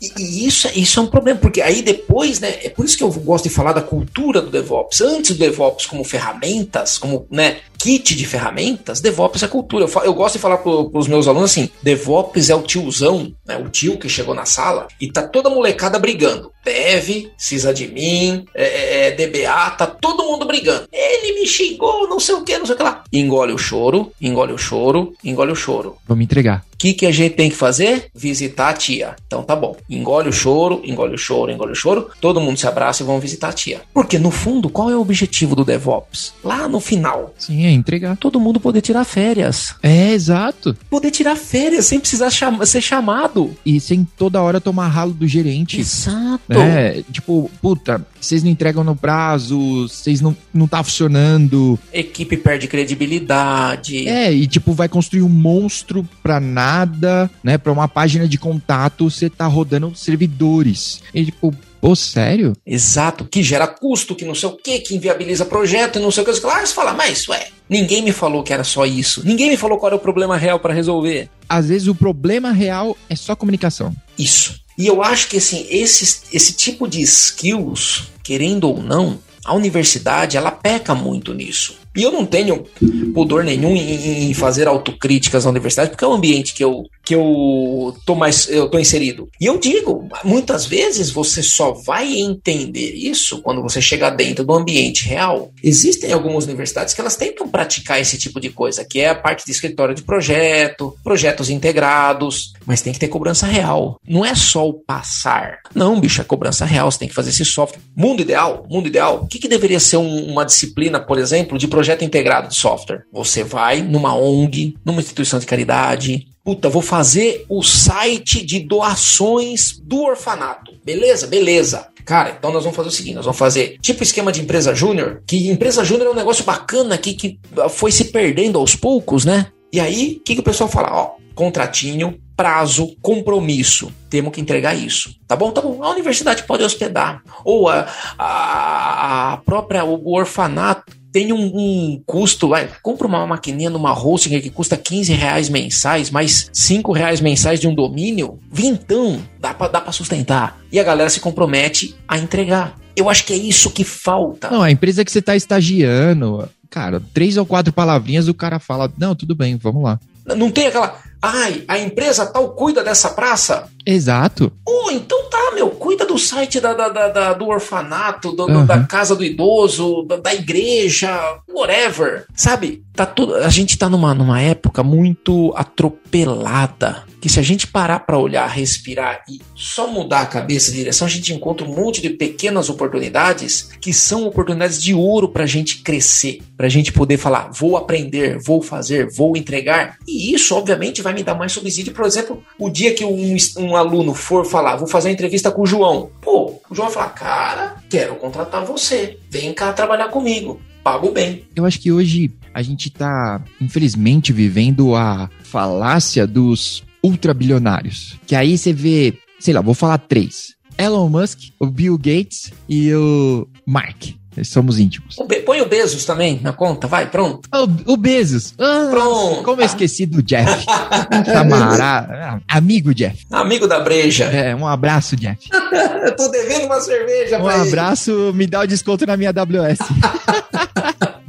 E, 0.00 0.12
e, 0.16 0.46
isso, 0.46 0.68
isso 0.74 0.98
é 0.98 1.02
um 1.02 1.06
problema, 1.06 1.38
porque 1.38 1.60
aí 1.60 1.82
depois, 1.82 2.40
né? 2.40 2.58
É 2.62 2.70
por 2.70 2.84
isso 2.84 2.96
que 2.96 3.04
eu 3.04 3.12
gosto 3.12 3.48
de 3.48 3.54
falar 3.54 3.72
da 3.72 3.82
cultura 3.82 4.40
do 4.40 4.50
DevOps. 4.50 5.00
Antes 5.00 5.36
do 5.36 5.38
DevOps 5.38 5.86
como 5.86 6.02
ferramentas, 6.04 6.96
como, 6.96 7.26
né, 7.30 7.58
kit 7.78 8.14
de 8.14 8.26
ferramentas, 8.26 9.00
DevOps 9.00 9.42
é 9.42 9.48
cultura. 9.48 9.84
Eu, 9.84 10.02
eu 10.04 10.14
gosto 10.14 10.34
de 10.34 10.40
falar 10.40 10.58
para 10.58 10.70
os 10.70 11.06
meus 11.06 11.28
alunos 11.28 11.50
assim: 11.50 11.68
DevOps 11.82 12.48
é 12.48 12.54
o 12.54 12.62
tiozão, 12.62 13.32
né, 13.46 13.56
o 13.58 13.68
tio 13.68 13.98
que 13.98 14.08
chegou 14.08 14.34
na 14.34 14.46
sala 14.46 14.88
e 15.00 15.10
tá 15.10 15.22
toda 15.22 15.50
molecada 15.50 15.98
brigando. 15.98 16.50
Dev, 16.64 17.30
sysadmin, 17.36 18.44
é, 18.54 18.64
é, 18.64 19.06
é 19.06 19.10
DBA, 19.12 19.70
tá 19.70 19.86
todo 19.86 20.24
mundo 20.24 20.46
brigando. 20.46 20.88
Ele 20.92 21.40
me 21.40 21.46
xingou, 21.46 22.08
não 22.08 22.20
sei 22.20 22.34
o 22.34 22.44
que, 22.44 22.56
não 22.58 22.66
sei 22.66 22.74
o 22.74 22.78
que 22.78 22.84
lá. 22.84 23.02
Engole 23.12 23.52
o 23.52 23.58
choro, 23.58 24.12
engole 24.20 24.52
o 24.52 24.58
choro, 24.58 25.14
engole 25.24 25.52
o 25.52 25.56
choro. 25.56 25.96
Vamos 26.06 26.24
entregar. 26.24 26.64
O 26.74 26.76
que, 26.80 26.94
que 26.94 27.04
a 27.04 27.12
gente 27.12 27.34
tem 27.34 27.50
que 27.50 27.56
fazer? 27.56 28.06
Visitar 28.14 28.70
a 28.70 28.72
tia. 28.72 29.14
Então 29.26 29.42
tá 29.42 29.54
bom. 29.54 29.76
Engole 29.88 30.30
o 30.30 30.32
choro, 30.32 30.80
engole 30.82 31.14
o 31.14 31.18
choro, 31.18 31.52
engole 31.52 31.72
o 31.72 31.74
choro. 31.74 32.08
Todo 32.22 32.40
mundo 32.40 32.58
se 32.58 32.66
abraça 32.66 33.02
e 33.02 33.06
vão 33.06 33.20
visitar 33.20 33.48
a 33.48 33.52
tia. 33.52 33.82
Porque 33.92 34.18
no 34.18 34.30
fundo, 34.30 34.70
qual 34.70 34.90
é 34.90 34.96
o 34.96 35.00
objetivo 35.00 35.54
do 35.54 35.62
DevOps? 35.62 36.32
Lá 36.42 36.66
no 36.66 36.80
final. 36.80 37.34
Sim, 37.36 37.66
é 37.66 37.70
entregar. 37.70 38.16
Todo 38.16 38.40
mundo 38.40 38.58
poder 38.58 38.80
tirar 38.80 39.04
férias. 39.04 39.74
É, 39.82 40.12
exato. 40.12 40.74
Poder 40.88 41.10
tirar 41.10 41.36
férias 41.36 41.84
sem 41.84 42.00
precisar 42.00 42.30
cham 42.30 42.64
ser 42.64 42.80
chamado. 42.80 43.54
E 43.64 43.78
sem 43.78 44.08
toda 44.16 44.40
hora 44.40 44.58
tomar 44.58 44.88
ralo 44.88 45.12
do 45.12 45.28
gerente. 45.28 45.78
Exato. 45.78 46.40
É, 46.58 47.02
tipo, 47.12 47.50
puta, 47.60 48.04
vocês 48.20 48.42
não 48.42 48.50
entregam 48.50 48.82
no 48.82 48.96
prazo, 48.96 49.88
vocês 49.88 50.20
não, 50.20 50.36
não 50.52 50.66
tá 50.66 50.82
funcionando. 50.82 51.78
Equipe 51.92 52.36
perde 52.36 52.66
credibilidade. 52.66 54.08
É, 54.08 54.32
e 54.32 54.46
tipo, 54.46 54.72
vai 54.72 54.88
construir 54.88 55.22
um 55.22 55.28
monstro 55.28 56.06
pra 56.22 56.40
nada, 56.40 57.30
né? 57.42 57.58
Pra 57.58 57.72
uma 57.72 57.88
página 57.88 58.26
de 58.26 58.38
contato, 58.38 59.10
você 59.10 59.30
tá 59.30 59.46
rodando 59.46 59.94
servidores. 59.94 61.02
E 61.14 61.26
tipo, 61.26 61.54
Pô, 61.80 61.96
sério? 61.96 62.52
Exato, 62.66 63.24
que 63.24 63.42
gera 63.42 63.66
custo, 63.66 64.14
que 64.14 64.24
não 64.24 64.34
sei 64.34 64.50
o 64.50 64.56
que, 64.56 64.80
que 64.80 64.94
inviabiliza 64.94 65.46
projeto 65.46 65.98
e 65.98 66.02
não 66.02 66.10
sei 66.10 66.22
o 66.22 66.26
que. 66.26 66.38
Claro, 66.38 66.66
você 66.66 66.74
fala, 66.74 66.92
mas 66.92 67.26
ué, 67.26 67.48
ninguém 67.68 68.02
me 68.02 68.12
falou 68.12 68.42
que 68.42 68.52
era 68.52 68.62
só 68.62 68.84
isso. 68.84 69.22
Ninguém 69.24 69.48
me 69.48 69.56
falou 69.56 69.78
qual 69.78 69.88
era 69.88 69.96
o 69.96 70.00
problema 70.00 70.36
real 70.36 70.60
para 70.60 70.74
resolver. 70.74 71.30
Às 71.48 71.68
vezes 71.68 71.88
o 71.88 71.94
problema 71.94 72.52
real 72.52 72.96
é 73.08 73.16
só 73.16 73.34
comunicação. 73.34 73.94
Isso. 74.18 74.60
E 74.80 74.86
eu 74.86 75.02
acho 75.02 75.28
que 75.28 75.36
assim, 75.36 75.66
esse, 75.68 76.22
esse 76.32 76.54
tipo 76.54 76.88
de 76.88 77.02
skills, 77.02 78.04
querendo 78.22 78.64
ou 78.66 78.82
não, 78.82 79.18
a 79.44 79.52
universidade 79.52 80.38
ela 80.38 80.50
peca 80.50 80.94
muito 80.94 81.34
nisso. 81.34 81.78
E 81.96 82.02
eu 82.02 82.12
não 82.12 82.24
tenho 82.24 82.64
pudor 83.12 83.42
nenhum 83.42 83.74
em, 83.74 84.30
em 84.30 84.34
fazer 84.34 84.68
autocríticas 84.68 85.44
na 85.44 85.50
universidade, 85.50 85.90
porque 85.90 86.04
é 86.04 86.08
o 86.08 86.12
ambiente 86.12 86.54
que 86.54 86.62
eu, 86.62 86.84
que 87.04 87.14
eu 87.14 87.96
tô 88.06 88.14
mais 88.14 88.48
eu 88.48 88.68
tô 88.68 88.78
inserido. 88.78 89.28
E 89.40 89.46
eu 89.46 89.58
digo, 89.58 90.08
muitas 90.24 90.64
vezes 90.64 91.10
você 91.10 91.42
só 91.42 91.72
vai 91.72 92.14
entender 92.16 92.92
isso 92.94 93.42
quando 93.42 93.62
você 93.62 93.80
chegar 93.80 94.10
dentro 94.10 94.44
do 94.44 94.54
ambiente 94.54 95.06
real. 95.06 95.50
Existem 95.62 96.12
algumas 96.12 96.44
universidades 96.44 96.94
que 96.94 97.00
elas 97.00 97.16
tentam 97.16 97.48
praticar 97.48 98.00
esse 98.00 98.16
tipo 98.16 98.40
de 98.40 98.50
coisa, 98.50 98.84
que 98.84 99.00
é 99.00 99.08
a 99.08 99.14
parte 99.14 99.44
de 99.44 99.50
escritório 99.50 99.94
de 99.94 100.02
projeto, 100.02 100.96
projetos 101.02 101.50
integrados, 101.50 102.52
mas 102.64 102.82
tem 102.82 102.92
que 102.92 102.98
ter 103.00 103.08
cobrança 103.08 103.46
real. 103.46 103.98
Não 104.08 104.24
é 104.24 104.34
só 104.34 104.68
o 104.68 104.74
passar. 104.74 105.58
Não, 105.74 105.98
bicho, 105.98 106.20
é 106.20 106.24
cobrança 106.24 106.64
real, 106.64 106.90
você 106.90 107.00
tem 107.00 107.08
que 107.08 107.14
fazer 107.14 107.30
esse 107.30 107.44
software. 107.44 107.80
Mundo 107.96 108.22
ideal, 108.22 108.64
mundo 108.70 108.86
ideal. 108.86 109.22
O 109.24 109.26
que, 109.26 109.38
que 109.38 109.48
deveria 109.48 109.80
ser 109.80 109.96
um, 109.96 110.30
uma 110.30 110.44
disciplina, 110.44 111.00
por 111.00 111.18
exemplo, 111.18 111.58
de 111.58 111.66
projeto 111.66 111.79
integrado 112.04 112.48
de 112.48 112.54
software? 112.54 113.04
Você 113.12 113.42
vai 113.44 113.82
numa 113.82 114.14
ONG, 114.14 114.76
numa 114.84 115.00
instituição 115.00 115.38
de 115.38 115.46
caridade, 115.46 116.26
Puta, 116.42 116.70
vou 116.70 116.80
fazer 116.80 117.44
o 117.50 117.62
site 117.62 118.44
de 118.44 118.60
doações 118.60 119.78
do 119.82 120.02
orfanato. 120.02 120.72
Beleza? 120.82 121.26
Beleza. 121.26 121.88
Cara, 122.04 122.34
então 122.36 122.50
nós 122.50 122.64
vamos 122.64 122.76
fazer 122.76 122.88
o 122.88 122.92
seguinte: 122.92 123.14
nós 123.14 123.26
vamos 123.26 123.38
fazer 123.38 123.78
tipo 123.80 124.02
esquema 124.02 124.32
de 124.32 124.40
empresa 124.40 124.74
júnior, 124.74 125.22
que 125.26 125.50
empresa 125.50 125.84
júnior 125.84 126.08
é 126.08 126.10
um 126.10 126.16
negócio 126.16 126.42
bacana 126.42 126.94
aqui 126.94 127.14
que 127.14 127.38
foi 127.68 127.92
se 127.92 128.06
perdendo 128.06 128.58
aos 128.58 128.74
poucos, 128.74 129.24
né? 129.24 129.48
E 129.72 129.78
aí, 129.78 130.16
o 130.18 130.24
que, 130.24 130.34
que 130.34 130.40
o 130.40 130.44
pessoal 130.44 130.68
fala? 130.68 130.92
Ó, 130.92 131.10
contratinho, 131.34 132.18
prazo, 132.36 132.96
compromisso. 133.00 133.92
Temos 134.08 134.32
que 134.32 134.40
entregar 134.40 134.74
isso. 134.74 135.14
Tá 135.28 135.36
bom? 135.36 135.52
Tá 135.52 135.60
bom. 135.60 135.84
A 135.84 135.90
universidade 135.90 136.42
pode 136.44 136.64
hospedar. 136.64 137.22
Ou 137.44 137.68
a, 137.68 137.86
a, 138.18 139.32
a 139.32 139.36
própria, 139.36 139.84
o 139.84 140.12
orfanato 140.16 140.99
tem 141.12 141.32
um, 141.32 141.44
um, 141.44 142.02
custo, 142.06 142.48
vai, 142.48 142.68
compra 142.82 143.06
uma 143.06 143.26
maquininha 143.26 143.70
numa 143.70 143.92
hosting 143.92 144.40
que 144.40 144.50
custa 144.50 144.76
15 144.76 145.12
reais 145.12 145.48
mensais, 145.48 146.10
mais 146.10 146.48
5 146.52 146.92
reais 146.92 147.20
mensais 147.20 147.60
de 147.60 147.66
um 147.66 147.74
domínio, 147.74 148.38
vintão, 148.50 149.20
dá 149.38 149.52
pra, 149.52 149.68
dá 149.68 149.80
pra 149.80 149.92
sustentar. 149.92 150.58
E 150.70 150.78
a 150.78 150.84
galera 150.84 151.10
se 151.10 151.20
compromete 151.20 151.96
a 152.06 152.18
entregar. 152.18 152.78
Eu 152.94 153.08
acho 153.08 153.24
que 153.24 153.32
é 153.32 153.36
isso 153.36 153.70
que 153.70 153.84
falta. 153.84 154.50
Não, 154.50 154.62
a 154.62 154.70
empresa 154.70 155.04
que 155.04 155.10
você 155.10 155.22
tá 155.22 155.34
estagiando, 155.34 156.48
cara, 156.68 157.02
três 157.12 157.36
ou 157.36 157.46
quatro 157.46 157.72
palavrinhas 157.72 158.28
o 158.28 158.34
cara 158.34 158.58
fala, 158.58 158.92
não, 158.98 159.14
tudo 159.14 159.34
bem, 159.34 159.56
vamos 159.56 159.82
lá. 159.82 159.98
Não 160.36 160.50
tem 160.50 160.66
aquela, 160.66 160.96
ai, 161.22 161.64
a 161.68 161.78
empresa 161.78 162.26
tal 162.26 162.50
cuida 162.50 162.82
dessa 162.82 163.10
praça? 163.10 163.68
Exato. 163.84 164.52
Oh, 164.66 164.90
então 164.90 165.28
tá, 165.28 165.52
meu, 165.54 165.70
cuida 165.70 166.04
do 166.06 166.18
site 166.18 166.60
da, 166.60 166.72
da, 166.72 166.88
da 166.88 167.32
do 167.32 167.48
orfanato, 167.48 168.32
do, 168.32 168.46
uhum. 168.46 168.66
da 168.66 168.84
casa 168.84 169.14
do 169.14 169.24
idoso, 169.24 170.02
da, 170.02 170.16
da, 170.16 170.34
igreja, 170.34 171.38
whatever. 171.48 172.26
Sabe? 172.34 172.82
Tá 172.94 173.06
tudo. 173.06 173.36
A 173.36 173.48
gente 173.48 173.76
tá 173.78 173.88
numa, 173.88 174.14
numa 174.14 174.40
época 174.40 174.82
muito 174.82 175.52
atropelada. 175.56 177.04
Que 177.20 177.28
se 177.28 177.38
a 177.38 177.42
gente 177.42 177.66
parar 177.66 178.00
para 178.00 178.18
olhar, 178.18 178.46
respirar 178.46 179.22
e 179.28 179.40
só 179.54 179.86
mudar 179.86 180.22
a 180.22 180.26
cabeça, 180.26 180.70
a 180.70 180.74
direção, 180.74 181.06
a 181.06 181.10
gente 181.10 181.32
encontra 181.32 181.66
um 181.66 181.74
monte 181.74 182.00
de 182.00 182.10
pequenas 182.10 182.70
oportunidades 182.70 183.70
que 183.80 183.92
são 183.92 184.26
oportunidades 184.26 184.82
de 184.82 184.94
ouro 184.94 185.28
pra 185.28 185.46
gente 185.46 185.78
crescer, 185.82 186.40
pra 186.56 186.68
gente 186.68 186.92
poder 186.92 187.18
falar, 187.18 187.50
vou 187.52 187.76
aprender, 187.76 188.38
vou 188.38 188.62
fazer, 188.62 189.08
vou 189.10 189.36
entregar. 189.36 189.98
E 190.06 190.34
isso, 190.34 190.54
obviamente, 190.54 191.02
vai 191.02 191.12
me 191.12 191.22
dar 191.22 191.34
mais 191.34 191.52
subsídio. 191.52 191.92
Por 191.92 192.06
exemplo, 192.06 192.42
o 192.58 192.70
dia 192.70 192.94
que 192.94 193.04
um, 193.04 193.36
um 193.58 193.76
aluno 193.76 194.14
for 194.14 194.46
falar, 194.46 194.76
vou 194.76 194.88
fazer 194.88 195.08
uma 195.08 195.14
entrevista 195.14 195.50
com 195.50 195.62
o 195.62 195.66
João. 195.66 196.10
Pô, 196.22 196.60
o 196.70 196.74
João 196.74 196.88
vai 196.88 196.94
falar, 196.94 197.10
cara, 197.10 197.76
quero 197.90 198.16
contratar 198.16 198.64
você. 198.64 199.18
Vem 199.28 199.52
cá 199.52 199.72
trabalhar 199.72 200.08
comigo. 200.08 200.60
Pago 200.82 201.10
bem. 201.10 201.44
Eu 201.54 201.66
acho 201.66 201.78
que 201.78 201.92
hoje 201.92 202.30
a 202.54 202.62
gente 202.62 202.90
tá, 202.90 203.42
infelizmente, 203.60 204.32
vivendo 204.32 204.94
a 204.94 205.28
falácia 205.42 206.26
dos 206.26 206.82
ultrabilionários. 207.02 208.16
Que 208.26 208.34
aí 208.34 208.56
você 208.56 208.72
vê, 208.72 209.14
sei 209.38 209.54
lá, 209.54 209.60
vou 209.60 209.74
falar 209.74 209.98
três. 209.98 210.54
Elon 210.78 211.08
Musk, 211.08 211.50
o 211.58 211.66
Bill 211.66 211.98
Gates 211.98 212.52
e 212.68 212.92
o 212.94 213.46
Mark. 213.66 214.14
Somos 214.44 214.78
íntimos. 214.78 215.18
O 215.18 215.26
põe 215.44 215.60
o 215.60 215.68
Bezos 215.68 216.04
também 216.04 216.40
na 216.40 216.52
conta, 216.52 216.86
vai, 216.86 217.10
pronto. 217.10 217.48
O, 217.52 217.92
o 217.92 217.96
Bezos. 217.96 218.54
Ah, 218.58 218.88
pronto. 218.90 219.42
Como 219.42 219.60
eu 219.60 219.66
esqueci 219.66 220.06
do 220.06 220.22
Jeff. 220.22 220.64
Camarada. 221.26 222.40
Amigo 222.48 222.94
Jeff. 222.94 223.26
Amigo 223.30 223.66
da 223.66 223.80
breja. 223.80 224.24
É, 224.26 224.54
um 224.54 224.66
abraço, 224.66 225.16
Jeff. 225.16 225.48
eu 225.52 226.16
tô 226.16 226.28
devendo 226.28 226.66
uma 226.66 226.80
cerveja 226.80 227.38
Um 227.42 227.48
abraço, 227.48 228.10
ele. 228.12 228.32
me 228.32 228.46
dá 228.46 228.60
o 228.60 228.66
desconto 228.66 229.04
na 229.04 229.16
minha 229.16 229.30
AWS. 229.30 229.78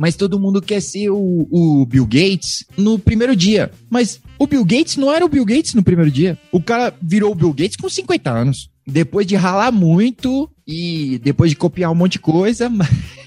Mas 0.02 0.16
todo 0.16 0.40
mundo 0.40 0.64
quer 0.64 0.82
ser 0.82 1.12
o, 1.12 1.48
o 1.52 1.86
Bill 1.86 2.08
Gates 2.08 2.66
no 2.76 2.98
primeiro 2.98 3.36
dia. 3.36 3.70
Mas 3.88 4.20
o 4.40 4.48
Bill 4.48 4.66
Gates 4.66 4.98
não 4.98 5.14
era 5.14 5.24
o 5.24 5.30
Bill 5.30 5.46
Gates 5.46 5.76
no 5.76 5.84
primeiro 5.84 6.10
dia. 6.10 6.40
O 6.52 6.60
cara 6.60 6.92
virou 7.00 7.32
o 7.32 7.36
Bill 7.36 7.54
Gates 7.54 7.78
com 7.78 7.88
50 7.88 8.32
anos 8.32 8.72
depois 8.88 9.28
de 9.28 9.36
ralar 9.36 9.72
muito 9.72 10.50
e 10.68 11.22
depois 11.24 11.52
de 11.52 11.56
copiar 11.56 11.92
um 11.92 11.96
monte 11.96 12.14
de 12.14 12.20
coisa, 12.20 12.68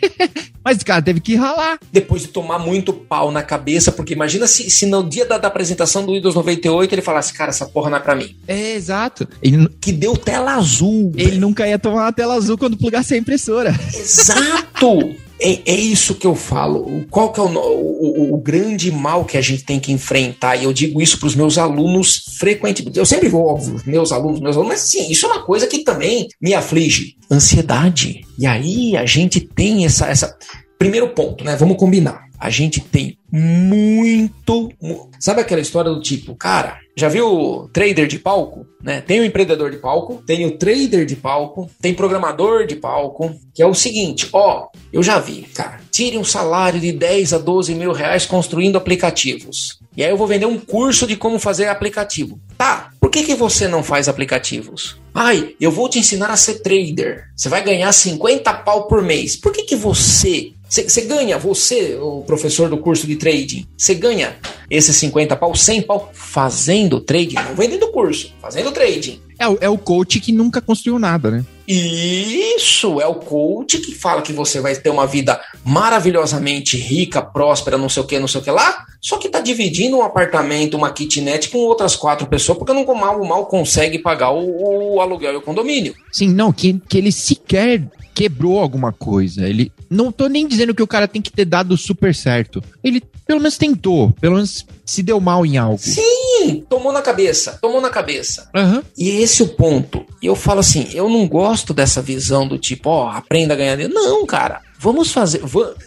mas 0.64 0.83
o 0.83 0.85
cara 0.85 1.01
teve 1.01 1.20
que 1.20 1.37
ralar. 1.37 1.79
Depois 1.93 2.22
de 2.22 2.29
tomar 2.29 2.59
muito 2.59 2.93
pau 2.93 3.31
na 3.31 3.45
cabeça, 3.45 3.93
porque 3.93 4.12
imagina 4.12 4.49
se, 4.49 4.68
se 4.68 4.85
no 4.85 5.09
dia 5.09 5.25
da, 5.25 5.39
da 5.39 5.47
apresentação 5.47 6.05
do 6.05 6.11
Windows 6.11 6.35
98 6.35 6.93
ele 6.93 7.03
falasse, 7.03 7.33
cara, 7.33 7.51
essa 7.51 7.66
porra 7.66 7.89
não 7.89 7.99
é 7.99 8.01
pra 8.01 8.16
mim. 8.16 8.37
É, 8.49 8.75
exato. 8.75 9.29
Ele, 9.41 9.68
que 9.81 9.93
deu 9.93 10.16
tela 10.16 10.55
azul. 10.55 11.12
Ele 11.14 11.31
véio. 11.31 11.41
nunca 11.41 11.68
ia 11.68 11.79
tomar 11.79 12.03
uma 12.03 12.12
tela 12.12 12.35
azul 12.35 12.59
quando 12.59 12.77
plugasse 12.77 13.14
a 13.14 13.16
impressora. 13.16 13.72
Exato! 13.95 15.14
É, 15.41 15.72
é, 15.72 15.74
isso 15.74 16.14
que 16.14 16.26
eu 16.26 16.35
falo. 16.35 17.05
Qual 17.11 17.32
que 17.32 17.41
é 17.41 17.43
o, 17.43 17.49
o, 17.49 18.35
o, 18.35 18.39
grande 18.39 18.91
mal 18.93 19.24
que 19.24 19.37
a 19.37 19.41
gente 19.41 19.64
tem 19.64 19.80
que 19.80 19.93
enfrentar? 19.93 20.57
E 20.57 20.64
eu 20.64 20.72
digo 20.72 21.03
isso 21.03 21.18
para 21.18 21.26
os 21.26 21.35
meus 21.35 21.59
alunos 21.59 22.24
frequentemente. 22.39 22.99
Eu 22.99 23.07
sempre 23.07 23.28
vou, 23.28 23.47
óbvio, 23.47 23.80
meus 23.85 24.12
alunos, 24.12 24.41
meus 24.41 24.57
alunos, 24.57 24.74
mas 24.74 24.80
sim, 24.80 25.11
isso 25.11 25.26
é 25.26 25.28
uma 25.30 25.43
coisa 25.43 25.66
que 25.66 25.80
também 25.80 26.28
me 26.41 26.55
aflige. 26.55 27.16
Ansiedade. 27.30 28.20
E 28.39 28.47
aí 28.47 28.97
a 28.97 29.05
gente 29.05 29.41
tem 29.41 29.85
essa. 29.85 30.07
essa... 30.07 30.37
Primeiro 30.78 31.09
ponto, 31.11 31.45
né? 31.45 31.57
Vamos 31.57 31.76
combinar. 31.76 32.24
A 32.45 32.51
gente 32.51 32.78
tem 32.78 33.16
muito. 33.32 34.70
Sabe 35.18 35.40
aquela 35.40 35.62
história 35.62 35.90
do 35.90 36.03
tipo, 36.03 36.34
cara, 36.34 36.78
já 36.95 37.09
viu 37.09 37.70
trader 37.72 38.07
de 38.07 38.18
palco? 38.18 38.66
Né? 38.82 39.01
Tem 39.01 39.18
o 39.18 39.24
empreendedor 39.24 39.70
de 39.70 39.78
palco, 39.78 40.22
tem 40.26 40.45
o 40.45 40.59
trader 40.59 41.07
de 41.07 41.16
palco, 41.16 41.70
tem 41.80 41.95
programador 41.95 42.66
de 42.66 42.76
palco, 42.76 43.34
que 43.55 43.62
é 43.62 43.66
o 43.66 43.72
seguinte, 43.72 44.28
ó, 44.30 44.66
eu 44.92 45.03
já 45.03 45.18
vi, 45.18 45.49
cara, 45.55 45.80
tire 45.90 46.18
um 46.18 46.22
salário 46.22 46.78
de 46.78 46.92
10 46.92 47.32
a 47.32 47.38
12 47.38 47.74
mil 47.74 47.92
reais 47.92 48.26
construindo 48.26 48.76
aplicativos. 48.76 49.78
E 49.97 50.05
aí 50.05 50.11
eu 50.11 50.16
vou 50.18 50.26
vender 50.26 50.45
um 50.45 50.59
curso 50.59 51.07
de 51.07 51.16
como 51.16 51.38
fazer 51.38 51.68
aplicativo. 51.68 52.38
Tá, 52.59 52.90
por 53.01 53.09
que, 53.09 53.22
que 53.22 53.34
você 53.34 53.66
não 53.66 53.82
faz 53.82 54.07
aplicativos? 54.07 54.99
Ai, 55.14 55.55
eu 55.59 55.70
vou 55.70 55.88
te 55.88 55.99
ensinar 55.99 56.28
a 56.28 56.36
ser 56.36 56.61
trader. 56.61 57.24
Você 57.34 57.49
vai 57.49 57.64
ganhar 57.64 57.90
50 57.90 58.53
pau 58.53 58.86
por 58.86 59.01
mês. 59.01 59.34
Por 59.34 59.51
que, 59.51 59.62
que 59.62 59.76
você 59.76 60.53
você 60.69 61.03
ganha, 61.03 61.39
você, 61.39 61.97
o 62.01 62.23
professor 62.23 62.69
do 62.69 62.79
curso 62.79 63.07
de 63.07 63.17
trading, 63.17 63.67
você 63.77 63.95
ganha 63.95 64.37
esses 64.71 64.97
50 64.97 65.37
pau, 65.37 65.55
100 65.55 65.83
pau 65.83 66.11
fazendo 66.12 67.01
trading, 67.01 67.37
não 67.37 67.55
vendendo 67.55 67.91
curso, 67.93 68.33
fazendo 68.41 68.73
trading. 68.73 69.21
É, 69.39 69.67
é 69.67 69.69
o 69.69 69.79
coach 69.79 70.21
que 70.21 70.33
nunca 70.33 70.61
construiu 70.61 70.99
nada, 70.99 71.31
né? 71.31 71.45
Isso, 71.67 73.01
é 73.01 73.07
o 73.07 73.15
coach 73.15 73.79
que 73.79 73.95
fala 73.95 74.23
que 74.23 74.33
você 74.33 74.61
vai 74.61 74.75
ter 74.75 74.91
uma 74.91 75.07
vida 75.07 75.41
maravilhosamente 75.65 76.77
rica, 76.77 77.23
próspera, 77.23 77.79
não 77.79 77.89
sei 77.89 78.03
o 78.03 78.07
que, 78.07 78.19
não 78.19 78.29
sei 78.29 78.41
o 78.41 78.45
que 78.45 78.51
lá, 78.51 78.85
Só 79.05 79.18
que 79.18 79.28
tá 79.28 79.38
dividindo 79.38 79.98
um 79.98 80.02
apartamento, 80.02 80.78
uma 80.78 80.90
kitnet 80.90 81.50
com 81.50 81.59
outras 81.59 81.94
quatro 81.94 82.26
pessoas, 82.26 82.57
porque 82.57 82.72
não 82.72 82.86
mal, 82.94 83.22
mal 83.22 83.44
consegue 83.44 83.98
pagar 83.98 84.30
o, 84.30 84.94
o 84.94 85.00
aluguel 85.00 85.34
e 85.34 85.36
o 85.36 85.42
condomínio. 85.42 85.94
Sim, 86.11 86.28
não, 86.28 86.50
que, 86.50 86.80
que 86.88 86.96
ele 86.96 87.12
sequer 87.12 87.86
quebrou 88.14 88.59
alguma 88.59 88.92
coisa. 88.94 89.46
Ele 89.46 89.70
não 89.90 90.11
tô 90.11 90.26
nem 90.26 90.48
dizendo 90.48 90.74
que 90.74 90.82
o 90.82 90.86
cara 90.86 91.07
tem 91.07 91.20
que 91.20 91.30
ter 91.30 91.44
dado 91.44 91.76
super 91.76 92.14
certo. 92.14 92.64
Ele 92.82 93.02
pelo 93.26 93.40
menos 93.40 93.59
tentou, 93.59 94.11
pelo 94.20 94.36
menos 94.36 94.66
se 94.84 95.02
deu 95.02 95.20
mal 95.20 95.44
em 95.44 95.59
algo. 95.59 95.78
Sim, 95.78 96.64
tomou 96.68 96.92
na 96.92 97.02
cabeça, 97.02 97.59
tomou 97.61 97.80
na 97.80 97.90
cabeça. 97.90 98.48
Uhum. 98.55 98.82
E 98.96 99.09
esse 99.22 99.42
é 99.42 99.44
o 99.44 99.48
ponto. 99.48 100.05
E 100.22 100.26
eu 100.26 100.36
falo 100.36 100.61
assim, 100.61 100.88
eu 100.94 101.09
não 101.09 101.26
gosto 101.26 101.74
dessa 101.74 102.00
visão 102.00 102.46
do 102.46 102.59
tipo, 102.59 102.88
ó, 102.88 103.09
aprenda 103.09 103.55
a 103.55 103.57
ganhar 103.57 103.76
dinheiro. 103.76 103.94
Não, 103.94 104.24
cara. 104.24 104.61
Vamos 104.79 105.12
fazer. 105.12 105.41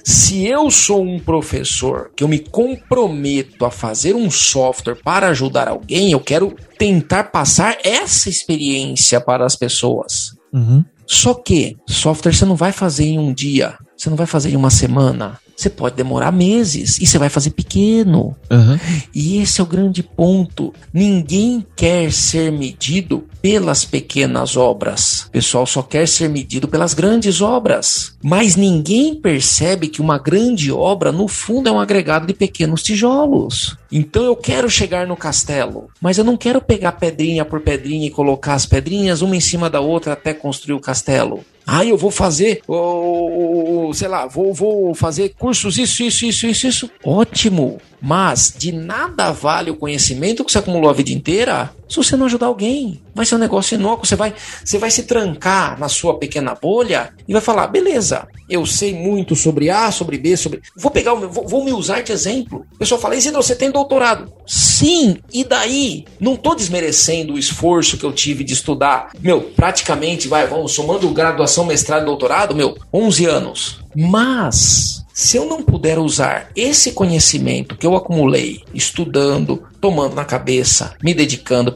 Se 0.04 0.46
eu 0.46 0.72
sou 0.72 1.04
um 1.04 1.20
professor 1.20 2.12
que 2.16 2.24
eu 2.24 2.28
me 2.28 2.40
comprometo 2.40 3.66
a 3.66 3.72
fazer 3.72 4.16
um 4.16 4.32
software 4.32 4.96
para 4.96 5.30
ajudar 5.30 5.68
alguém, 5.68 6.12
eu 6.12 6.20
quero 6.20 6.56
tentar 6.78 7.26
passar 7.26 7.78
essa 7.84 8.30
experiência 8.30 9.22
para 9.22 9.46
as 9.46 9.56
pessoas. 9.56 10.36
Uhum. 10.52 10.84
Só 11.06 11.34
que 11.34 11.78
software 11.88 12.34
você 12.34 12.46
não 12.46 12.56
vai 12.56 12.72
fazer 12.72 13.06
em 13.06 13.20
um 13.20 13.34
dia, 13.34 13.78
você 13.96 14.10
não 14.10 14.18
vai 14.18 14.28
fazer 14.28 14.50
em 14.50 14.56
uma 14.56 14.70
semana, 14.70 15.40
você 15.58 15.72
pode 15.72 15.95
demorar 15.95 16.32
meses 16.32 16.99
e 17.01 17.08
você 17.08 17.18
vai 17.18 17.30
fazer 17.30 17.49
pequeno. 17.49 18.36
Uhum. 18.49 18.80
E 19.14 19.41
esse 19.41 19.60
é 19.60 19.64
o 19.64 19.68
grande 19.68 20.03
ponto. 20.03 20.72
Ninguém 20.93 21.66
quer 21.76 22.12
ser 22.12 22.51
medido 22.51 23.26
pelas 23.41 23.84
pequenas 23.84 24.55
obras. 24.55 25.26
O 25.28 25.32
pessoal 25.32 25.66
só 25.66 25.82
quer 25.82 26.08
ser 26.08 26.30
medido 26.30 26.68
pelas 26.68 26.93
grandes 26.93 27.41
obras. 27.41 28.14
Mas 28.24 28.55
ninguém 28.55 29.16
percebe 29.16 29.88
que 29.88 29.99
uma 29.99 30.20
grande 30.20 30.72
obra, 30.72 31.12
no 31.12 31.28
fundo, 31.28 31.70
é 31.70 31.72
um 31.72 31.80
agregado 31.80 32.28
de 32.28 32.36
pequenos 32.36 32.84
tijolos. 32.84 33.76
Então 33.91 34.24
eu 34.24 34.36
quero 34.36 34.70
chegar 34.70 35.08
no 35.08 35.16
castelo, 35.16 35.89
mas 35.99 36.18
eu 36.18 36.24
não 36.24 36.38
quero 36.38 36.62
pegar 36.62 36.91
pedrinha 36.93 37.45
por 37.45 37.62
pedrinha 37.62 38.08
e 38.08 38.12
colocar 38.12 38.53
as 38.53 38.66
pedrinhas 38.66 39.22
uma 39.22 39.36
em 39.36 39.39
cima 39.39 39.70
da 39.70 39.80
outra 39.80 40.14
até 40.14 40.34
construir 40.34 40.76
o 40.76 40.80
castelo. 40.80 41.43
Ah, 41.70 41.84
eu 41.84 41.97
vou 41.97 42.10
fazer, 42.10 42.62
oh, 42.66 43.91
sei 43.93 44.08
lá, 44.08 44.26
vou, 44.26 44.53
vou 44.53 44.95
fazer 44.95 45.36
cursos, 45.48 45.78
isso, 45.78 46.04
isso, 46.04 46.26
isso, 46.26 46.48
isso, 46.48 46.68
isso. 46.68 46.91
Ótimo. 47.06 47.80
Mas 48.02 48.54
de 48.56 48.72
nada 48.72 49.32
vale 49.32 49.72
o 49.72 49.76
conhecimento 49.76 50.43
que 50.43 50.52
você 50.52 50.60
acumulou 50.60 50.89
a 50.89 50.93
vida 50.93 51.12
inteira 51.12 51.72
se 51.89 51.95
você 51.95 52.16
não 52.16 52.26
ajudar 52.26 52.48
alguém. 52.48 53.02
Vai 53.16 53.26
ser 53.26 53.36
um 53.36 53.39
negócio 53.39 53.76
inócuo. 53.76 54.06
Você 54.06 54.16
vai, 54.16 54.34
você 54.64 54.78
vai 54.78 54.91
se 54.91 55.04
trancar 55.04 55.80
na 55.80 55.89
sua 55.89 56.18
pequena 56.18 56.54
bolha 56.54 57.14
e 57.28 57.34
vai 57.34 57.41
falar: 57.41 57.68
beleza, 57.68 58.28
eu 58.50 58.66
sei 58.66 58.93
muito 58.93 59.36
sobre 59.36 59.70
A, 59.70 59.91
sobre 59.91 60.18
B, 60.18 60.38
sobre. 60.38 60.62
Vou 60.76 60.91
pegar, 60.91 61.14
vou, 61.14 61.48
vou 61.48 61.64
me 61.64 61.74
usar 61.74 62.02
de 62.02 62.12
exemplo. 62.12 62.66
O 62.76 62.78
pessoal 62.78 63.02
fala: 63.02 63.16
Isidro, 63.16 63.41
você 63.41 63.56
tem 63.56 63.72
doutorado? 63.72 64.32
Sim, 64.45 65.18
e 65.34 65.43
daí? 65.43 66.06
Não 66.20 66.36
tô 66.36 66.54
desmerecendo 66.54 67.34
o 67.34 67.39
esforço 67.39 67.98
que 67.98 68.06
eu 68.06 68.14
tive 68.14 68.43
de 68.43 68.54
estudar. 68.54 69.10
Meu, 69.20 69.41
praticamente, 69.41 70.28
vai, 70.28 70.45
vamos, 70.45 70.74
somando 70.74 71.10
graduação, 71.10 71.66
mestrado 71.66 72.06
doutorado, 72.06 72.56
meu, 72.56 72.78
11 72.93 73.26
anos. 73.26 73.80
Mas 73.95 75.04
se 75.18 75.36
eu 75.36 75.48
não 75.48 75.64
puder 75.64 75.98
usar 75.98 76.52
esse 76.56 76.91
conhecimento 76.91 77.76
que 77.76 77.87
eu 77.88 77.96
acumulei 77.96 78.62
estudando, 78.74 79.64
tomando 79.80 80.16
na 80.16 80.26
cabeça, 80.26 80.94
me 81.02 81.14
dedicando 81.14 81.74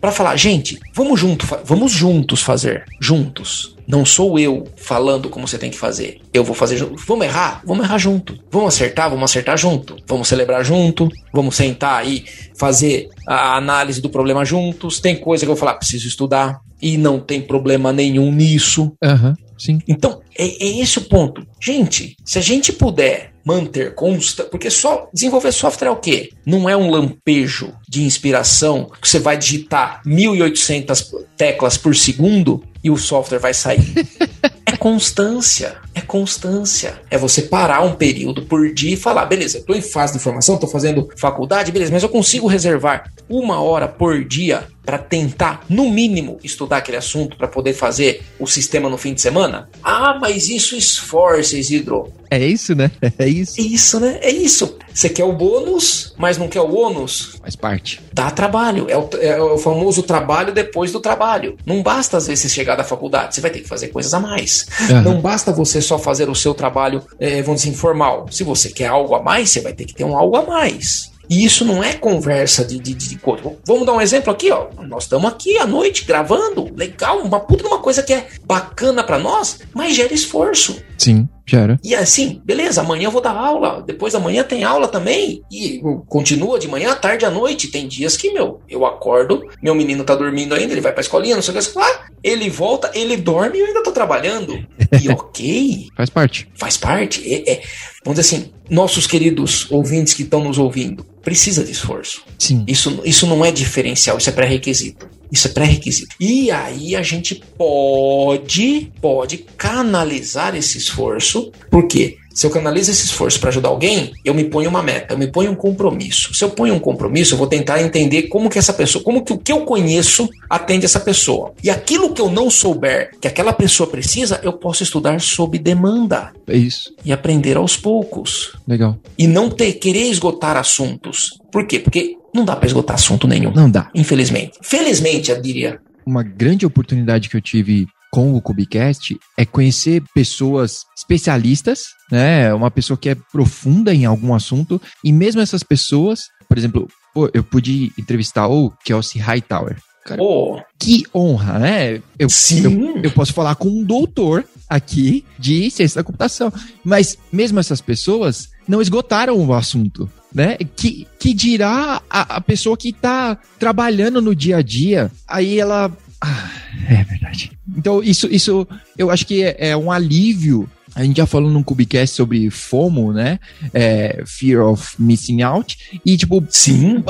para 0.00 0.12
falar, 0.12 0.36
gente, 0.36 0.78
vamos 0.94 1.18
junto, 1.18 1.46
vamos 1.64 1.92
juntos 1.92 2.42
fazer, 2.42 2.84
juntos. 3.00 3.72
Não 3.86 4.04
sou 4.04 4.38
eu 4.38 4.64
falando 4.76 5.28
como 5.28 5.46
você 5.46 5.58
tem 5.58 5.70
que 5.70 5.78
fazer. 5.78 6.20
Eu 6.32 6.44
vou 6.44 6.54
fazer 6.54 6.76
junto. 6.76 6.96
Vamos 7.04 7.26
errar? 7.26 7.62
Vamos 7.66 7.84
errar 7.84 7.98
junto. 7.98 8.38
Vamos 8.50 8.74
acertar? 8.74 9.10
Vamos 9.10 9.30
acertar 9.30 9.58
junto. 9.58 9.96
Vamos 10.06 10.28
celebrar 10.28 10.64
junto. 10.64 11.08
Vamos 11.32 11.56
sentar 11.56 12.06
e 12.06 12.24
fazer 12.56 13.10
a 13.26 13.56
análise 13.56 14.00
do 14.00 14.08
problema 14.08 14.44
juntos. 14.44 15.00
Tem 15.00 15.16
coisa 15.16 15.44
que 15.44 15.50
eu 15.50 15.54
vou 15.54 15.60
falar, 15.60 15.74
preciso 15.74 16.06
estudar. 16.06 16.60
E 16.80 16.96
não 16.96 17.18
tem 17.18 17.40
problema 17.40 17.92
nenhum 17.92 18.32
nisso. 18.32 18.92
Uhum. 19.02 19.34
Sim. 19.58 19.78
Então, 19.86 20.20
é, 20.36 20.44
é 20.44 20.80
esse 20.80 20.98
o 20.98 21.02
ponto. 21.02 21.46
Gente, 21.60 22.16
se 22.24 22.38
a 22.38 22.42
gente 22.42 22.72
puder 22.72 23.31
manter 23.44 23.94
constante. 23.94 24.50
Porque 24.50 24.70
só 24.70 25.08
desenvolver 25.12 25.52
software 25.52 25.88
é 25.88 25.90
o 25.90 25.96
quê? 25.96 26.30
Não 26.44 26.68
é 26.68 26.76
um 26.76 26.90
lampejo 26.90 27.72
de 27.88 28.02
inspiração 28.02 28.90
que 29.00 29.08
você 29.08 29.18
vai 29.18 29.36
digitar 29.36 30.00
1800 30.04 31.14
teclas 31.36 31.76
por 31.76 31.94
segundo 31.94 32.62
e 32.82 32.90
o 32.90 32.96
software 32.96 33.38
vai 33.38 33.54
sair. 33.54 33.82
é 34.72 34.76
constância. 34.76 35.76
É 35.94 36.00
constância. 36.00 36.98
É 37.10 37.18
você 37.18 37.42
parar 37.42 37.82
um 37.82 37.94
período 37.94 38.42
por 38.42 38.72
dia 38.72 38.94
e 38.94 38.96
falar: 38.96 39.26
beleza, 39.26 39.58
estou 39.58 39.76
em 39.76 39.82
fase 39.82 40.14
de 40.14 40.18
formação, 40.18 40.54
estou 40.54 40.68
fazendo 40.68 41.08
faculdade, 41.16 41.70
beleza, 41.70 41.92
mas 41.92 42.02
eu 42.02 42.08
consigo 42.08 42.46
reservar 42.46 43.12
uma 43.28 43.60
hora 43.60 43.86
por 43.86 44.24
dia 44.24 44.66
para 44.84 44.98
tentar, 44.98 45.64
no 45.68 45.90
mínimo, 45.90 46.38
estudar 46.42 46.78
aquele 46.78 46.96
assunto 46.96 47.36
para 47.36 47.46
poder 47.46 47.72
fazer 47.72 48.22
o 48.38 48.46
sistema 48.46 48.88
no 48.88 48.98
fim 48.98 49.14
de 49.14 49.20
semana? 49.20 49.68
Ah, 49.82 50.18
mas 50.20 50.48
isso 50.48 50.74
esforça, 50.74 51.56
Isidro. 51.56 52.12
É 52.28 52.44
isso, 52.44 52.74
né? 52.74 52.90
É 53.18 53.28
isso. 53.28 53.60
É 53.60 53.62
isso, 53.62 54.00
né? 54.00 54.18
É 54.22 54.30
isso. 54.30 54.76
Você 54.92 55.08
quer 55.08 55.24
o 55.24 55.32
bônus, 55.32 56.14
mas 56.18 56.36
não 56.38 56.48
quer 56.48 56.60
o 56.60 56.74
ônus? 56.74 57.36
Faz 57.40 57.54
parte. 57.54 58.00
Dá 58.12 58.30
trabalho. 58.30 58.86
É 58.88 58.96
o, 58.96 59.08
é 59.20 59.40
o 59.40 59.58
famoso 59.58 60.02
trabalho 60.02 60.52
depois 60.52 60.90
do 60.90 60.98
trabalho. 60.98 61.56
Não 61.64 61.82
basta, 61.82 62.16
às 62.16 62.26
vezes, 62.26 62.52
chegar 62.52 62.74
da 62.74 62.84
faculdade. 62.84 63.34
Você 63.34 63.40
vai 63.40 63.50
ter 63.50 63.60
que 63.60 63.68
fazer 63.68 63.88
coisas 63.88 64.12
a 64.12 64.18
mais. 64.18 64.61
Uhum. 64.90 65.02
Não 65.02 65.20
basta 65.20 65.52
você 65.52 65.80
só 65.80 65.98
fazer 65.98 66.28
o 66.28 66.34
seu 66.34 66.54
trabalho, 66.54 67.02
é, 67.18 67.42
vamos 67.42 67.62
dizer, 67.62 67.74
informal. 67.74 68.26
Se 68.30 68.44
você 68.44 68.70
quer 68.70 68.86
algo 68.86 69.14
a 69.14 69.22
mais, 69.22 69.50
você 69.50 69.60
vai 69.60 69.72
ter 69.72 69.84
que 69.84 69.94
ter 69.94 70.04
um 70.04 70.16
algo 70.16 70.36
a 70.36 70.42
mais. 70.42 71.11
E 71.28 71.44
isso 71.44 71.64
não 71.64 71.82
é 71.82 71.94
conversa 71.94 72.64
de, 72.64 72.78
de, 72.78 72.94
de, 72.94 73.20
Vamos 73.66 73.86
dar 73.86 73.92
um 73.92 74.00
exemplo 74.00 74.32
aqui, 74.32 74.50
ó. 74.50 74.68
Nós 74.86 75.04
estamos 75.04 75.30
aqui 75.30 75.56
à 75.58 75.66
noite 75.66 76.04
gravando, 76.04 76.70
legal, 76.76 77.18
uma 77.18 77.40
puta 77.40 77.66
uma 77.66 77.78
coisa 77.78 78.02
que 78.02 78.12
é 78.12 78.26
bacana 78.44 79.02
para 79.02 79.18
nós, 79.18 79.60
mas 79.72 79.94
gera 79.94 80.12
esforço. 80.12 80.82
Sim, 80.98 81.28
gera. 81.46 81.78
E 81.82 81.94
assim, 81.94 82.40
beleza, 82.44 82.80
amanhã 82.80 83.04
eu 83.04 83.10
vou 83.10 83.20
dar 83.20 83.36
aula, 83.36 83.82
depois 83.82 84.12
da 84.12 84.20
manhã 84.20 84.44
tem 84.44 84.64
aula 84.64 84.88
também, 84.88 85.42
e 85.50 85.80
continua 86.08 86.58
de 86.58 86.68
manhã, 86.68 86.94
tarde 86.94 87.24
à 87.24 87.30
noite. 87.30 87.68
Tem 87.68 87.88
dias 87.88 88.16
que, 88.16 88.32
meu, 88.32 88.60
eu 88.68 88.84
acordo, 88.84 89.48
meu 89.62 89.74
menino 89.74 90.04
tá 90.04 90.14
dormindo 90.14 90.54
ainda, 90.54 90.72
ele 90.72 90.80
vai 90.80 90.92
pra 90.92 91.00
escolinha, 91.00 91.34
não 91.34 91.42
sei 91.42 91.54
o 91.54 91.58
que, 91.58 91.78
lá, 91.78 92.06
ele 92.22 92.48
volta, 92.50 92.90
ele 92.94 93.16
dorme 93.16 93.58
e 93.58 93.60
eu 93.60 93.66
ainda 93.66 93.82
tô 93.82 93.92
trabalhando. 93.92 94.64
E 95.00 95.08
ok. 95.10 95.88
Faz 95.96 96.10
parte. 96.10 96.48
Faz 96.54 96.76
parte. 96.76 97.22
É, 97.32 97.52
é, 97.52 97.62
vamos 98.04 98.20
dizer 98.20 98.36
assim, 98.36 98.52
nossos 98.70 99.06
queridos 99.06 99.70
ouvintes 99.70 100.14
que 100.14 100.22
estão 100.22 100.42
nos 100.42 100.58
ouvindo, 100.58 101.04
precisa 101.22 101.64
de 101.64 101.72
esforço. 101.72 102.22
Sim. 102.38 102.64
Isso, 102.66 103.00
isso 103.04 103.26
não 103.26 103.44
é 103.44 103.50
diferencial, 103.50 104.18
isso 104.18 104.28
é 104.28 104.32
pré-requisito. 104.32 105.08
Isso 105.30 105.48
é 105.48 105.50
pré-requisito. 105.50 106.14
E 106.20 106.50
aí 106.50 106.94
a 106.94 107.02
gente 107.02 107.42
pode, 107.56 108.92
pode 109.00 109.38
canalizar 109.56 110.54
esse 110.54 110.76
esforço, 110.76 111.50
porque 111.70 112.18
se 112.34 112.46
eu 112.46 112.50
canalizo 112.50 112.90
esse 112.90 113.04
esforço 113.04 113.38
para 113.40 113.50
ajudar 113.50 113.68
alguém, 113.68 114.12
eu 114.24 114.34
me 114.34 114.44
ponho 114.44 114.68
uma 114.68 114.82
meta, 114.82 115.14
eu 115.14 115.18
me 115.18 115.26
ponho 115.26 115.52
um 115.52 115.54
compromisso. 115.54 116.34
Se 116.34 116.44
eu 116.44 116.50
ponho 116.50 116.74
um 116.74 116.78
compromisso, 116.78 117.34
eu 117.34 117.38
vou 117.38 117.46
tentar 117.46 117.80
entender 117.82 118.24
como 118.24 118.48
que 118.48 118.58
essa 118.58 118.72
pessoa, 118.72 119.02
como 119.04 119.24
que 119.24 119.32
o 119.32 119.38
que 119.38 119.52
eu 119.52 119.60
conheço 119.60 120.28
atende 120.48 120.84
essa 120.84 121.00
pessoa. 121.00 121.52
E 121.62 121.70
aquilo 121.70 122.12
que 122.12 122.20
eu 122.20 122.30
não 122.30 122.50
souber 122.50 123.10
que 123.20 123.28
aquela 123.28 123.52
pessoa 123.52 123.88
precisa, 123.88 124.40
eu 124.42 124.52
posso 124.52 124.82
estudar 124.82 125.20
sob 125.20 125.58
demanda. 125.58 126.32
É 126.46 126.56
isso. 126.56 126.94
E 127.04 127.12
aprender 127.12 127.56
aos 127.56 127.76
poucos. 127.76 128.52
Legal. 128.66 128.98
E 129.18 129.26
não 129.26 129.50
ter 129.50 129.72
querer 129.74 130.10
esgotar 130.10 130.56
assuntos. 130.56 131.38
Por 131.50 131.66
quê? 131.66 131.78
Porque 131.78 132.16
não 132.34 132.44
dá 132.44 132.56
para 132.56 132.66
esgotar 132.66 132.96
assunto 132.96 133.26
nenhum. 133.26 133.52
Não 133.52 133.70
dá. 133.70 133.90
Infelizmente. 133.94 134.58
Felizmente, 134.62 135.30
eu 135.30 135.40
diria. 135.40 135.80
Uma 136.04 136.22
grande 136.22 136.66
oportunidade 136.66 137.28
que 137.28 137.36
eu 137.36 137.40
tive 137.40 137.86
com 138.12 138.34
o 138.34 138.42
Cubicast 138.42 139.18
é 139.38 139.46
conhecer 139.46 140.02
pessoas 140.14 140.84
especialistas, 140.94 141.84
né? 142.10 142.52
Uma 142.52 142.70
pessoa 142.70 142.96
que 142.96 143.08
é 143.08 143.14
profunda 143.14 143.94
em 143.94 144.04
algum 144.04 144.34
assunto 144.34 144.80
e 145.02 145.10
mesmo 145.10 145.40
essas 145.40 145.62
pessoas, 145.62 146.24
por 146.46 146.58
exemplo, 146.58 146.88
eu 147.32 147.42
pude 147.42 147.90
entrevistar 147.98 148.48
o 148.48 148.70
Kelsey 148.84 149.20
Hightower. 149.20 149.78
Cara, 150.04 150.22
oh. 150.22 150.60
Que 150.78 151.04
honra, 151.14 151.58
né? 151.58 152.02
Eu, 152.18 152.28
Sim. 152.28 152.64
Eu, 152.64 153.02
eu 153.04 153.10
posso 153.12 153.32
falar 153.32 153.54
com 153.54 153.68
um 153.68 153.84
doutor 153.84 154.44
aqui 154.68 155.24
de 155.38 155.70
ciência 155.70 156.00
da 156.00 156.04
computação. 156.04 156.52
Mas 156.84 157.16
mesmo 157.32 157.60
essas 157.60 157.80
pessoas 157.80 158.50
não 158.66 158.82
esgotaram 158.82 159.38
o 159.38 159.54
assunto. 159.54 160.10
Né? 160.34 160.56
Que, 160.76 161.06
que 161.18 161.34
dirá 161.34 162.02
a, 162.10 162.36
a 162.36 162.40
pessoa 162.40 162.76
que 162.76 162.88
está 162.88 163.38
trabalhando 163.58 164.20
no 164.20 164.34
dia 164.34 164.56
a 164.56 164.62
dia, 164.62 165.10
aí 165.28 165.60
ela 165.60 165.94
ah, 166.22 166.50
é 166.88 167.04
verdade. 167.04 167.52
Então, 167.76 168.02
isso, 168.02 168.28
isso 168.30 168.66
eu 168.96 169.10
acho 169.10 169.26
que 169.26 169.42
é, 169.42 169.70
é 169.70 169.76
um 169.76 169.90
alívio 169.90 170.68
a 170.94 171.02
gente 171.04 171.16
já 171.16 171.26
falou 171.26 171.50
num 171.50 171.62
Cubicast 171.62 172.14
sobre 172.14 172.50
FOMO, 172.50 173.12
né? 173.12 173.40
É, 173.72 174.22
Fear 174.26 174.66
of 174.66 174.94
Missing 174.98 175.40
Out. 175.42 176.00
E, 176.04 176.16
tipo, 176.18 176.44
sim, 176.50 177.02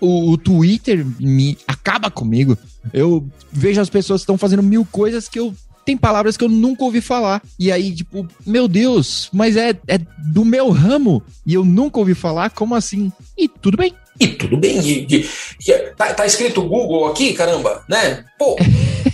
o, 0.00 0.32
o, 0.32 0.36
Twitter 0.36 1.06
me 1.18 1.56
acaba 1.66 2.10
comigo. 2.10 2.56
Eu 2.92 3.26
vejo 3.50 3.80
as 3.80 3.88
pessoas 3.88 4.20
que 4.20 4.24
estão 4.24 4.36
fazendo 4.36 4.62
mil 4.62 4.84
coisas 4.84 5.26
que 5.26 5.38
eu 5.38 5.54
tem 5.86 5.96
palavras 5.96 6.36
que 6.36 6.44
eu 6.44 6.50
nunca 6.50 6.84
ouvi 6.84 7.00
falar. 7.00 7.40
E 7.58 7.72
aí, 7.72 7.94
tipo, 7.94 8.28
meu 8.46 8.68
Deus, 8.68 9.30
mas 9.32 9.56
é, 9.56 9.70
é 9.86 9.98
do 10.30 10.44
meu 10.44 10.68
ramo 10.68 11.22
e 11.46 11.54
eu 11.54 11.64
nunca 11.64 11.98
ouvi 11.98 12.12
falar, 12.14 12.50
como 12.50 12.74
assim? 12.74 13.10
E 13.38 13.48
tudo 13.48 13.78
bem. 13.78 13.94
E 14.20 14.26
tudo 14.26 14.56
bem, 14.56 14.80
e, 14.80 15.06
e, 15.08 15.28
e, 15.66 15.72
tá, 15.96 16.12
tá, 16.12 16.26
escrito 16.26 16.62
Google 16.62 17.06
aqui, 17.06 17.34
caramba, 17.34 17.84
né? 17.88 18.24
Pô, 18.38 18.56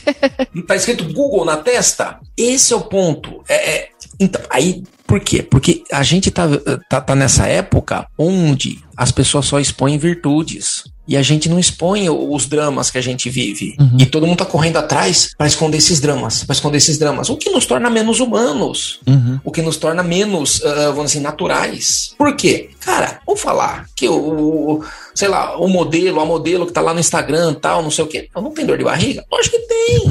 tá 0.66 0.76
escrito 0.76 1.12
Google 1.12 1.44
na 1.44 1.58
testa? 1.58 2.18
Esse 2.36 2.72
é 2.72 2.76
o 2.76 2.82
ponto. 2.82 3.42
É, 3.48 3.70
é, 3.70 3.88
então, 4.18 4.40
aí, 4.48 4.82
por 5.06 5.20
quê? 5.20 5.42
Porque 5.42 5.84
a 5.92 6.02
gente 6.02 6.30
tá, 6.30 6.44
tá, 6.88 7.00
tá 7.00 7.14
nessa 7.14 7.46
época 7.46 8.06
onde 8.16 8.78
as 8.96 9.12
pessoas 9.12 9.46
só 9.46 9.60
expõem 9.60 9.98
virtudes. 9.98 10.84
E 11.06 11.16
a 11.16 11.22
gente 11.22 11.48
não 11.48 11.58
expõe 11.58 12.08
os 12.08 12.46
dramas 12.46 12.90
que 12.90 12.98
a 12.98 13.00
gente 13.00 13.28
vive. 13.28 13.76
Uhum. 13.78 13.98
E 13.98 14.06
todo 14.06 14.26
mundo 14.26 14.38
tá 14.38 14.44
correndo 14.46 14.78
atrás 14.78 15.30
para 15.36 15.46
esconder 15.46 15.78
esses 15.78 16.00
dramas, 16.00 16.44
para 16.44 16.54
esconder 16.54 16.78
esses 16.78 16.98
dramas. 16.98 17.28
O 17.28 17.36
que 17.36 17.50
nos 17.50 17.66
torna 17.66 17.90
menos 17.90 18.20
humanos. 18.20 19.00
Uhum. 19.06 19.38
O 19.44 19.50
que 19.50 19.60
nos 19.60 19.76
torna 19.76 20.02
menos, 20.02 20.60
uh, 20.60 20.92
vamos 20.94 21.12
dizer, 21.12 21.20
naturais. 21.20 22.14
Por 22.16 22.34
quê? 22.36 22.70
Cara, 22.80 23.20
vamos 23.26 23.40
falar 23.40 23.86
que 23.94 24.08
o, 24.08 24.14
o, 24.14 24.84
sei 25.14 25.28
lá, 25.28 25.56
o 25.58 25.68
modelo, 25.68 26.20
a 26.20 26.24
modelo 26.24 26.66
que 26.66 26.72
tá 26.72 26.80
lá 26.80 26.94
no 26.94 27.00
Instagram 27.00 27.54
tal, 27.54 27.82
não 27.82 27.90
sei 27.90 28.04
o 28.04 28.08
quê. 28.08 28.28
Não 28.34 28.50
tem 28.50 28.66
dor 28.66 28.78
de 28.78 28.84
barriga? 28.84 29.24
Lógico 29.30 29.56
que 29.56 29.66
tem. 29.66 30.10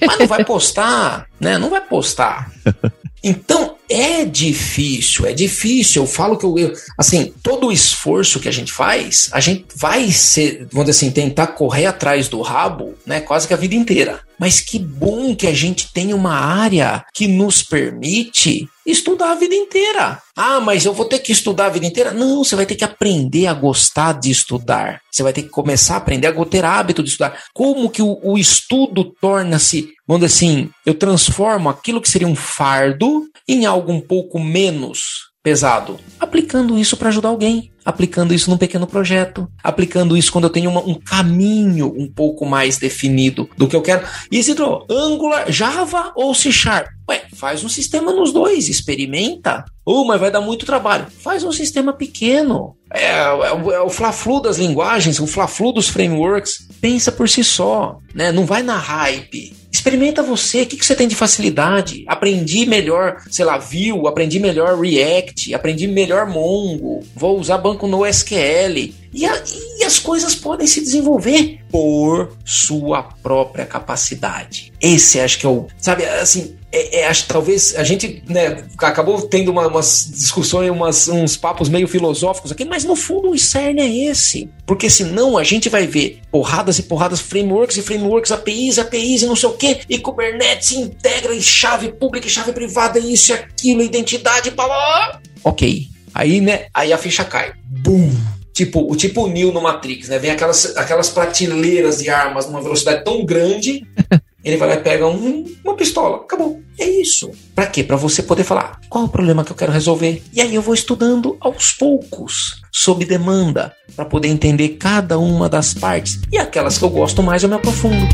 Mas 0.06 0.18
não 0.18 0.26
vai 0.26 0.44
postar, 0.44 1.26
né? 1.40 1.58
Não 1.58 1.70
vai 1.70 1.80
postar. 1.80 2.50
Então 3.22 3.76
é 3.90 4.24
difícil, 4.24 5.26
é 5.26 5.32
difícil. 5.32 6.02
Eu 6.02 6.06
falo 6.06 6.36
que 6.36 6.44
eu, 6.44 6.58
eu, 6.58 6.72
assim, 6.96 7.32
todo 7.42 7.68
o 7.68 7.72
esforço 7.72 8.38
que 8.38 8.48
a 8.48 8.52
gente 8.52 8.72
faz, 8.72 9.28
a 9.32 9.40
gente 9.40 9.66
vai 9.74 10.10
ser, 10.10 10.66
vamos 10.70 10.86
dizer 10.86 11.06
assim, 11.06 11.10
tentar 11.10 11.48
correr 11.48 11.86
atrás 11.86 12.28
do 12.28 12.40
rabo, 12.42 12.94
né, 13.06 13.20
quase 13.20 13.48
que 13.48 13.54
a 13.54 13.56
vida 13.56 13.74
inteira. 13.74 14.20
Mas 14.38 14.60
que 14.60 14.78
bom 14.78 15.34
que 15.34 15.46
a 15.46 15.54
gente 15.54 15.92
tem 15.92 16.14
uma 16.14 16.34
área 16.34 17.04
que 17.12 17.26
nos 17.26 17.62
permite 17.62 18.68
estudar 18.90 19.32
a 19.32 19.34
vida 19.34 19.54
inteira. 19.54 20.20
Ah, 20.36 20.60
mas 20.60 20.84
eu 20.84 20.92
vou 20.92 21.04
ter 21.04 21.18
que 21.18 21.32
estudar 21.32 21.66
a 21.66 21.70
vida 21.70 21.86
inteira? 21.86 22.12
Não, 22.12 22.42
você 22.42 22.56
vai 22.56 22.66
ter 22.66 22.74
que 22.74 22.84
aprender 22.84 23.46
a 23.46 23.54
gostar 23.54 24.12
de 24.12 24.30
estudar. 24.30 25.00
Você 25.10 25.22
vai 25.22 25.32
ter 25.32 25.42
que 25.42 25.48
começar 25.48 25.94
a 25.94 25.98
aprender 25.98 26.26
a 26.26 26.44
ter 26.44 26.64
hábito 26.64 27.02
de 27.02 27.10
estudar. 27.10 27.38
Como 27.52 27.90
que 27.90 28.02
o, 28.02 28.18
o 28.22 28.38
estudo 28.38 29.12
torna-se, 29.20 29.90
vamos 30.06 30.26
dizer 30.26 30.34
assim, 30.34 30.70
eu 30.86 30.94
transformo 30.94 31.68
aquilo 31.68 32.00
que 32.00 32.08
seria 32.08 32.28
um 32.28 32.36
fardo 32.36 33.26
em 33.46 33.66
algo 33.66 33.92
um 33.92 34.00
pouco 34.00 34.38
menos 34.38 35.28
pesado, 35.42 35.98
aplicando 36.20 36.78
isso 36.78 36.96
para 36.96 37.08
ajudar 37.08 37.30
alguém, 37.30 37.70
aplicando 37.88 38.34
isso 38.34 38.50
num 38.50 38.58
pequeno 38.58 38.86
projeto, 38.86 39.48
aplicando 39.64 40.14
isso 40.14 40.30
quando 40.30 40.44
eu 40.44 40.50
tenho 40.50 40.68
uma, 40.68 40.82
um 40.82 40.92
caminho 40.92 41.90
um 41.96 42.06
pouco 42.06 42.44
mais 42.44 42.76
definido 42.76 43.48
do 43.56 43.66
que 43.66 43.74
eu 43.74 43.80
quero. 43.80 44.06
Isidro, 44.30 44.84
Angular, 44.90 45.50
Java 45.50 46.12
ou 46.14 46.34
C 46.34 46.52
Sharp? 46.52 46.86
Ué, 47.08 47.22
faz 47.34 47.64
um 47.64 47.68
sistema 47.70 48.12
nos 48.12 48.30
dois, 48.30 48.68
experimenta. 48.68 49.64
Uh, 49.86 50.04
mas 50.04 50.20
vai 50.20 50.30
dar 50.30 50.42
muito 50.42 50.66
trabalho. 50.66 51.06
Faz 51.22 51.42
um 51.42 51.50
sistema 51.50 51.94
pequeno. 51.94 52.76
É, 52.92 53.06
é, 53.06 53.74
é 53.74 53.80
o 53.80 53.88
fla-flu 53.88 54.42
das 54.42 54.58
linguagens, 54.58 55.18
o 55.18 55.26
fla-flu 55.26 55.72
dos 55.72 55.88
frameworks. 55.88 56.68
Pensa 56.82 57.10
por 57.10 57.26
si 57.26 57.42
só, 57.42 57.96
né? 58.14 58.30
Não 58.30 58.44
vai 58.44 58.62
na 58.62 58.76
hype. 58.76 59.56
Experimenta 59.88 60.22
você, 60.22 60.62
o 60.62 60.66
que, 60.66 60.76
que 60.76 60.84
você 60.84 60.94
tem 60.94 61.08
de 61.08 61.16
facilidade? 61.16 62.04
Aprendi 62.06 62.66
melhor, 62.66 63.22
sei 63.30 63.42
lá, 63.42 63.56
Vue, 63.56 64.06
aprendi 64.06 64.38
melhor 64.38 64.78
React, 64.78 65.54
aprendi 65.54 65.86
melhor 65.86 66.26
Mongo, 66.26 67.02
vou 67.16 67.40
usar 67.40 67.56
banco 67.56 67.86
no 67.86 68.04
SQL. 68.04 68.92
E, 69.14 69.24
a, 69.24 69.42
e, 69.78 69.84
as 69.84 69.98
coisas 69.98 70.34
podem 70.34 70.66
se 70.66 70.82
desenvolver 70.82 71.60
por 71.70 72.36
sua 72.44 73.02
própria 73.02 73.64
capacidade. 73.64 74.74
Esse 74.78 75.20
acho 75.20 75.38
que 75.38 75.46
é 75.46 75.48
o. 75.48 75.66
Sabe, 75.78 76.04
assim, 76.04 76.54
é, 76.70 77.00
é, 77.00 77.08
acho 77.08 77.26
talvez 77.26 77.74
a 77.76 77.82
gente 77.82 78.22
né, 78.28 78.64
acabou 78.78 79.22
tendo 79.22 79.50
uma, 79.50 79.66
umas 79.66 80.10
discussões, 80.12 80.70
umas, 80.70 81.08
uns 81.08 81.36
papos 81.36 81.68
meio 81.68 81.88
filosóficos 81.88 82.52
aqui, 82.52 82.64
mas 82.64 82.84
no 82.84 82.94
fundo 82.94 83.30
o 83.30 83.38
cerne 83.38 83.80
é 83.80 84.10
esse. 84.10 84.50
Porque 84.66 84.90
senão 84.90 85.38
a 85.38 85.44
gente 85.44 85.68
vai 85.68 85.86
ver 85.86 86.20
porradas 86.30 86.78
e 86.78 86.82
porradas, 86.82 87.20
frameworks 87.20 87.78
e 87.78 87.82
frameworks, 87.82 88.30
APIs, 88.32 88.78
APIs 88.78 89.22
e 89.22 89.26
não 89.26 89.36
sei 89.36 89.48
o 89.48 89.54
que, 89.54 89.80
e 89.88 89.98
Kubernetes 89.98 90.72
integra 90.72 91.34
em 91.34 91.40
chave 91.40 91.90
pública 91.92 92.26
e 92.26 92.30
chave 92.30 92.52
privada, 92.52 92.98
isso 92.98 93.32
e 93.32 93.34
aquilo, 93.34 93.82
identidade, 93.82 94.50
blá 94.50 94.66
blá. 94.66 95.20
Ok. 95.44 95.88
Aí, 96.14 96.40
né, 96.40 96.66
aí 96.74 96.92
a 96.92 96.98
ficha 96.98 97.24
cai. 97.24 97.52
Bum! 97.64 98.10
Tipo, 98.52 98.90
o 98.90 98.96
tipo 98.96 99.28
Neo 99.28 99.52
no 99.52 99.62
Matrix, 99.62 100.08
né? 100.08 100.18
Vem 100.18 100.32
aquelas, 100.32 100.76
aquelas 100.76 101.08
prateleiras 101.08 101.98
de 101.98 102.10
armas 102.10 102.46
numa 102.46 102.60
velocidade 102.60 103.04
tão 103.04 103.24
grande 103.24 103.86
Ele 104.48 104.56
vai 104.56 104.66
lá 104.66 104.74
e 104.76 104.80
pega 104.80 105.06
um, 105.06 105.44
uma 105.62 105.74
pistola. 105.74 106.16
Acabou. 106.16 106.58
É 106.78 106.88
isso. 106.88 107.30
Para 107.54 107.66
quê? 107.66 107.84
Para 107.84 107.96
você 107.96 108.22
poder 108.22 108.44
falar 108.44 108.80
qual 108.88 109.04
é 109.04 109.06
o 109.06 109.10
problema 109.10 109.44
que 109.44 109.52
eu 109.52 109.56
quero 109.56 109.70
resolver. 109.70 110.22
E 110.32 110.40
aí 110.40 110.54
eu 110.54 110.62
vou 110.62 110.72
estudando 110.72 111.36
aos 111.38 111.72
poucos, 111.72 112.62
sob 112.72 113.04
demanda, 113.04 113.74
para 113.94 114.06
poder 114.06 114.28
entender 114.28 114.70
cada 114.70 115.18
uma 115.18 115.50
das 115.50 115.74
partes. 115.74 116.18
E 116.32 116.38
aquelas 116.38 116.78
que 116.78 116.84
eu 116.84 116.88
gosto 116.88 117.22
mais 117.22 117.42
eu 117.42 117.48
me 117.50 117.56
aprofundo. 117.56 118.08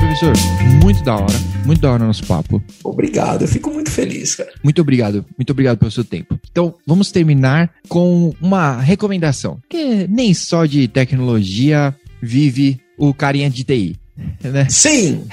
Professor, 0.00 0.32
muito 0.82 1.04
da 1.04 1.14
hora. 1.14 1.50
Muito 1.64 1.80
da 1.80 1.92
hora 1.92 2.04
nosso 2.04 2.26
papo. 2.26 2.60
Obrigado, 2.82 3.42
eu 3.42 3.48
fico 3.48 3.70
muito 3.70 3.92
feliz, 3.92 4.34
cara. 4.34 4.50
Muito 4.60 4.80
obrigado, 4.80 5.24
muito 5.38 5.50
obrigado 5.50 5.78
pelo 5.78 5.90
seu 5.92 6.02
tempo. 6.02 6.36
Então, 6.50 6.74
vamos 6.84 7.12
terminar 7.12 7.70
com 7.88 8.34
uma 8.40 8.80
recomendação. 8.80 9.58
Que 9.68 10.08
nem 10.08 10.34
só 10.34 10.66
de 10.66 10.88
tecnologia 10.88 11.94
vive 12.22 12.80
o 12.98 13.12
carinha 13.14 13.50
de 13.50 13.64
TI. 13.64 13.96
Né? 14.42 14.68
Sim! 14.68 15.26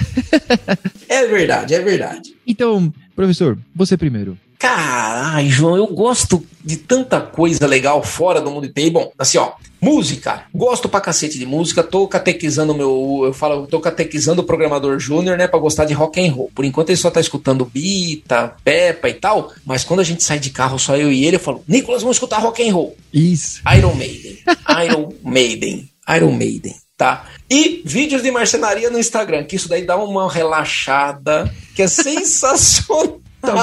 é 1.09 1.27
verdade, 1.27 1.73
é 1.75 1.81
verdade. 1.81 2.33
Então, 2.45 2.93
professor, 3.15 3.57
você 3.75 3.97
primeiro. 3.97 4.37
Caralho, 4.57 5.49
João, 5.49 5.77
eu 5.77 5.87
gosto 5.87 6.43
de 6.63 6.77
tanta 6.77 7.21
coisa 7.21 7.67
legal 7.67 8.01
fora 8.03 8.41
do 8.41 8.49
mundo 8.49 8.67
de 8.67 8.73
TI. 8.73 8.89
Bom, 8.89 9.11
assim, 9.17 9.37
ó, 9.37 9.51
música. 9.79 10.45
Gosto 10.53 10.89
pra 10.89 10.99
cacete 10.99 11.37
de 11.37 11.45
música. 11.45 11.83
Tô 11.83 12.07
catequizando 12.07 12.73
meu. 12.73 13.21
Eu 13.25 13.33
falo, 13.33 13.67
tô 13.67 13.79
catequizando 13.79 14.41
o 14.41 14.45
programador 14.45 14.97
júnior, 14.99 15.37
né, 15.37 15.47
pra 15.47 15.59
gostar 15.59 15.85
de 15.85 15.93
rock 15.93 16.19
and 16.19 16.31
roll. 16.31 16.49
Por 16.55 16.65
enquanto 16.65 16.89
ele 16.89 16.97
só 16.97 17.11
tá 17.11 17.19
escutando 17.21 17.65
Bita, 17.65 18.55
Peppa 18.63 19.09
e 19.09 19.13
tal. 19.13 19.53
Mas 19.65 19.83
quando 19.83 19.99
a 19.99 20.03
gente 20.03 20.23
sai 20.23 20.39
de 20.39 20.49
carro, 20.49 20.79
só 20.79 20.97
eu 20.97 21.11
e 21.11 21.25
ele, 21.25 21.35
eu 21.35 21.41
falo, 21.41 21.63
Nicolas, 21.67 22.01
vamos 22.01 22.17
escutar 22.17 22.39
rock 22.39 22.67
and 22.67 22.73
roll. 22.73 22.95
Isso. 23.13 23.61
Iron 23.77 23.93
Maiden. 23.93 24.37
Iron 24.85 25.09
Maiden. 25.23 25.89
Iron 26.15 26.31
Maiden, 26.31 26.75
tá? 26.95 27.25
E 27.49 27.81
vídeos 27.85 28.21
de 28.21 28.31
marcenaria 28.31 28.89
no 28.89 28.99
Instagram, 28.99 29.43
que 29.43 29.55
isso 29.55 29.69
daí 29.69 29.85
dá 29.85 29.97
uma 29.97 30.31
relaxada, 30.31 31.53
que 31.75 31.81
é 31.81 31.87
sensacional. 31.87 33.21
Tá 33.39 33.53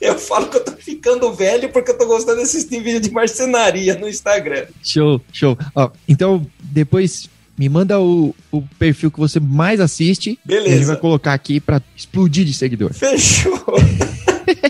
eu 0.00 0.18
falo 0.18 0.48
que 0.48 0.56
eu 0.56 0.64
tô 0.64 0.72
ficando 0.72 1.32
velho 1.32 1.68
porque 1.68 1.90
eu 1.90 1.98
tô 1.98 2.06
gostando 2.06 2.38
de 2.38 2.44
assistir 2.44 2.82
vídeo 2.82 3.00
de 3.00 3.10
marcenaria 3.10 3.94
no 3.96 4.08
Instagram. 4.08 4.66
Show, 4.82 5.20
show. 5.32 5.58
Ó, 5.74 5.90
então, 6.08 6.44
depois 6.58 7.28
me 7.56 7.68
manda 7.68 8.00
o, 8.00 8.34
o 8.50 8.62
perfil 8.78 9.10
que 9.10 9.18
você 9.18 9.38
mais 9.38 9.80
assiste. 9.80 10.38
Beleza. 10.44 10.68
a 10.68 10.78
gente 10.78 10.86
vai 10.86 10.96
colocar 10.96 11.34
aqui 11.34 11.60
pra 11.60 11.82
explodir 11.96 12.44
de 12.44 12.54
seguidor. 12.54 12.94
Fechou. 12.94 13.52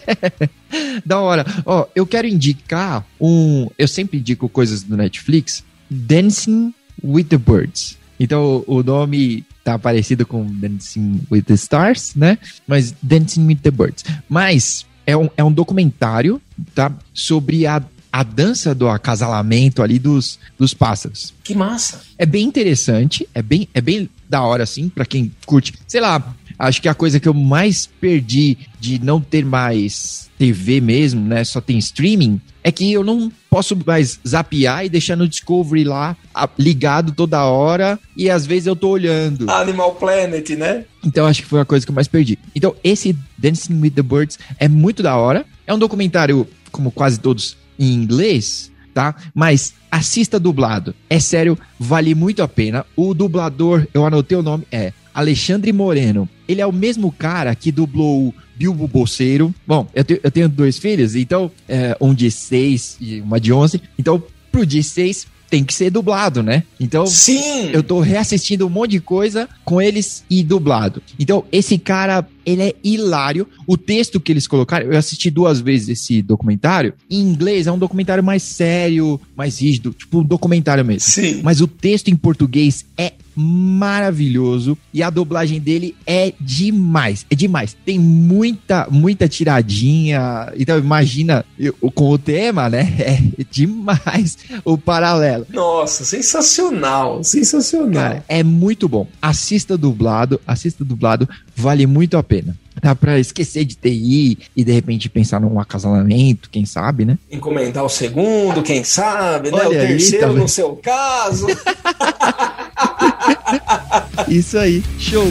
da 1.05 1.21
hora. 1.21 1.45
Ó, 1.65 1.87
eu 1.95 2.07
quero 2.07 2.27
indicar 2.27 3.07
um. 3.21 3.69
Eu 3.79 3.87
sempre 3.87 4.19
indico 4.19 4.49
coisas 4.49 4.83
do 4.83 4.97
Netflix. 4.97 5.65
Dancing 5.91 6.75
with 7.03 7.25
the 7.25 7.39
Birds. 7.39 7.97
Então 8.19 8.65
o 8.67 8.83
nome 8.83 9.45
tá 9.63 9.79
parecido 9.79 10.27
com 10.27 10.45
Dancing 10.45 11.21
with 11.31 11.43
the 11.43 11.55
Stars, 11.55 12.15
né? 12.15 12.39
Mas 12.67 12.95
Dancing 13.03 13.47
with 13.47 13.57
the 13.57 13.71
Birds. 13.71 14.05
Mas 14.29 14.87
é 15.07 15.17
um, 15.17 15.29
é 15.37 15.45
um 15.45 15.53
documentário, 15.53 16.41
tá? 16.75 16.93
Sobre 17.15 17.67
a, 17.67 17.83
a 18.13 18.23
dança 18.23 18.75
do 18.75 18.89
acasalamento 18.89 19.83
ali 19.83 19.99
dos, 19.99 20.39
dos 20.59 20.75
pássaros. 20.75 21.33
Que 21.45 21.55
massa! 21.55 22.03
É 22.19 22.27
bem 22.27 22.45
interessante, 22.45 23.29
é 23.35 23.43
bem, 23.43 23.69
é 23.73 23.81
bem 23.81 24.09
da 24.29 24.43
hora, 24.43 24.65
assim, 24.65 24.89
para 24.89 25.07
quem 25.07 25.33
curte. 25.47 25.73
Sei 25.87 26.01
lá, 26.01 26.35
acho 26.59 26.83
que 26.83 26.89
a 26.89 26.95
coisa 26.95 27.21
que 27.21 27.29
eu 27.29 27.35
mais 27.35 27.87
perdi 27.87 28.59
de 28.81 28.99
não 28.99 29.21
ter 29.21 29.45
mais 29.45 30.29
TV 30.39 30.81
mesmo, 30.81 31.25
né? 31.25 31.45
Só 31.45 31.61
tem 31.61 31.79
streaming, 31.79 32.41
é 32.63 32.73
que 32.73 32.93
eu 32.93 33.05
não 33.05 33.33
posso 33.49 33.77
mais 33.87 34.21
zapear 34.27 34.85
e 34.85 34.89
deixar 34.89 35.17
no 35.17 35.29
Discovery 35.29 35.85
lá 35.85 36.17
ligado 36.59 37.13
toda 37.13 37.45
hora 37.45 37.99
e 38.17 38.31
às 38.31 38.47
vezes 38.47 38.67
eu 38.67 38.77
tô 38.77 38.91
olhando. 38.91 39.51
Animal 39.51 39.95
Planet, 39.95 40.51
né? 40.51 40.85
Então 41.05 41.27
acho 41.27 41.43
que 41.43 41.49
foi 41.49 41.61
a 41.61 41.65
coisa 41.65 41.85
que 41.85 41.91
eu 41.91 41.95
mais 41.95 42.09
perdi. 42.09 42.39
Então 42.55 42.75
esse 42.83 43.17
Dancing 43.37 43.81
with 43.81 43.91
the 43.91 44.03
Birds 44.03 44.39
é 44.59 44.69
muito 44.69 45.03
da 45.03 45.17
hora. 45.17 45.45
É 45.67 45.73
um 45.73 45.79
documentário, 45.79 46.47
como 46.71 46.91
quase 46.91 47.21
todos, 47.21 47.57
em 47.79 47.93
inglês, 47.93 48.71
tá? 48.93 49.15
Mas 49.35 49.75
assista 49.91 50.39
dublado. 50.39 50.95
É 51.09 51.21
sério, 51.21 51.59
vale 51.79 52.15
muito 52.15 52.43
a 52.43 52.49
pena. 52.49 52.85
O 52.97 53.15
dublador, 53.15 53.87
eu 53.95 54.05
anotei 54.05 54.37
o 54.37 54.43
nome, 54.43 54.67
é 54.71 54.93
Alexandre 55.15 55.73
Moreno. 55.73 56.29
Ele 56.47 56.61
é 56.61 56.67
o 56.67 56.73
mesmo 56.73 57.11
cara 57.11 57.55
que 57.55 57.73
dublou 57.73 58.35
Bilbo 58.59 58.89
Bolseiro. 58.89 59.55
Bom, 59.67 59.87
eu, 59.95 60.03
te, 60.03 60.21
eu 60.23 60.31
tenho 60.31 60.49
dois 60.49 60.79
filhos, 60.79 61.15
então, 61.15 61.51
é, 61.69 61.97
um 62.01 62.13
de 62.13 62.31
seis 62.31 62.97
e 63.01 63.21
uma 63.21 63.39
de 63.39 63.53
onze. 63.53 63.81
Então, 63.97 64.21
pro 64.51 64.67
de 64.67 64.83
seis, 64.83 65.27
tem 65.49 65.65
que 65.65 65.73
ser 65.73 65.91
dublado, 65.91 66.43
né? 66.43 66.65
Então, 66.79 67.07
Sim! 67.07 67.71
eu 67.73 67.83
tô 67.83 68.01
reassistindo 68.01 68.67
um 68.67 68.71
monte 68.71 68.93
de 68.93 69.01
coisa 69.01 69.49
com 69.65 69.81
eles 69.81 70.25
e 70.29 70.43
dublado. 70.43 71.03
Então, 71.19 71.45
esse 71.51 71.79
cara, 71.79 72.27
ele 72.49 72.63
é 72.63 72.75
hilário. 72.83 73.47
O 73.67 73.77
texto 73.77 74.19
que 74.19 74.33
eles 74.33 74.47
colocaram, 74.47 74.87
eu 74.87 74.99
assisti 74.99 75.31
duas 75.31 75.61
vezes 75.61 75.89
esse 75.91 76.23
documentário. 76.23 76.95
Em 77.11 77.21
inglês 77.21 77.67
é 77.67 77.73
um 77.73 77.79
documentário 77.79 78.25
mais 78.25 78.43
sério, 78.43 79.21
mais 79.37 79.61
rígido, 79.61 79.91
tipo 79.93 80.21
um 80.21 80.25
documentário 80.25 80.85
mesmo. 80.85 81.01
Sim. 81.01 81.41
Mas 81.43 81.61
o 81.61 81.67
texto 81.67 82.09
em 82.09 82.17
português 82.17 82.87
é 82.97 83.13
maravilhoso 83.41 84.77
e 84.93 85.01
a 85.01 85.11
dublagem 85.11 85.61
dele 85.61 85.95
é 86.05 86.33
demais, 86.41 87.25
é 87.31 87.37
demais. 87.37 87.77
Tem 87.87 87.97
muita, 87.97 88.89
muita 88.91 89.29
tiradinha. 89.29 90.53
Então 90.59 90.77
imagina 90.77 91.45
eu, 91.57 91.73
com 91.95 92.11
o 92.11 92.19
tema, 92.19 92.69
né? 92.69 92.97
É 93.09 93.45
demais 93.51 94.37
o 94.65 94.77
paralelo. 94.77 95.47
Nossa, 95.51 96.05
sensacional, 96.05 97.23
sensacional. 97.23 97.93
Cara, 97.93 98.25
é 98.29 98.43
muito 98.43 98.89
bom. 98.89 99.07
Assista 99.23 99.79
dublado, 99.79 100.41
assista 100.47 100.85
dublado, 100.85 101.29
vale 101.59 101.87
muito 101.87 102.17
a 102.17 102.23
pena. 102.23 102.57
Dá 102.81 102.95
pra 102.95 103.19
esquecer 103.19 103.65
de 103.65 103.75
TI 103.75 104.39
e 104.57 104.65
de 104.65 104.73
repente 104.73 105.09
pensar 105.09 105.41
num 105.41 105.59
acasalamento, 105.59 106.49
quem 106.49 106.65
sabe, 106.65 107.05
né? 107.05 107.19
Encomendar 107.31 107.85
o 107.85 107.89
segundo, 107.89 108.63
quem 108.63 108.85
sabe, 108.85 109.51
né? 109.51 109.59
Olha 109.59 109.69
o 109.69 109.73
aí, 109.73 109.89
terceiro 109.89 110.21
tá 110.21 110.33
vendo? 110.33 110.43
no 110.43 110.49
seu 110.49 110.77
caso. 110.77 111.47
Isso 114.29 114.59
aí, 114.59 114.83
show. 114.99 115.27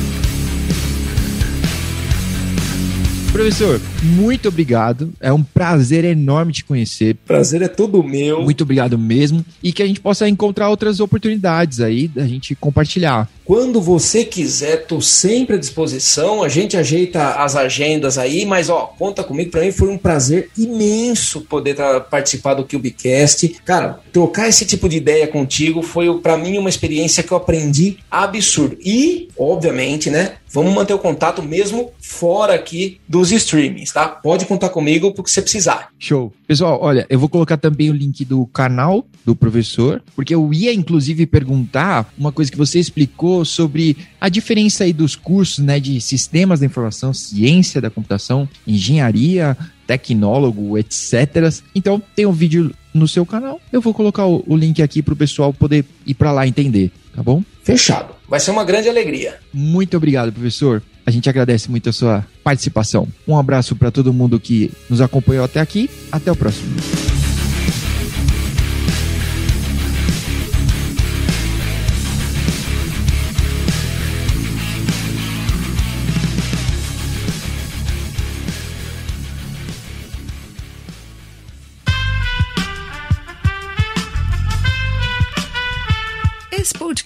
Professor, 3.38 3.80
muito 4.02 4.48
obrigado. 4.48 5.14
É 5.22 5.32
um 5.32 5.44
prazer 5.44 6.04
enorme 6.04 6.52
te 6.52 6.66
conhecer. 6.66 7.16
Prazer 7.24 7.62
é 7.62 7.68
todo 7.68 8.04
meu. 8.04 8.42
Muito 8.42 8.64
obrigado 8.64 8.98
mesmo. 8.98 9.46
E 9.62 9.72
que 9.72 9.84
a 9.84 9.86
gente 9.86 10.00
possa 10.00 10.28
encontrar 10.28 10.72
outras 10.72 11.00
oportunidades 11.00 11.80
aí 11.80 12.08
da 12.08 12.26
gente 12.26 12.56
compartilhar. 12.56 13.30
Quando 13.46 13.80
você 13.80 14.26
quiser, 14.26 14.88
tô 14.88 15.00
sempre 15.00 15.56
à 15.56 15.60
disposição. 15.60 16.42
A 16.42 16.50
gente 16.50 16.76
ajeita 16.76 17.36
as 17.36 17.56
agendas 17.56 18.18
aí, 18.18 18.44
mas 18.44 18.70
ó, 18.70 18.92
conta 18.98 19.24
comigo. 19.24 19.52
Pra 19.52 19.62
mim 19.62 19.72
foi 19.72 19.88
um 19.90 20.00
prazer 20.00 20.50
imenso 20.58 21.42
poder 21.42 21.76
tá- 21.76 22.00
participar 22.00 22.56
do 22.56 22.66
Cubecast. 22.66 23.56
Cara, 23.64 24.00
trocar 24.12 24.50
esse 24.50 24.66
tipo 24.66 24.90
de 24.90 24.98
ideia 24.98 25.28
contigo 25.28 25.84
foi 25.84 26.12
pra 26.20 26.38
mim 26.38 26.58
uma 26.58 26.70
experiência 26.70 27.22
que 27.22 27.32
eu 27.32 27.38
aprendi 27.38 27.98
absurdo. 28.10 28.76
E, 28.84 29.30
obviamente, 29.38 30.10
né, 30.10 30.34
vamos 30.52 30.74
manter 30.74 30.94
o 30.94 31.00
contato 31.00 31.42
mesmo 31.44 31.92
fora 32.00 32.56
aqui 32.56 33.00
dos 33.08 33.32
streamings, 33.32 33.92
tá? 33.92 34.08
Pode 34.08 34.46
contar 34.46 34.70
comigo 34.70 35.12
pro 35.14 35.24
que 35.24 35.32
você 35.32 35.42
precisar. 35.42 35.90
Show. 36.00 36.34
Pessoal, 36.48 36.80
olha, 36.82 37.06
eu 37.10 37.20
vou 37.20 37.30
colocar 37.30 37.58
também 37.58 37.90
o 37.90 37.94
link 37.94 38.24
do 38.24 38.46
canal 38.48 39.06
do 39.26 39.36
professor, 39.36 40.02
porque 40.16 40.34
eu 40.34 40.54
ia 40.54 40.74
inclusive 40.74 41.26
perguntar 41.26 42.12
uma 42.18 42.32
coisa 42.32 42.52
que 42.52 42.58
você 42.58 42.80
explicou 42.80 43.44
sobre 43.44 43.98
a 44.20 44.30
diferença 44.30 44.84
aí 44.84 44.94
dos 44.94 45.16
cursos, 45.16 45.64
né, 45.64 45.80
de 45.80 46.00
sistemas 46.00 46.60
da 46.60 46.66
informação, 46.66 47.14
ciência 47.14 47.82
da 47.82 47.90
computação, 47.90 48.48
engenharia, 48.66 49.58
tecnólogo, 49.86 50.78
etc. 50.78 51.52
Então, 51.74 52.02
tem 52.16 52.26
um 52.26 52.32
vídeo 52.32 52.74
no 52.98 53.08
seu 53.08 53.26
canal. 53.26 53.62
Eu 53.72 53.82
vou 53.82 53.94
colocar 53.94 54.26
o, 54.26 54.44
o 54.48 54.56
link 54.56 54.82
aqui 54.82 55.02
pro 55.02 55.16
pessoal 55.16 55.54
poder 55.54 55.86
ir 56.06 56.14
para 56.14 56.32
lá 56.32 56.48
entender, 56.48 56.92
tá 57.16 57.24
bom? 57.24 57.44
Fechado. 57.64 58.16
Vai 58.28 58.40
ser 58.40 58.52
uma 58.52 58.66
grande 58.66 58.90
alegria. 58.90 59.38
Muito 59.54 59.96
obrigado, 59.96 60.32
professor. 60.32 60.82
A 61.06 61.12
gente 61.12 61.30
agradece 61.30 61.72
muito 61.72 61.90
a 61.90 61.94
sua 61.94 62.26
participação. 62.44 63.08
Um 63.26 63.38
abraço 63.38 63.76
para 63.76 63.92
todo 63.92 64.12
mundo 64.12 64.40
que 64.40 64.72
nos 64.90 65.00
acompanhou 65.00 65.46
até 65.46 65.62
aqui. 65.62 65.90
Até 66.12 66.30
o 66.32 66.36
próximo. 66.36 67.07